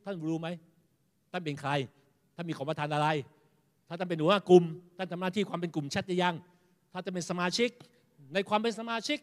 [0.03, 0.47] ท่านรู้ไหม
[1.31, 1.71] ท่านเป็นใคร
[2.35, 3.07] ท่านมีของประทานอะไร
[3.87, 4.63] ถ้าท่านเป็นหัวหน้ากลุ่ม
[4.97, 6.35] ท่านทำหน้าที่ความเป็นกลุ่มชัดยัง
[6.91, 7.69] ถ้าจะเป็นสมาชิก
[8.33, 9.19] ในความเป็นสมาชิก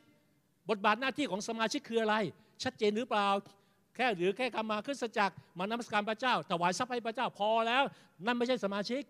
[0.71, 2.17] บทบาทหน้าที่ของสมาชิกคืออะไร
[2.63, 3.29] ชัดเจนหรือเปล่า
[3.95, 7.83] แค่หรือแค่กามาขึ้นสจักมานมัสการพระเจ้า ถวายทรัพย์ให้พระเจ้าพอแล้ว
[8.27, 9.03] นั่นไม่ใช่สมาชิก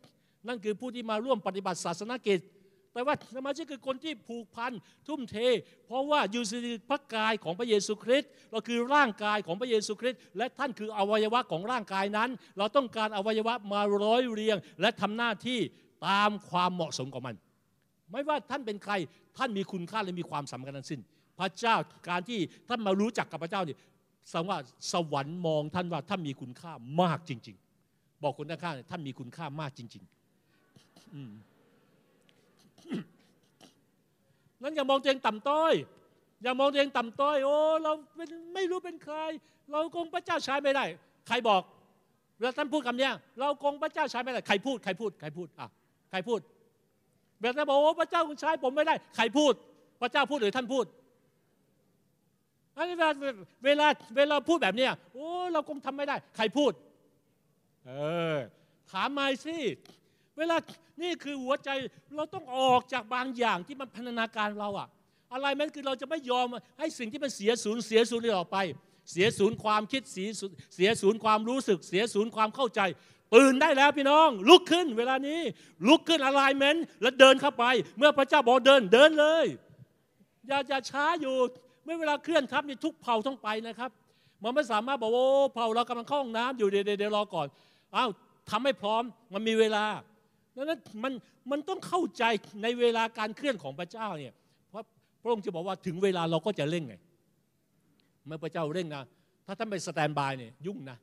[0.46, 2.38] นั่นคือผู้ที่มาร่วมปฏิบัติศาสนกิจ
[2.92, 4.72] แต่ว่าสมาชิกคือคนที่ผูกพัน
[5.08, 5.36] ทุ่มเท
[5.86, 15.58] เพราะว่าอยู่ในพระกายของพระเยซูคริสต์เราคือร่างกายของพระเยซูคริสต์และท่านคืออวัยวะของร่างกายนั้น เราต้องการอวัยวะมาร้อยเรียง และทำหน้าที่
[16.06, 17.36] ตามความเหมาะสมของมัน
[18.10, 18.94] ไม่ว่าท่านเป็นใคร
[19.38, 21.00] ท่านมีคุณค่าและมีความสำคัญทั้งสิ้น
[21.38, 21.76] พระเจ้า
[22.08, 23.76] การที่ท่านมารู้จักกับพระเจ้านี่
[24.32, 24.58] สังว่า
[24.92, 27.56] สวรรค์มองท่านว่าท่านมีคุณค่ามากจริง
[27.88, 31.30] ๆ บอกคนข้างๆท่านมีคุณค่ามากจริงๆอืม
[34.62, 35.74] นั้นอย่ามองตัวเองต่ำต้อย
[36.42, 39.16] อย่ามองตัวเองต่ำต้อย โอ้เราเป็นไม่รู้เป็นใคร
[39.72, 40.84] เราคงพระเจ้าใช้ไม่ได้
[41.28, 41.62] ใครบอก
[42.38, 43.10] เวลาท่านพูดคำนี้
[43.40, 45.68] เราคงพระเจ้าใช้ไม่ได้ ใครพูด ใครพูด ใครพูดอะ
[46.10, 46.40] ใครพูด
[47.40, 49.52] เวลาท่านบอกว่าพระเจ้าคงใช้ผมไม่ได้ ใครพูด
[50.00, 50.84] พระเจ้าพูดหรือท่านพูด
[52.76, 53.10] อันนี้เวลา
[53.64, 56.72] เวลาเวลาพูดแบบนี้โอ้เราคงทำไม่ได้ ใครพูด
[57.86, 57.90] เอ
[58.34, 58.36] อ
[58.92, 59.56] ถามมาสิ
[60.38, 60.56] เวลา
[61.02, 61.70] นี่คือหัวใจ
[62.16, 64.88] เราต้องออกจากบางอย่างที่มันพันธนาการเราอะ
[65.32, 66.46] อะไรมันคือเราจะไม่ยอม
[66.78, 68.58] ให้สิ่งที่มันเสียศูนย์เสียศูนย์ออกไป
[69.12, 70.28] เสียศูนย์ความคิดเสีย
[70.74, 72.80] เสียศูนย์ความรู้สึก เสียศูนย์ความเข้าใจ
[73.34, 75.40] ตื่นได้แล้วพี่น้อง ลุกขึ้นเวลานี้
[75.88, 77.64] ลุกขึ้นอะไรเมนแล้วเดินเข้าไป
[77.98, 79.46] เมื่อพระเจ้าบอกเดินเดินเลย
[80.48, 81.36] อย่าอย่าช้าอยู่
[81.84, 83.90] เมื่อเวลาเคลื่อนครับนี่ทุกเผ่าต้องไปนะครับ
[84.42, 85.24] มันไม่สามารถบอกว่า
[85.54, 87.48] เผ่าเรากำลังเข้าห้องน้ำอยู่เดี๋ยวเดี๋ยวรอก่อน
[87.96, 88.10] อ้าว
[88.50, 89.02] ทำให้พร้อม
[89.32, 89.84] มันมีเวลา
[90.56, 91.12] ดังนั้นมัน
[91.50, 92.24] มันต้องเข้าใจ
[92.62, 94.32] ในเวลาการเคลื่อนของพระเจ้าเนี่ย
[94.70, 94.84] เพราะ
[95.22, 96.94] พระองค์จะบอกว่าถึงเวลาเราก็จะเร่งไง
[98.26, 99.02] เมื่อพระเจ้าเร่งนะ
[99.46, 100.96] ถ้าท่านไปสแตนบายเนี่ยยุ่งนะ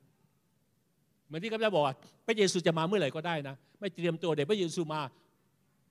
[1.26, 1.94] เหมือนที่ข้าพเจ้าบอกว่า
[2.26, 5.00] พระเยซูจะมาเมื่อไหร่ก็ได้นะ ไม่เตรียมตัวเดี๋ยวพระเยซูมา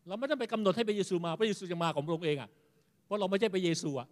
[0.07, 2.49] เราไม่ต้องไปกำหนดให้พระเยซูมาพระเยซูจะมาของพระองค์เองอะ
[3.05, 4.07] เพราะเราไม่ใช่พระเยซูอะ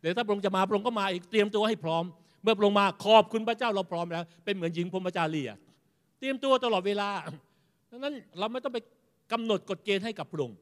[0.00, 2.04] เดี๋ยวถ้าพระองค์จะมาพระองค์ก็มาอีกเตรียมตัวให้พร้อม
[2.42, 5.58] เมื่อพระองค์มาขอบคุณพระเจ้าเราพร้อมแล้ว เป็นเหมือนหญิงพรมจารีอะ
[6.18, 7.08] เตรียมตัวตลอดเวลา
[7.90, 8.78] ดังนั้นเราไม่ต้องไป
[9.32, 10.58] กำหนดกฎเกณฑ์ให้กับพระองค์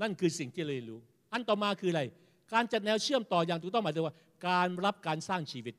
[0.00, 1.00] นั่นคือสิ่งที่เรียนรู้
[1.32, 2.02] อันต่อมาคืออะไร
[2.52, 4.14] การจัดแนวเชื่อมต่ออย่างถูกต้องหมายถึงว่า
[4.48, 5.74] การรับการสร้างชีวิต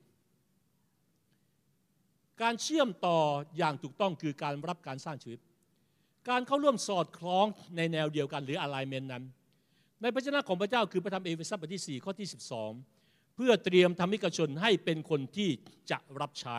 [2.41, 3.19] การเชื่อมต่อ
[3.57, 5.39] อย่างถูกต้องคือการรับการสร้างชีวิต
[6.29, 7.45] การเข้าร่วมสอดคล้อง
[7.77, 9.23] ในแนวเดียวกันหรือ alignment นั้น
[10.01, 12.29] ในพระเจ้าของพระเจ้าคือพระธรรมเอเฟซัสบทที่ 4 ข้อที่
[12.81, 15.49] 12 เพื่อเตรียมธรรมิกชนให้เป็นคนที่
[15.91, 16.57] จะรับใช้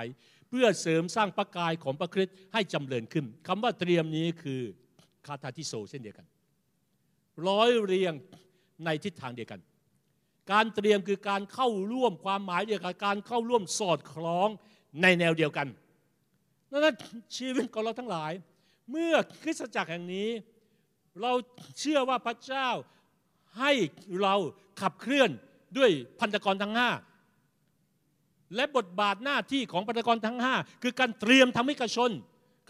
[0.50, 4.60] เพื่อเสริมสร้างประกายของพระคริสต์ให้จำเริญขึ้นคำว่าเตรียมนี้คือ
[5.26, 6.26] คาทาทิโซเช่นเดียวกัน
[7.48, 8.12] ร้อยเรียง
[8.84, 9.60] ในทิศทางเดียวกัน
[10.52, 14.48] การเตรียมคือการเข้าร่วมความหมายเดียวกันการเข้าร่วมสอดคล้อง
[15.02, 15.68] ในแนวเดียวกัน
[16.70, 16.96] นั้น
[17.36, 18.32] ชีวิตของเราทั้งหลาย
[18.90, 20.28] เมื่อคริสตจักรแห่งนี้
[21.20, 21.32] เรา
[21.78, 22.68] เชื่อว่าพระเจ้า
[23.58, 23.72] ให้
[24.22, 24.34] เรา
[24.80, 25.30] ขับเคลื่อน
[25.78, 25.90] ด้วย
[26.20, 26.90] พันธกรทั้งห้า
[28.54, 32.10] และบทบาทหน้าที่ของพันธกรทั้งห้าคือการเตรียมทำให้กชน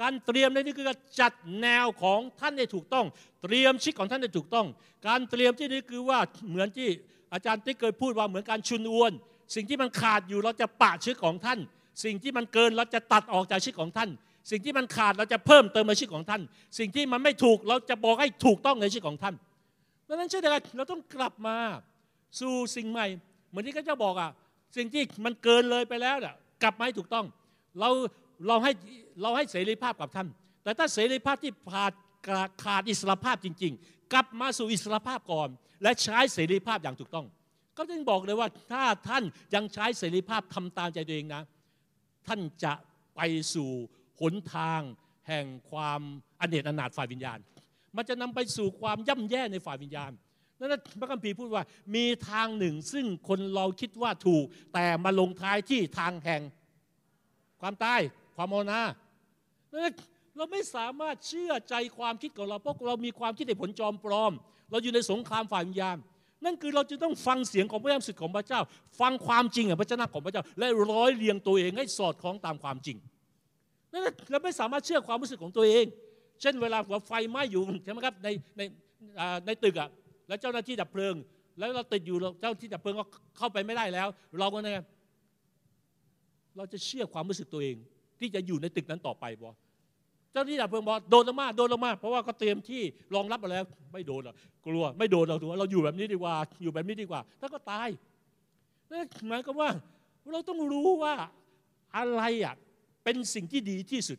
[0.01, 3.07] การเตรียมในี่คือการจัดแนวของท่านให้ถูกต้อง
[3.43, 4.67] เตรียมชิดของท่านให้ถูกต้อง
[5.07, 6.19] การเตรียมที่นี่คือว่า
[6.49, 6.89] เหมือนที่
[7.33, 9.13] อาจารย์ติ๊กเคยพูดว่าเหมือนการชุนอวน
[9.55, 11.59] สิ่งที่มันขาดอยู่เราจะปะชื่อของท่าน
[12.05, 14.11] สิ่งที่มันเกินเราจะตัดออกจากชื่อของท่าน
[14.51, 16.43] สิ่งที่มันขาดเราจะเพิ่มเติมในชื่อของท่าน
[16.79, 19.35] สิ่งที่มันไม่ถูกเราจะบอกให้ถูกต้องในชื่อของท่าน
[20.09, 21.57] ดังนั้นเช่นเดียวกันเราต้องกลับมา
[22.41, 23.07] สู่สิ่งใหม่
[23.49, 24.31] เหมือนที่ข้าเจ้าบอกอะ
[24.77, 27.27] สิ่งที่มันเกินเลยไปแล้วน่ะกลับมาให้ถูกต้อง
[27.81, 27.89] เรา
[28.47, 28.73] เราให้
[29.23, 30.29] เราให้เสรีภาพกับท่าน
[30.63, 31.93] แต่ถ้าเสรีภาพที่ขาด
[32.65, 35.49] ขาดอิสรภาพจริง ๆ กลับมาสู่อิสรภาพก่อน
[35.83, 37.27] และใช้เสรีภาพอย่างถูกต้อง
[37.77, 41.43] ก็จึงบอกเลยว่าถ้าท่านยังใช้เสรีภาพทำตามใจตัวเองนะ
[42.27, 42.73] ท่านจะ
[43.17, 43.21] ไป
[43.55, 43.71] สู่
[44.21, 44.81] หนทาง
[45.29, 46.01] แห่งความ
[46.41, 47.39] อเนจอนาถฝ่ายวิญญาณ
[47.97, 50.13] มันจะนำไปสู่ความย่ำแย่ในฝ่ายวิญญาณ
[50.69, 54.45] นั้นพระคัมภีร์พูดว่ามีทางหนึ่งซึ่งคนเราคิดว่าถูก
[54.75, 56.43] แต่มาลงท้ายที่ทางแห่ง
[57.61, 58.01] ความตาย
[58.37, 58.81] ความโมนา
[60.37, 64.33] เราไม่สามารถเชื่อใจความคิดของเราเพราะเรามีความคิดในผลจอมปลอม
[64.71, 65.97] เราอยู่ในสงครามฝ่ายวิญญาณ
[66.45, 68.61] นั่นคือเราจะต้องฟังเสียงของพระเจ้าสิทธิ์ของพระเจ้า
[69.01, 72.97] ฟังความจริงของพระเจ้าของพระเจ้า และร้อยเรียงตัวเองให้สอดคล้องตามความจริง
[73.93, 75.85] นั่นเราไม่สามารถเชื่อความรู้สึกของตัวเอง
[76.41, 78.61] เช่นเวลาหัวไฟไหม้อยู่ใช่ไหมครับในใน
[79.47, 79.89] ในตึกอะ
[80.31, 81.15] แล้วเจ้าหน้าที่ดับเพลิง
[81.59, 83.05] แล้วเราติดอยู่เจ้าที่ดับเพลิงก็
[83.39, 84.09] เข้าไปไม่ได้แล้ว
[84.39, 84.85] เราก็เนี่ย
[86.57, 87.77] เราจะเชื่อความรู้สึกตัวเอง
[88.21, 89.53] ที่จะอยู่ในตึกนั้นต่อไปบอ
[90.33, 92.83] เจ้าหน้าที่ดับเพลิงบอกโดนลงมาโดนลงมาเพราะว่าก็เตรียมที่
[93.15, 97.89] รองรับมาแล้ว ไม่โดนหรอกกลัว ไม่โดนเราตัวเราอยู่แบบนี้ดีกว่า อยู่แบบนี้ดีกว่าถ้าก็ตาย
[98.91, 99.71] นั่นหมายความว่า
[100.33, 101.15] เราต้องรู้ว่า
[101.97, 102.55] อะไรอะ
[103.05, 104.19] เป็นสิ่งที่ดีที่สุด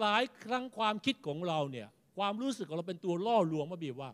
[0.00, 1.86] หลายครั้งความคิดของเราเนี่ย
[2.16, 4.10] ความรู้สึกของเราเป็นตัวล่อลวงมาบีว่า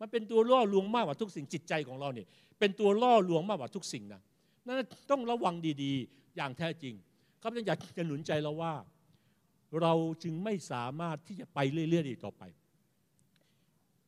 [0.00, 2.26] มันเป็นตัวล่อลวงมากกว่าทุกสิ่งจิตใจของเราเนี่ย
[2.58, 4.20] เป็นตัวล่อลวงมากกว่าทุกสิ่งนะ
[4.66, 4.76] นั่น
[5.10, 6.94] ต้องระวังดีๆ อย่างแท้จริง
[7.42, 8.74] ข้าพเจ้าอยากจะหนุนใจเราว่า
[9.80, 9.92] เรา
[10.22, 12.42] จึงไม่สามารถที่จะไปเรื่อยๆอีกต่อไป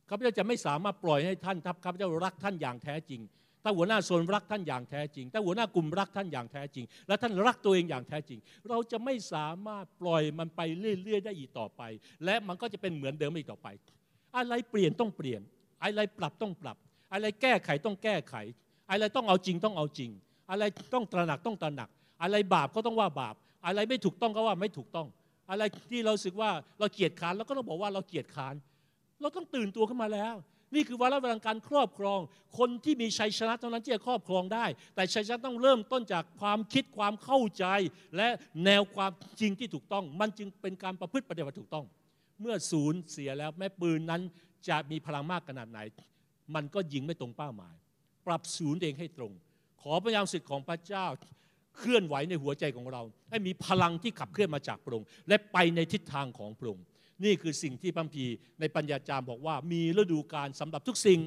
[0.09, 3.21] ข้าพเจ้าจะไม่สามารถปล่อยให้ท่านทับข้าพเจ้ารักท่านอย่างแท้จริง
[3.65, 8.39] ถ้าหัวหน้าโซนรักท่านอย่างแท้จริง ถ้าหัวหน้ากลุ่มรักท่านอย่างแท้จริง และท่านรักตัวเองอย่างแท้จริง
[8.69, 11.83] เราจะไม่สามารถปล่อยมันไปเรื่อยๆได้อีกต่อไป
[12.25, 13.69] และมันก็จะเป็นเหมือนเดิมอีกต่อไป
[14.37, 15.41] อะไรเปลี่ยนต้องเปลี่ยน
[15.83, 16.77] อะไรปรับต้องปรับ
[17.13, 18.35] อะไรแก้ไขต้องแก้ไข
[18.91, 20.11] อะไรต้องเอาจริงต้องเอาจริง
[20.51, 20.63] อะไร
[20.95, 21.89] ต้องตระหนักต้องตระหนัก
[22.23, 23.35] อะไรบาปก็ต้องว่าบาป
[23.67, 25.07] อะไรไม่ถูกต้องก็ว่าไม่ถูกต้อง
[25.51, 28.55] อะไรที่เราสึกว่าเราเกียดค้านเราก็ต้องบอกว่าเราเกียดค้าน
[29.21, 30.35] เราต้องตื่นตัวขึ้นมาแล้ว
[30.75, 32.21] นี่คือวาระเวลาการครอบครอง
[32.59, 37.65] คนที่มีชัยชนะเท่านั้นที่จะครอบครองได้ แต่ชัยชนะต้องเริ่มต้นจากความคิดความเข้าใจ
[38.17, 38.29] และ
[38.65, 39.11] แนวความ
[39.41, 41.85] จริงที่ถูกต้อง มันจึงเป็นการประพฤติปฏิบัติถูกต้อง
[42.41, 44.23] เมื่อศูนย์เสียแล้วแม้ปืนนั้น
[44.69, 45.79] จะมีพลังมากขนาดไหน
[46.55, 47.75] มันก็ยิงไม่ตรงเป้าหมาย
[48.27, 49.33] ปรับศูนย์เองให้ตรง
[49.83, 51.07] ขอพระยามสิทธิ์ของพระเจ้า
[51.77, 56.85] เคลื่อนไหวในหัวใจของเรา ให้มีพลังที่ขับเคลื่อนมาจากพระองค์และไปในทิศทางของพระองค์
[57.25, 58.25] นี่คือสิ่งที่พัมพี
[58.61, 61.21] ในปัญญาจารย์บอกว่า มีฤดูการสำหรับทุกสิ่ง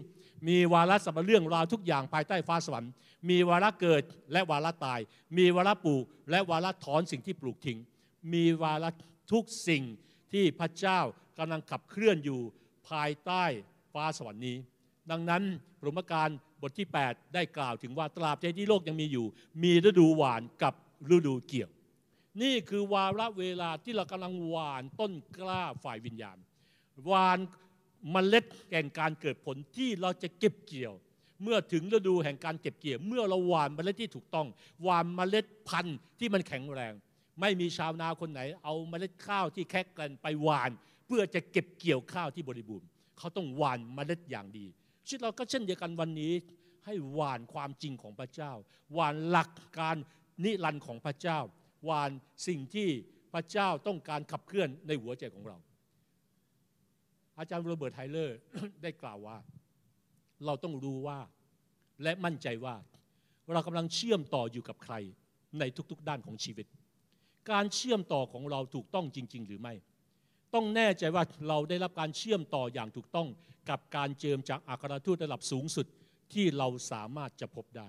[0.48, 2.92] มีวาระสำหรับเรื่องราวทุกอย่างภายใต้ฟ้าสวรรค์
[3.30, 4.02] มีวาระเกิด
[4.34, 5.00] และวาระตาย
[5.38, 7.80] มีวาระปลูกและวาระถอนสิ่งที่ปลูกทิ้ง
[8.34, 8.90] มีวาระ
[9.32, 9.84] ทุกสิ่ง
[10.32, 11.00] ที่พระเจ้า
[11.40, 12.42] กำลังขับเคลื่อนอยู่
[12.90, 13.44] ภายใต้
[13.94, 14.58] ฟ้าสวรรค์นี้
[15.12, 15.44] ดังนั้น
[15.80, 16.30] พรมการ
[16.62, 19.26] บทที่ 8 ได้กล่าวถึงว่าตราบใดที่โลกยังมีอยู่
[19.64, 20.74] มีฤดูหวานกับ
[21.16, 21.70] ฤดูเกี่ยว
[22.42, 26.38] นี่คือวาระเวลาที่เรากำลังหวานต้นกล้าฝ่ายวิญญาณ
[27.06, 27.40] หวาน
[28.14, 30.94] มเมล็ดแห่งการเกิดผลที่เราจะเก็บเกี่ยว
[31.44, 34.48] เมื่อถึงฤดูแห่งการเก็บเกี่ยว เมื่อเราหวานเมล็ดที่ถูกต้อง
[34.84, 36.94] หวานเมล็ดพันธุ์ที่มันแข็งแรง
[37.42, 40.72] ไม่มีชาวนาคนไหน เอาเมล็ดข้าวที่แค่กันไปหวาน
[41.06, 42.88] เพื่อจะเก็บเกี่ยวข้าวที่บริบูรณ์
[43.18, 44.66] เขาต้องหว่านเมล็ดอย่างดี
[45.08, 46.34] ชีวิตเราก็เช่นเดียวกันวันนี้
[46.86, 48.52] ให้หว่านความจริงของพระเจ้า
[48.94, 49.96] หว่านหลักการ
[50.44, 51.40] นิรันดร์ของพระเจ้า
[51.86, 52.12] หว่าน
[52.48, 52.90] สิ่งที่
[53.34, 55.58] พระเจ้าต้องการขับเคลื่อนในหัวใจของเรา
[57.38, 58.38] อาจารย์โรเบิร์ตไฮเลอร์
[58.84, 59.38] ได้กล่าวว่า
[60.46, 61.20] เราต้องรู้ว่า
[62.04, 62.76] และมั่นใจว่า
[63.54, 64.96] เรากำลังเชื่อมต่ออยู่กับใคร
[65.60, 66.66] ในทุกๆด้านของชีวิต
[67.52, 69.74] การเชื่อมต่อของเราถูกต้องจริง ๆ หรือไม่
[70.56, 73.28] ต้องแน่ใจว่าเราได้รับการเชื่อมต่ออย่างถูกต้อง
[73.70, 75.86] กับการเจิมจากอัครทูตระดับสูงสุด
[76.34, 77.88] ที่เราสามารถจะพบได้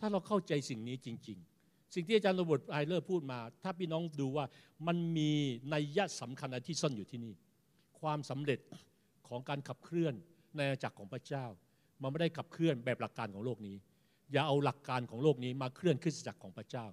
[0.00, 4.44] ถ้าเราเข้าใจสิ่งนี้จริง ๆ สิ่งที่อาจารย์โรเบิร์ตไอเลอร์พูดมา ถ้าพี่น้องดูว่า
[4.86, 5.30] มันมี
[5.74, 7.34] นัยยะสำคัญที่ซ่อนอยู่ที่นี่
[8.00, 8.60] ความสำเร็จ
[9.28, 10.14] ของการขับเคลื่อน
[10.56, 11.46] ในอาณาจักรของพระเจ้า
[12.02, 13.76] มันไม่ได้ขับเคลื่อนแบบหลักการของโลกนี้
[14.32, 16.86] อย่าเอาหลักการของโลกนี้มาเคลื่อนขึ้นจากของพระเจ้า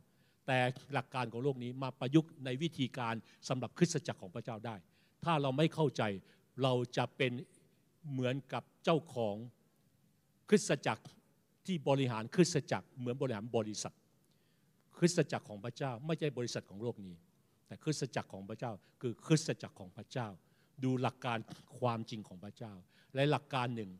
[0.52, 0.62] แต่
[0.94, 3.16] หลักการของโลกนี้มาประยุกต์ในวิธีการ
[3.48, 4.76] สำหรับคริสตจักรของพระเจ้าได้
[5.26, 6.04] ถ้าเราไม่เข้าใจ
[6.64, 7.32] เราจะเป็น
[8.12, 9.36] เหมือนกับเจ้าของ
[10.50, 11.04] คริสตจักร
[11.66, 13.94] ที่บริหารคริสตจักรเหมือนบริหารบริษัท
[14.98, 17.16] คริสตจักรของพระเจ้าไม่ใช่บริษัทของโลกนี้
[17.68, 18.72] แต่คริสตจักรของพระเจ้า
[19.02, 20.28] คือคริสตจักรของพระเจ้า
[20.84, 21.38] ดูหลักการ
[21.80, 22.74] ความจริงของพระเจ้า
[23.16, 23.92] และหลักการหนึ่ง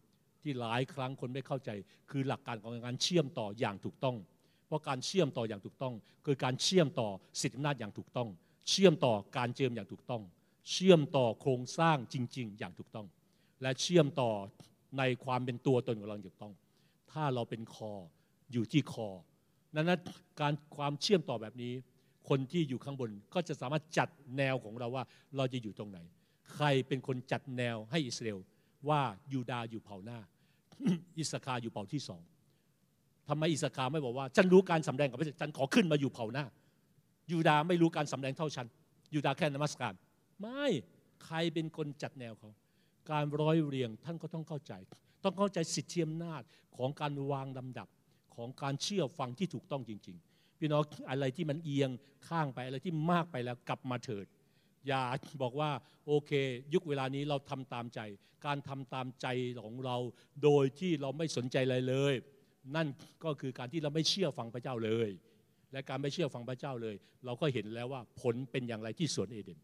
[0.42, 1.70] ที่หลายครั้งคนไม่เข้าใจ
[2.12, 4.18] คือหลักการของการเชื่อมต่ออย่างถูกต้อง
[4.70, 5.94] เพราะการเชื่อมต่ออย่างถูกต้อง
[6.26, 7.10] คือการเชื่อมต่อ
[7.42, 8.30] สิทธิอำนาจอย่างถูกต้อง
[8.70, 10.22] เชื่อมต่อการเจิมอย่างถูกต้อง
[10.72, 13.08] เชื่อมต่อโครงสร้างจริง ๆ อย่างถูกต้อง
[13.62, 14.32] และเชื่อมต่อ
[14.98, 16.54] ในความเป็นตัวตนของเราอย่างถูกต้อง
[17.12, 17.92] ถ้าเราเป็นคอ
[18.52, 19.10] อยู่ที่คอ
[19.76, 19.92] นั้น
[20.42, 21.74] การความเชื่อมต่อแบบนี้
[22.30, 25.04] คนที่อยู่ข้างบนก็จะสามารถจัดแนวของเราว่า
[25.38, 26.00] เราจะอยู่ตรงไหน
[26.54, 28.40] ใครเป็นคนจัดแนวให้อิสราเอล
[28.90, 29.02] ว่า
[29.34, 30.20] ยูดาอยู่เผ่าหน้า
[31.18, 32.22] อิสคาอยู่เผ่าที่สอง
[33.30, 36.46] ทำไมอิสคาไม่บอกว่า ฉันรู้การสำแดงกับพระเจ้าฉันขอขึ้นมาอยู่เผ่าหน้า
[37.32, 38.68] ยูดาไม่รู้การสำแดงเท่าฉัน
[39.14, 39.94] ยูดาแค่นมัสการ
[40.42, 40.66] ไม่
[41.26, 42.50] ใครเป็นคนจัดแนวเขา
[43.12, 44.74] การร้อยเรียงท่านก็ต้องเข้าใจ
[45.24, 46.42] ต้องเข้าใจสิทธิอำนาจ
[46.78, 47.88] ของการวางลำดับ
[48.36, 51.90] ของการเชื่อฟังที่ถูกต้องจริง ๆ พี่น้องอะไรที่มันเอียง
[52.30, 54.26] ข้างไปอะไรที่มากไปแล้วกลับมาเถิด
[54.88, 55.04] อย่า
[55.44, 55.72] บอกว่า
[56.06, 56.32] โอเค
[56.74, 58.00] ยุคเวลานี้เราทำตามใจ
[58.46, 59.28] การทำตามใจ
[59.64, 59.98] ของเรา
[60.44, 62.14] โดยที่เราไม่สนใจอะไรเลย
[62.76, 62.88] นั่น
[63.24, 65.10] ก็คือการที่เราไม่เชื่อฟังพระเจ้าเลย
[65.72, 66.96] และการไม่เชื่อฟังพระเจ้าเลย
[67.26, 69.60] เราก็เห็นแล้วว่าผลเป็นอย่างไรที่สวนเอเดน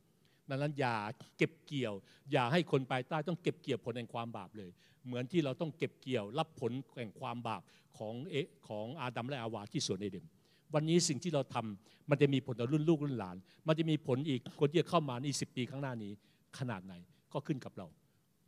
[0.49, 0.95] ดังนั้นอย่า
[1.37, 1.93] เก็บเกี่ยว
[2.31, 4.71] อย่าให้คนภายใต้ต้องเก็บเกี่ยวผลแห่งความบาปเลย
[5.05, 7.61] เหมือนที่เราต้องเก็บเกี่ยว รับผลแห่งความบาป
[7.97, 8.35] ของเอ
[8.67, 10.25] ของอาดัมและอาวาที่สวนเอเดน
[10.73, 13.37] วันนี้สิ่งที่เราทำมันจะมีผลต่อรุ่นลูกรุ่นหลาน
[13.67, 16.11] มันจะมีผลอีกคนที่จะเข้ามาในสิปีข้างหน้านี้
[16.59, 16.93] ขนาดไหน
[17.33, 17.87] ก็ขึ้นกับเรา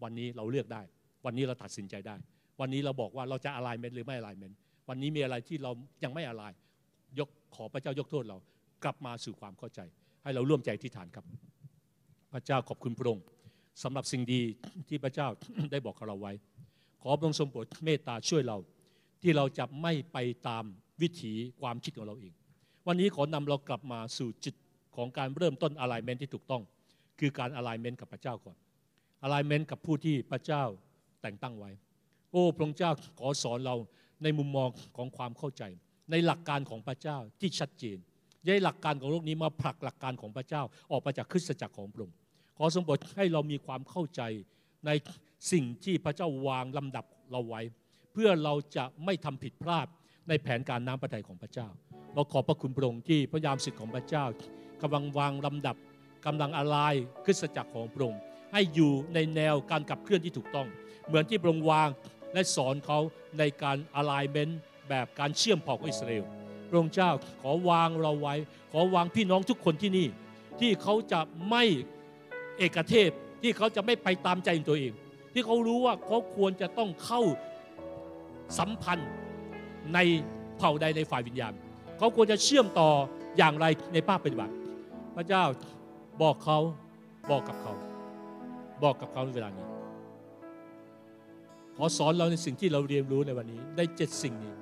[0.03, 0.81] วันนี้เราเลือกได้
[1.25, 2.15] วันนี้เราตัดสินใจได้
[2.59, 4.53] วันนี้เราบอกว่าเราจะอะไรเมนหรือไม่อะไรเมน
[4.89, 5.71] วันนี้มีอะไรที่เรา
[6.03, 6.43] ยังไม่อะไร
[7.19, 8.37] ยกขอพระเจ้ายกโทษเรา
[8.83, 9.79] กลับมาสู่ความเข้าใจ
[10.23, 11.25] ให้เราร่วมใจที่ฐานครับ
[12.33, 13.25] พระเจ้าขอบคุณพระองค์
[13.83, 14.41] สำหรับสิ่งดี
[14.89, 15.27] ที่พระเจ้า
[15.71, 16.33] ได้บอกกับเราไว้
[17.01, 18.57] ขอพระองค์ทรงโปรดเมตตาช่วยเรา
[19.21, 20.63] ที่เราจะไม่ไปตาม
[21.01, 22.33] วิถีความคิดของเราเอง
[22.87, 24.55] วันนี้ขอนำเรากลับมาสู่จุด
[24.95, 26.63] ของการเริ่มต้นอะไลเมนที่ถูกต้อง
[27.19, 28.57] คือการอะไลเมนกับพระเจ้าก่อน
[29.23, 30.63] อะไลเมนกับผู้ที่พระเจ้า
[31.21, 31.71] แต่งตั้งไว้
[32.31, 33.75] โอ้พระองค์เจ้าขอสอนเรา
[34.23, 35.63] ในมุมมองของความเข้าใจ
[36.11, 37.97] ในหลักการของพระเจ้าที่ชัดเจน
[38.47, 40.61] ย่ายหลักการของโลกนี้มาผลักหลักการของพระเจ้า
[40.91, 42.15] ออกมาจากคริสตจักรของพระองค์
[42.57, 44.21] ขอทรงโปรดให้เรามีความเข้าใจ
[44.85, 44.91] ใน
[45.51, 47.61] สิ่งที่พระเจ้าวางลำดับเราไว้
[48.13, 49.87] เพื่อเราจะไม่ทำผิดพลาด
[50.29, 51.67] ในแผนการน้ำพระทัยของพระเจ้า
[52.15, 54.25] เราขอบพระคุณพระองค์ที่พระยามสิทธิ์ของพระเจ้า
[54.81, 55.75] กำลังวางลำดับ
[56.25, 56.93] กำลังอลาย
[57.25, 58.21] คริสตจักรของพระองค์
[58.51, 60.67] ให้อยู่ในแนวการขับเคลื่อนที่ถูกต้อง
[61.07, 61.89] เหมือนที่พระองค์วาง
[62.37, 62.99] และสอนเขา
[63.39, 64.59] ในการอะไลเมนต์
[64.89, 66.23] แบบการเชื่อมเผ่าของอิสราเอล
[66.67, 67.11] พระองค์เจ้า
[67.41, 68.35] ขอวางเราไว้
[68.71, 70.07] ขอวางพี่น้องทุกคนที่นี่
[70.59, 71.19] ที่เขาจะ
[71.49, 71.63] ไม่
[72.57, 73.09] เอกเทศ
[73.41, 74.93] ที่เขาจะไม่ไปตามใจตัวเอง
[75.33, 77.21] ที่เขารู้ว่าเขาควรจะต้องเข้า
[78.59, 79.09] สัมพันธ์
[79.93, 79.99] ใน
[80.57, 81.53] เผ่าใดในฝ่ายวิญญาณ
[81.97, 82.89] เขาควรจะเชื่อมต่อ
[83.37, 84.53] อย่างไรในภาคปฏิบัติ
[85.15, 85.43] พระเจ้า
[86.21, 86.59] บอกเขา
[87.31, 87.73] บอกกับเขา
[88.83, 89.66] บอกกับเขาในเวลานี้
[91.77, 94.53] ขอสอนเราในสิ่งที่เราเรียนรู้ในวันนี้ได้เจ็ดสิ่งนี้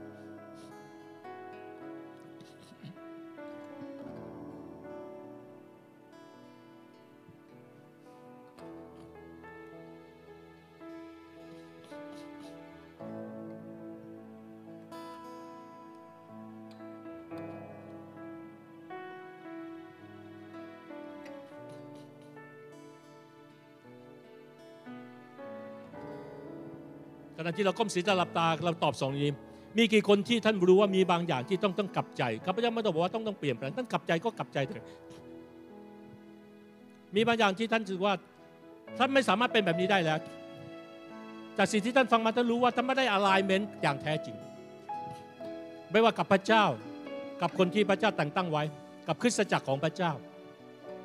[27.37, 29.33] ขณะที่เราก้มศีรษะหลับตาเราตอบสองนี้
[29.77, 34.85] มีกี่คนที่ท่านรู้ว่ามีบางอย่างที่ต้องต้องกลับใจข้าพเจ้าไม่ต้องบอกว่าต้องต้องเปลี่ยนแปลงท่านกลับใจก็กลับใจเถอะ
[37.15, 38.13] มีบางอย่างที่ท่านถือว่า
[38.97, 40.19] ท่านไม่สามารถเป็นแบบนี้ได้แล้ว
[41.57, 44.35] จากสิ่งที่ท่านฟังมาท่านรู้ว่าท่านไม่ได้อะไลเมนต์อย่างแท้จริง
[45.91, 46.63] ไม่ว่ากับพระเจ้า
[47.41, 48.63] กับคนที่พระเจ้าแต่งตั้งไว้
[49.07, 50.11] กับคริสตจักรของพระเจ้า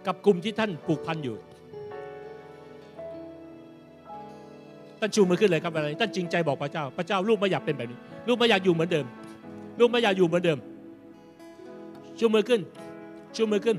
[0.06, 1.36] กับกลุ่มที่ท่านผูกพันอยู่
[5.00, 7.98] ท่านชูมือขึ้นเลยครับอะไรท่านจริงใจบอกพระเจ้า พระเจ้าลูกไม่อยากเป็นแบบนี้
[8.28, 9.06] ลูกไม่อยากอยู่เหมือนเดิม
[9.78, 10.58] ลูกไม่อยากอยู่เหมือนเดิม
[12.18, 12.60] ชูมือขึ้น
[13.36, 13.76] ชูมือขึ้น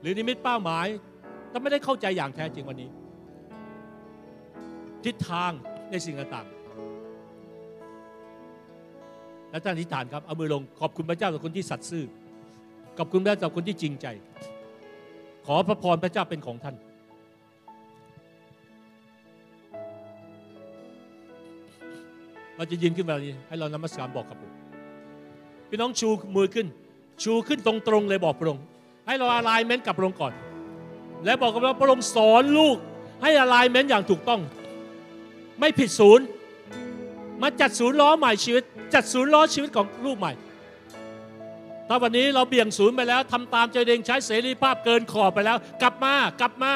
[0.00, 0.86] หรือนิมิตเป้าหมาย
[1.52, 2.88] ถ้าไม่ได้เข้าใจอย่างแท้จริงวันนี้
[5.04, 5.50] ทิศทาง
[5.90, 6.52] ในสิ่งต่างๆ
[9.50, 12.04] และท่านอธิษฐานครับเอามือลงขอบคุณพระเจ้าสำหรับคนที่สัตย์ซื่อ
[12.98, 14.06] ขอบคุณพระเจ้าสำหรับคนที่จริงใจ
[15.46, 16.76] ขอพระพรพระเจ้าเป็นของท่าน
[22.58, 23.16] เราจะยืนขึ้นมา
[23.48, 24.52] ให้เรานมัสการบอกกับผม
[25.68, 26.66] พี่น้องชูมือขึ้น
[27.22, 28.64] ชูขึ้นตรงๆเลยบอกพระองค์
[29.06, 30.32] ให้เราอะไลเมนต์กับพระองค์ก่อน
[31.24, 32.76] และบอกกับเราพระองค์สอนลูก
[33.22, 34.40] ให้อะไลเมนต์อย่างถูกต้อง
[35.60, 36.24] ไม่ผิดศูนย์
[37.42, 38.62] มาจัดศูนย์ล้อใหม่ชีวิต
[38.94, 40.32] จัดศูนย์ล้อชีวิตของลูกใหม่
[41.88, 46.72] ถ้าวันนี้เราเบี่ยงศูนย์ไปแล้วทำตามใจเองใช้เสรีภาพเกินขอบไปแล้ว กลับมากลับมา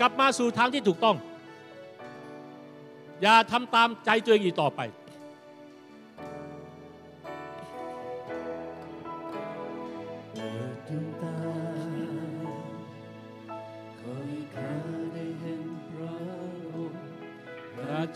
[0.00, 1.16] กลับมาสู่ทางที่ถูกต้อง
[3.22, 4.80] อย่าทำตามใจตัวเองอีกต่อไป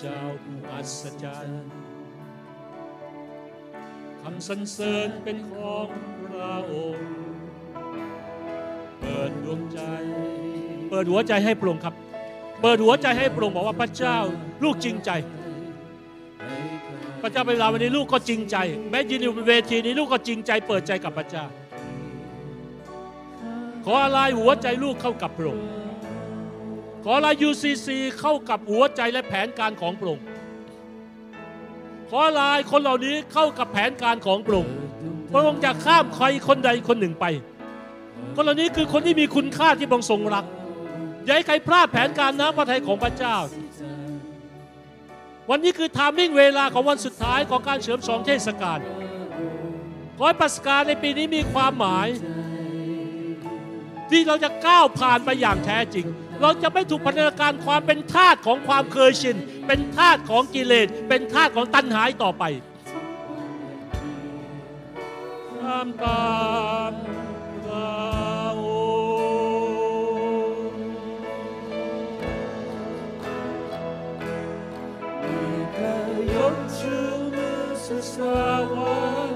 [0.01, 1.65] เจ้าผู้อัศจรรย์
[4.23, 5.89] คำสรรเสริญเป็นของ
[6.25, 7.09] พระองค์
[9.01, 9.81] เปิดดวงใจ
[10.91, 11.95] เปิดหัวใจให้พระองค์ครับ
[12.61, 14.17] เปิดหัวใจให้พระองค์บอกว่าพระเจ้า
[14.65, 15.11] ลูกจริงใจ
[17.23, 18.57] พระเจ้าเวลาวันนี้ลูกก็จริงใจ
[18.91, 21.45] แม้ยืนอยู่บนเวทีนี้ลูกก็จริงใจ เปิดใจกับพระเจ้า
[23.85, 25.67] ขออะไรหัวใจลูกเข้ากับพระองค์
[27.05, 27.89] ขออะไร UCC
[28.21, 30.25] เข้ากับหัวใจและแผนการของพระองค์
[32.09, 34.75] ขออะไรคนเหล่านี้เข้ากับแผนการของพระองค์
[35.33, 37.27] พระองค์จะข้ามใครคนใดคนหนึ่งไป
[38.35, 40.45] คนเหล่านี้คือคนที่มีคุณค่าที่พระองค์ทรงรัก
[41.25, 43.37] อย่าให้ใครพลาดแผนการน้ำพระทัยของพระเจ้า
[45.51, 48.79] วันนี้คือทามมิ่งเวลาของวันสุดท้ายของการเฉลิมฉลองเทศกาล
[50.17, 52.09] ขอให้ปัสกาในปีนี้มีความหมาย
[54.11, 56.07] ที่เราจะก้าวผ่านไปอย่างแท้จริง
[56.43, 59.37] เราจะไม่ถูกพันธนาการความเป็นทาสของความเคยชิน
[59.67, 66.25] เป็นทาสของกิเลส เป็นทาสของตัณหาต่อไปามตา
[66.91, 66.93] ม
[67.65, 67.93] พระ
[68.61, 70.83] องค์
[75.77, 75.97] ข้า
[76.35, 76.97] ยกชู
[77.35, 78.17] มือสู่ส
[78.73, 78.75] ว
[79.31, 79.32] ร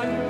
[0.00, 0.29] พ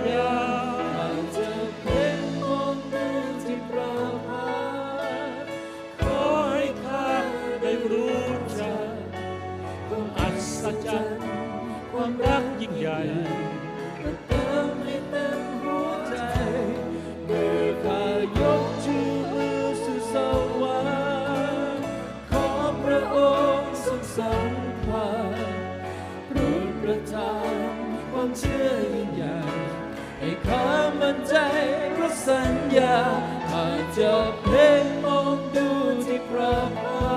[33.12, 33.12] ญ
[33.52, 33.66] ญา
[33.96, 35.68] จะเพ่งมองดู
[36.04, 37.10] ที่พระพั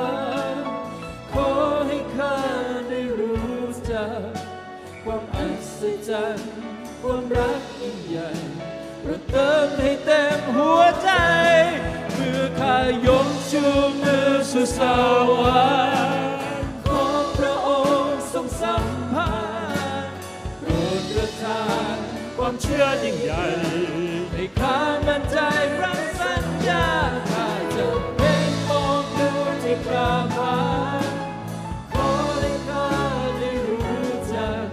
[0.53, 0.55] ก
[1.31, 1.49] ขอ
[1.87, 2.37] ให้ข้า
[2.89, 3.61] ได้รู้
[3.91, 4.31] จัก
[5.03, 5.47] ความอั
[5.79, 6.51] ศจรรย์
[7.01, 8.29] ความรักยิ่งใหญ่
[9.03, 11.09] ปรดเติมให้เต็มหัวใจ
[12.13, 12.77] เมื่อข้า
[13.07, 13.65] ยกชู
[14.01, 14.79] มือสู่ส
[15.41, 15.63] วร
[16.59, 17.05] รค์ขอ
[17.37, 17.69] พระอ
[18.03, 19.31] งค์ทรงสัมผั
[20.03, 20.07] ส
[20.59, 20.69] โปร
[20.99, 21.63] ดประทา
[21.95, 21.97] น
[22.35, 23.45] ความเชื่อยิ่งใหญ่
[24.43, 25.37] ให้ข้ามั่นใจ
[25.81, 26.87] รักสัญญา
[27.31, 27.87] ข้าจะ
[28.17, 29.29] เพ่งมองดู
[29.63, 30.57] ที่พระพั
[31.03, 31.05] ก
[31.93, 32.09] ขอ
[32.39, 32.89] ให้ข้า
[33.39, 34.65] ได้รู้จัก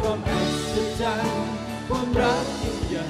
[0.00, 0.40] ความอั
[0.72, 1.50] ศจรรย์
[1.88, 3.06] ความรักยิ่งใหญ่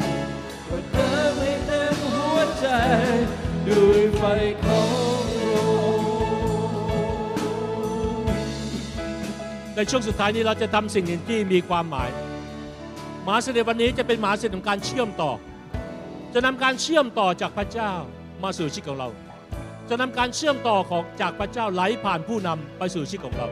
[0.66, 2.66] โปรดเติมให้เต็มหัวใจ
[3.69, 4.23] ด้วยไฟ
[4.64, 4.82] ขอ
[5.20, 8.36] งพระองค์
[9.74, 12.10] ในช่วงสุดท้ายนี้เราจะทำสิ่งหนึ่งที่มีความหมาย
[13.27, 15.32] มหาเสด็จวันนี้จะเป็นมหาเสด็จของการเชื่อมต่อ
[16.34, 17.92] จะนำการเชื่อมต่อจากพระเจ้า
[18.42, 19.09] มาสู่ชีวิตของเรา
[19.88, 23.48] จะนำการเชื่อมต่อของจากพระเจ้าไหลผ่านผู้นำไปสู่ชีวิตของเรา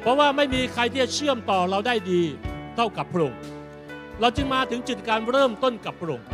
[0.00, 2.22] เพราะว่าไม่มีใครที่จะเชื่อมต่อเราได้ดี
[2.76, 3.40] เท่ากับพระองค์
[4.20, 6.26] เราจึงมาถึงจุดการเริ่มต้นกับพระองค์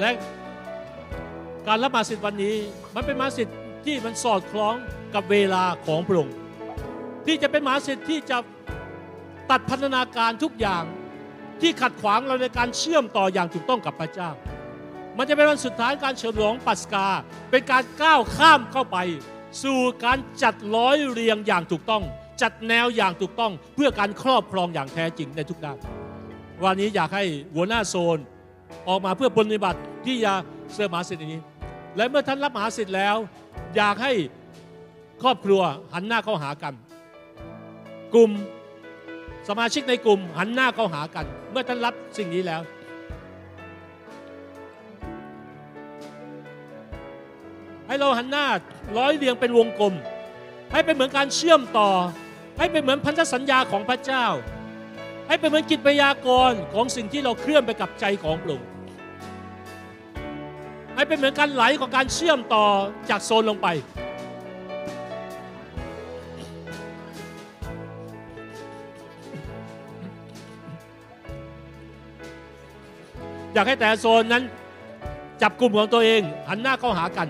[0.00, 0.10] และ
[1.66, 2.54] การรับมาสิทธิ์วันนี้
[2.94, 4.74] มันเป็นมาสิทธิ์ที่มันสอดคล้อง
[5.14, 6.34] กับเวลาของพระองค์
[7.26, 8.38] ที่จะเป็นมาสิทธิ์ที่จะ
[9.50, 10.84] ตัดพันธนาการทุกอย่าง
[11.60, 14.30] ที่ขัดขวางเราในการเชื่อมต่ออย่างถูกต้องกับพระเจ้า
[15.18, 17.06] มันจะเป็นวันสุดท้ายการเฉลิมฉลองปัสกา
[17.50, 18.98] เป็นการก้าวข้ามเข้าไป
[19.62, 22.02] สู่การจัดร้อยเรียงอย่างถูกต้อง
[22.42, 25.78] จัดแนวอย่างถูกต้อง เพื่อการครอบครองอย่างแท้จริงในทุกด้าน
[26.64, 27.24] วันนี้อยากให้
[27.54, 28.18] หัวหน้าโซน
[28.88, 30.32] ออกมาเพื่อปฏิบัติที่จะ
[30.74, 31.42] เสริมมหาสิทธิ์นี้
[31.96, 33.16] และเมื่อท่านรับมหาสิทธิ์แล้ว
[33.76, 34.12] อยากให้
[35.22, 35.60] ครอบครัว
[35.94, 36.74] หันหน้าเข้าหากัน
[38.14, 38.30] กลุ่ม
[39.48, 42.62] สมาชิกในกลุ่มหันหน้าเข้าหากัน เมื่อท่านรับสิ่งนี้แล้ว
[47.86, 48.46] ให้เราหันหน้า
[48.98, 49.94] ร้อยเรียงเป็นวงกลม
[50.72, 51.90] ให้เป็นเหมือนการเชื่อมต่อ
[52.58, 54.26] ให้เป็นเหมือนพันธสัญญาของพระเจ้า
[55.28, 58.68] ให้เป็นเหมือนกิจพยากรณ์ของสิ่งที่เราเคลื่อนไปกับใจของพระองค์
[60.94, 62.66] ให้เป็นเหมือนการไหลของการเชื่อมต่อ
[63.10, 63.68] จากโซนลงไป
[73.56, 74.42] อยากให้แต่โซนนั้น
[75.42, 77.28] จับกลุ่มของตัวเองหันหน้าเข้าหากัน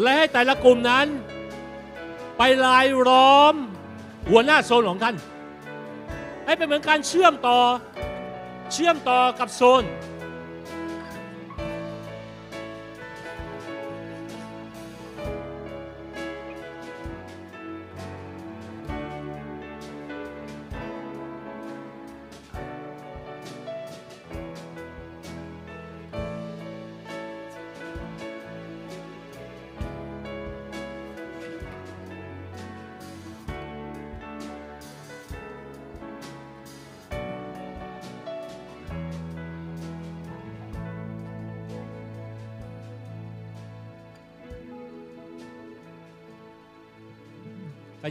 [0.00, 1.06] และให้แต่ละกลุ่มนั้น
[2.36, 3.54] ไปลายล้อม
[4.30, 5.16] หัวหน้าโซนของท่าน
[6.46, 7.58] ให้เป็นเหมือนการเชื่อมต่อ
[8.72, 9.82] เชื่อมต่อกับโซน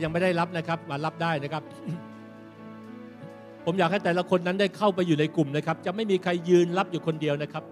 [0.05, 1.63] ยังไม่ได้รับนะครับ มารับได้นะครับ
[3.65, 7.63] ผมอยากให้แต่ละคนนั้นได้เข้าไปอยู่ในกลุ่มนะครับ จะไม่มีใครยืนรับอยู่คนเดียวนะครับ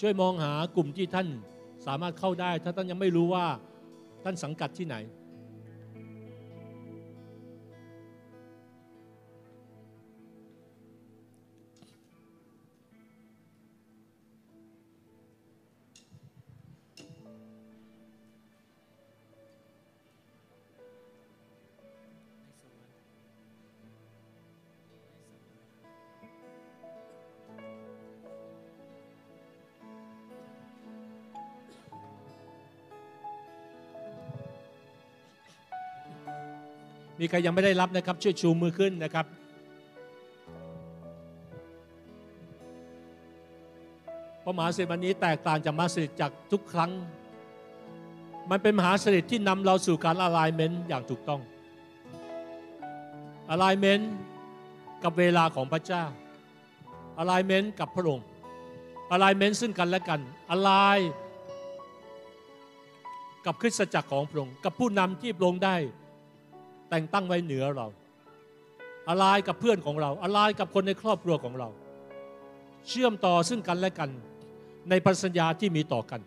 [0.00, 1.28] ช่วยมองหากลุ่มที่ท่าน
[1.86, 3.46] สามารถเข้าได้ ถ้าท่านยังไม่รู้ว่า
[4.24, 4.96] ท่านสังกัดที่ไหน
[37.20, 39.26] มีใครยังไม่ได้รับนะครับช่วยชูมือขึ้นนะครับ
[44.42, 46.90] พระมหาสนิวันนี้แตกต่างจากมหาสนิจากทุกครั้ง
[48.50, 51.40] มันเป็นมหาสนิทที่นำเราสู่การอะไลเมนต์อย่างถูกต้อง
[53.50, 54.12] อะไลเมนต์
[55.04, 56.04] กับเวลาของพระเจ้า
[57.18, 58.26] อะไลเมนต์กับพระองค์
[59.12, 60.20] อะไลเมนต์ซึ่งกันและกัน
[60.50, 60.70] อะไล
[63.46, 65.76] กับคริสตจักรของพระองค์กับผู้นำที่พระองค์ได้
[66.94, 67.86] แต่งตั้งไว้เหนือเรา
[69.08, 71.68] อะไรกับเพื่อนของเรา อะไรกับคนในครอบครัวของเรา
[72.88, 74.10] เชื่อมต่อซึ่งกันและกัน
[74.90, 76.20] ในพันสัญญาที่มีต่อกัน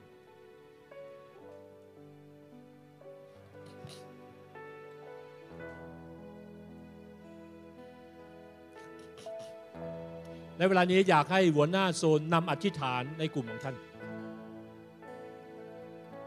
[10.57, 13.75] ในเวลานี้อยากให้หัวหน้าโซนนำอธิษฐานในกลุ่มของท่าน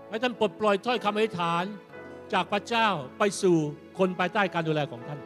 [0.08, 1.64] ให้ท่านปลดปล่อยถ้อยคำอธิษฐาน
[2.32, 2.88] จากพระเจ้า
[3.18, 3.56] ไปสู่
[3.98, 5.20] คนภายใต้การดูแลของท่าน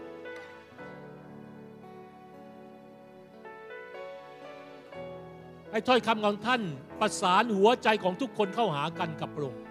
[5.71, 6.63] ให้ถ้อยคำของท่าน
[7.01, 9.62] ประสานหัวใจของทุกคนเข้าหากันกับพระองค์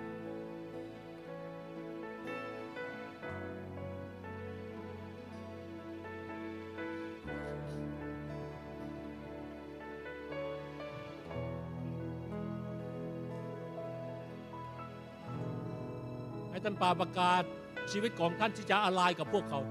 [16.81, 17.43] ปาประกาศ
[17.91, 19.61] ชีวิตของท่านที่จะอะไรกับพวกเขา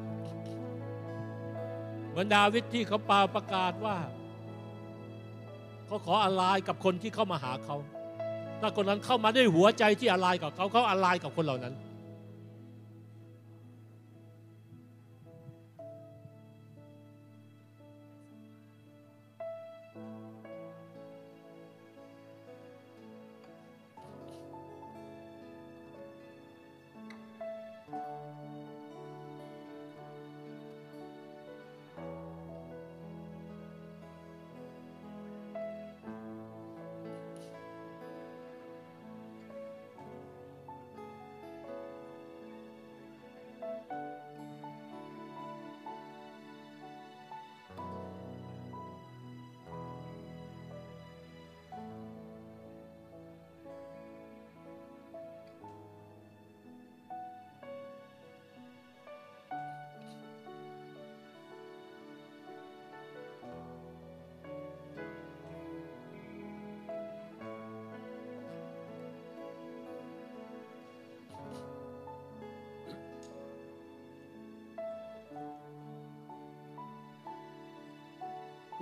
[2.11, 3.97] เหมือนดาวิดที่เขาปาประกาศว่า
[5.87, 7.77] เขาขออะไรกับคนที่เข้ามาหาเขา
[8.61, 11.75] ถ้าคนนั้นเข้ามาด้วยหัวใจที่อะไรกับเขาเขาอะไรกับคนเหล่านั้น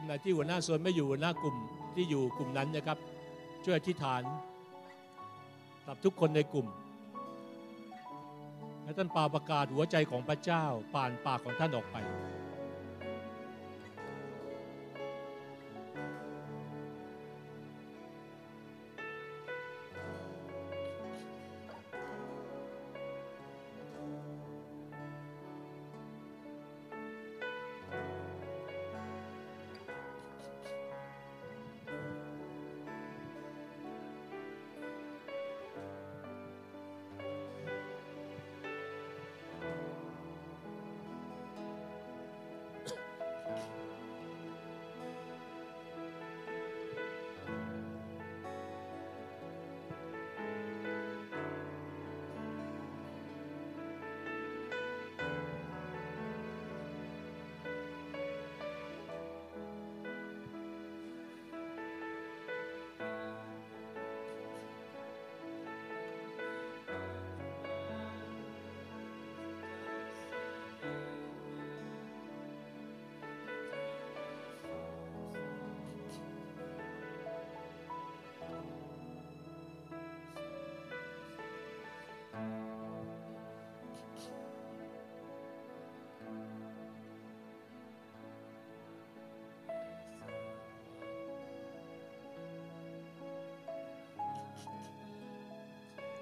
[0.08, 1.56] ไหนที่หัวหน้าส่วนไม่อยู่หัวหน้ากลุ่ม
[1.94, 2.98] ที่อยู่กลุ่มนั้นนะครับ
[3.64, 4.22] ช่วยอธิษฐาน
[5.86, 6.66] กับทุกคนในกลุ่ม
[8.82, 10.64] และท่านปาประกาศหัวใจของพระเจ้า
[10.94, 11.96] ผ่านปากของท่านออกไป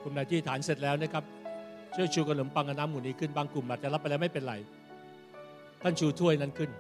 [0.06, 1.24] ลุ่มไหนที่ฐานเสร็จแล้วนะครับ
[1.94, 4.54] ช่วยชูขนมปังกับน้ำหมูนี้ขึ้นบางกลุ่มอาจจะรับไปแล้วไม่เป็นไร
[5.82, 6.70] ท่านชูถ้วยนั้นขึ้น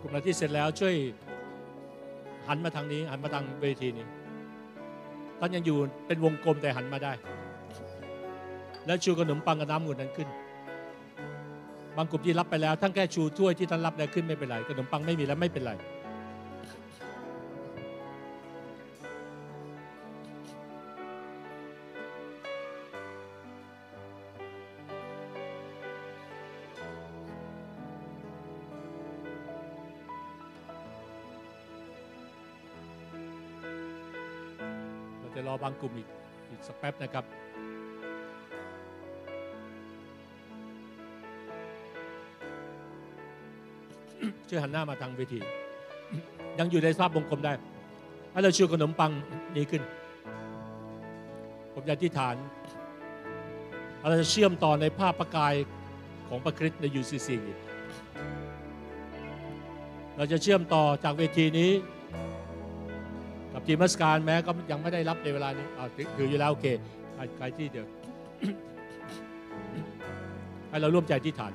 [0.00, 0.96] กลุ่มไหนที่เสร็จแล้วช่วย
[2.48, 4.06] หันมาทางนี้ หันมาทางเวทีนี้
[5.40, 7.12] ท่านยังอยู่เป็นวงกลมแต่หันมาได้
[8.86, 10.28] แล้วชูขนมปังกับน้ำองุ่นนั้นขึ้น
[11.96, 15.72] บางกลุ่มที่รับไปแล้วท่านแค่ชูถ้วยที่ท่านรับแล้วขึ้นไม่เป็นไรขนมปังไม่มีแล้วไม่เป็นไร
[35.34, 36.08] จะรอบางกลุ่มอีก
[36.50, 37.24] อีกสักแป๊บนะครับ
[44.48, 45.40] ช่วยหันหน้ามาทางเวที
[46.58, 47.52] ยังอยู่ในสภาพวงกลมได้
[48.32, 49.10] ให้เราชูขนมปัง
[49.56, 49.82] นี้ขึ้น
[51.72, 52.34] ผมจะอธิษฐาน
[54.00, 55.54] เราจะเชื่อมต่อในภาพประกาย
[56.28, 57.58] ของพระคริสต์ใน UCC อีก
[60.16, 61.70] เราจะเชื่อมต่อจากเวทีนี้
[63.62, 65.86] กับทีมราชการแม้ก็ยังไม่ได้รับในเวลานี้อ่า
[66.16, 66.66] ถืออยู่แล้วโอเค
[67.14, 67.86] ใครใครที่เดี๋ยว
[70.68, 71.52] ให้เราร่วมใจที่ฐาน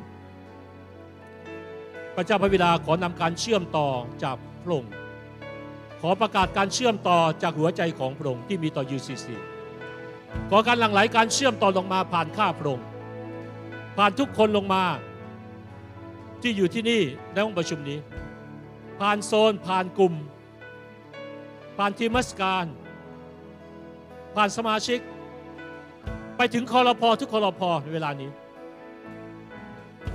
[2.16, 3.88] พระเจ้าพระบิดาขอนำการเชื่อมต่อ
[4.24, 4.92] จากพระองค์
[6.02, 9.28] ขอประกาศการเชื่อมต่อจากหัวใจของพระองค์ที่มีต่อ UCC
[10.50, 12.86] ขอการหลั่งไหลการเชื่อมต่อลงมาผ่านข้าพระองค์
[13.98, 14.84] ผ่านทุกคนลงมา
[16.42, 17.02] ที่อยู่ที่นี่
[17.32, 17.98] ในห้องประชุมนี้
[19.00, 20.14] ผ่านโซนผ่านกลุ่ม
[21.78, 22.66] ผ่านทีมมัสการ
[24.36, 25.00] ผ่านสมาชิก
[26.38, 28.32] ไปถึงคอรพอทุกคอรพอในเวลานี้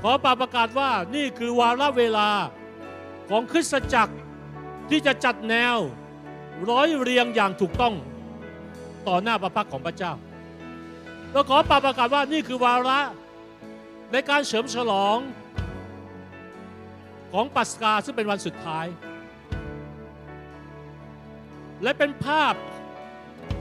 [0.02, 2.28] ขอปาประกาศว่านี่คือวาระเวลา
[3.30, 4.14] ของคริสตจักร
[4.90, 5.76] ที่จะจัดแนว
[6.70, 7.94] ร้อยเรียงอย่างถูกต้อง
[9.08, 10.12] ต่อหน้าพระพักของพระเจ้า
[11.32, 12.98] แล้วขอปาประกาศว่านี่คือวาระ
[14.12, 15.18] ในการเฉลิมฉลอง
[17.32, 18.86] ของปัสกาซึ่งเป็นวันสุดท้าย
[21.82, 22.54] และเป็นภาพ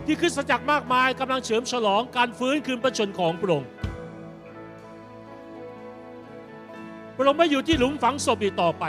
[0.06, 3.69] ที่คริสตจักรมากมายกำลังเฉลิมฉลองการฟื้นคืนพระชนของพระองค์
[7.15, 8.84] พระองค์ไม่อยู่ที่หลุมฝังศพอีกต่อไป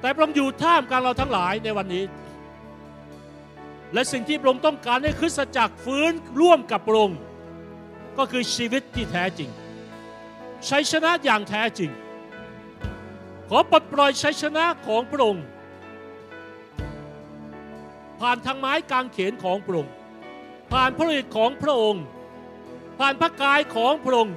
[0.00, 2.04] แต่พระองค์อยู่ท่ามกลางเราทั้งหลายในวันนี้
[3.94, 7.18] และสิ่งที่พระองค์ต้องการให้คริสตจักรฟื้นร่วมกับพระองค์
[8.18, 9.50] ก็คือชีวิตที่แท้จริง
[10.68, 11.90] ชัยชนะอย่างแท้จริง
[13.48, 15.44] ขอปลดปล่อยชัยชนะของพระองค์
[18.20, 19.92] ผ่านทางไม้กางเขนของพระองค์
[20.72, 22.02] ผ่านพระฤทธิ์ของพระองค์
[22.98, 24.34] ผ่านพระกายของพระองค์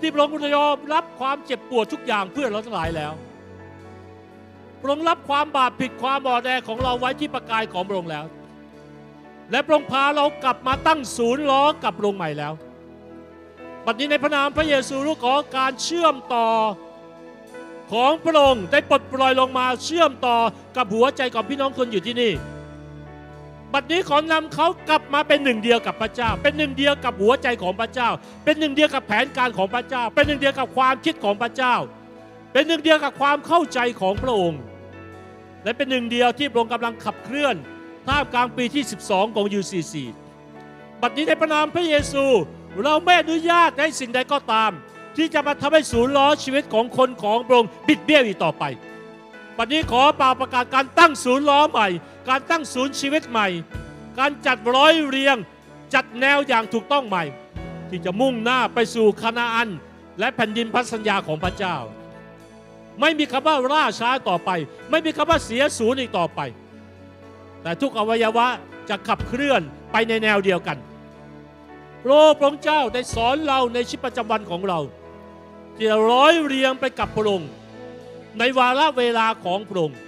[0.00, 3.12] ที่พระองค์ยอมรับความเจ็บปวดทุกอย่างเพื่อเราทั้งหลายแล้ว
[4.80, 8.24] พระองค์รับความบาปผิดความบอดแอของเราไว้ที่ประกายของพระองค์แล้ว
[9.50, 12.52] และพระองค์พาเรากลับมาตั้งศูนย์ล้อกับพระองค์ใหม่แล้ว
[13.84, 16.46] บัดนี้ในพระนามพระเยซูลูกขอการเชื่อมต่อ
[17.92, 20.36] ของพระองค์ได้ปลดปล่อยลงมาเชื่อมต่อ
[20.76, 22.32] กับหัวใจของพี่น้องคนอยู่ที่นี่
[23.72, 28.08] บัดนี้ขอนำเขากลับมาเป็นหนึ่งเดียวกับพระเจ้า เป็นหนึ่งเดียวกับหัวใจของพระเจ้า
[28.44, 31.74] เป็นหนึ่งเดียวกับแผนการของพระเจ้า เป็นหนึ่งเดียวกับความคิดของพระเจ้า
[32.52, 34.60] เป็นหนึ่งเดียวกับความเข้าใจของพระองค์
[35.64, 37.56] และเป็นหนึ่งเดียวที่พระองค์กำลังขับเคลื่อน
[38.06, 39.94] ท่ามกลางปีที่ 12 ของ UCC
[41.00, 42.24] บัดนี้ในพระนามพระเยซู
[42.82, 44.70] เราไม่อนุญาตให้สิ่งใดก็ตาม
[45.18, 48.64] ที่จะมาทำให้ศูนย์ล้อชีวิตของคนของพระองค์บิดเบี้ยวอีกต่อไป
[49.56, 51.88] บัดนี้ขอป่าประกาศการตั้งศูนย์ล้อใหม่
[52.28, 53.48] การตั้งศูนย์ชีวิตใหม่
[54.18, 55.36] การจัดร้อยเรียง
[55.94, 57.24] จัดแนวอย่างถูกต้องใหม่
[57.90, 59.68] ที่จะมุ่งหน้าไปสู่คณาอัน
[60.18, 61.76] และแผ่นดินพันสัญญาของพระเจ้า
[63.00, 64.50] ไม่มีคำว่าล่าช้าต่อไป
[64.90, 66.40] ไม่มีคำว่าเสียศูนย์อีกต่อไป
[67.62, 68.46] แต่ทุกอวัยวะ
[68.88, 69.62] จะขับเคลื่อน
[69.92, 70.76] ไปในแนวเดียวกัน
[72.02, 74.78] พระพระองเจ้าได้สอนเราในชีวิตประจำวันของเรา
[75.78, 77.50] ที่จะร้อยเรียงไปกับพระองค์
[78.38, 79.98] ในวาระเวลาของพระองค์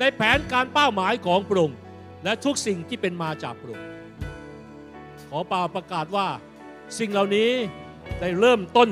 [0.00, 1.76] ในแผนการเป้าหมายของพระองค์
[2.24, 3.86] และทุกสิ่งที่เป็นมาจากพระองค์
[5.28, 6.28] ขอป่าประกาศว่า
[6.98, 7.50] สิ่งเหล่านี้
[8.20, 8.90] ได้เริ่มต้น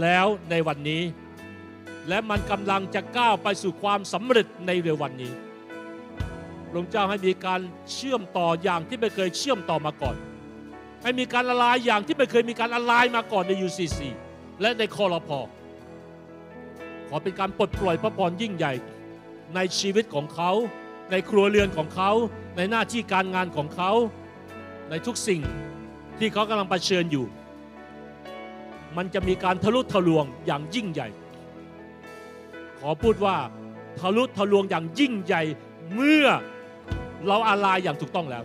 [0.00, 1.02] แล้วในวันนี้
[2.08, 5.32] และมันกำลังจะก้าวไปสู่ความสำเร็จในเร็ววันนี้
[6.68, 7.60] พระองค์เจ้าให้มีการ
[7.92, 10.16] เชื่อมต่ออย่างที่ไม่เคยเชื่อมต่อมาก่อน
[11.02, 14.00] ให้มีการละลายอย่างที่ไม่เคยมีการละลายมาก่อนใน UCC
[14.62, 15.40] และในคอรพอ
[17.08, 18.72] ขอเป็นการปลดปล่อยพระพรยิ่งใหญ่
[19.54, 20.50] ในชีวิตของเขา
[21.10, 22.10] ในครัวเรือนของเขา
[22.56, 23.90] ในหน้าที่การงานของเขา
[24.90, 25.40] ในทุกสิ่ง
[26.18, 27.26] ที่เขากำลังเผชิญอยู่
[28.96, 31.08] มันจะมีการทะลุทะลวงอย่างยิ่งใหญ่
[32.78, 33.36] ขอพูดว่า
[34.00, 35.42] ทะลุทะลวงอย่างยิ่งใหญ่
[35.94, 36.26] เมื่อ
[37.26, 38.44] เราอาลายอย่างถูกต้องแล้ว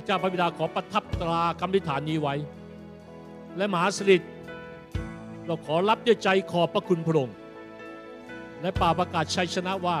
[0.00, 2.34] ระเจ้าพระบิดาขอประทับตราคำอธิฐานนี้ไว้
[3.56, 4.22] และมหาสริต
[5.46, 7.36] เราขอรับด้วยใจขอบพระคุณพระองค์
[8.62, 9.98] และป่าประกาศชัยชนะว่า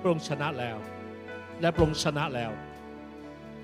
[0.00, 0.76] พระองค์ชนะแล้ว
[1.60, 2.50] และพระองค์ชนะแล้ว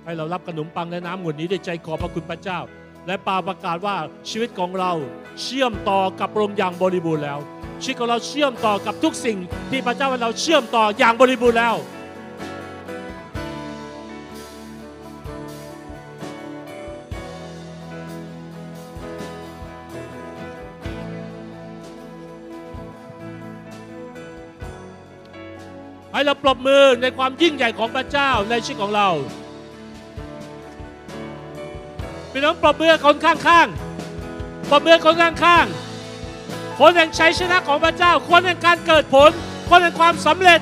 [0.04, 2.58] ให้เรารับขนมปังและน้ำหมวดนี้ด้วยใจขอบพระคุณพระเจ้า
[3.06, 3.96] และป่าประกาศว่า
[4.30, 4.92] ชีวิตของเรา
[5.42, 7.38] เชื่อมต่อกับพระองค์อย่างบริบูรณ์แล้ว
[7.82, 9.38] ชีวิตของเราเชื่อมต่อกับทุกสิ่ง
[9.70, 11.74] ที่พระเจ้าให้เราเชื่อมต่ออย่างบริบูรณ์แล้ว
[26.18, 29.08] ให้เราปรบมือในความยิ่งใหญ่ของพระเจ้าในชีวิตของเรา
[32.32, 39.30] พี่น้องปรบมือคนข้างๆปรบมือคนข้างๆคนแห่งชัยชนะของพระเจ้า คนแห่งการเกิดผล
[39.70, 40.60] คนแห่งความสำเร็จ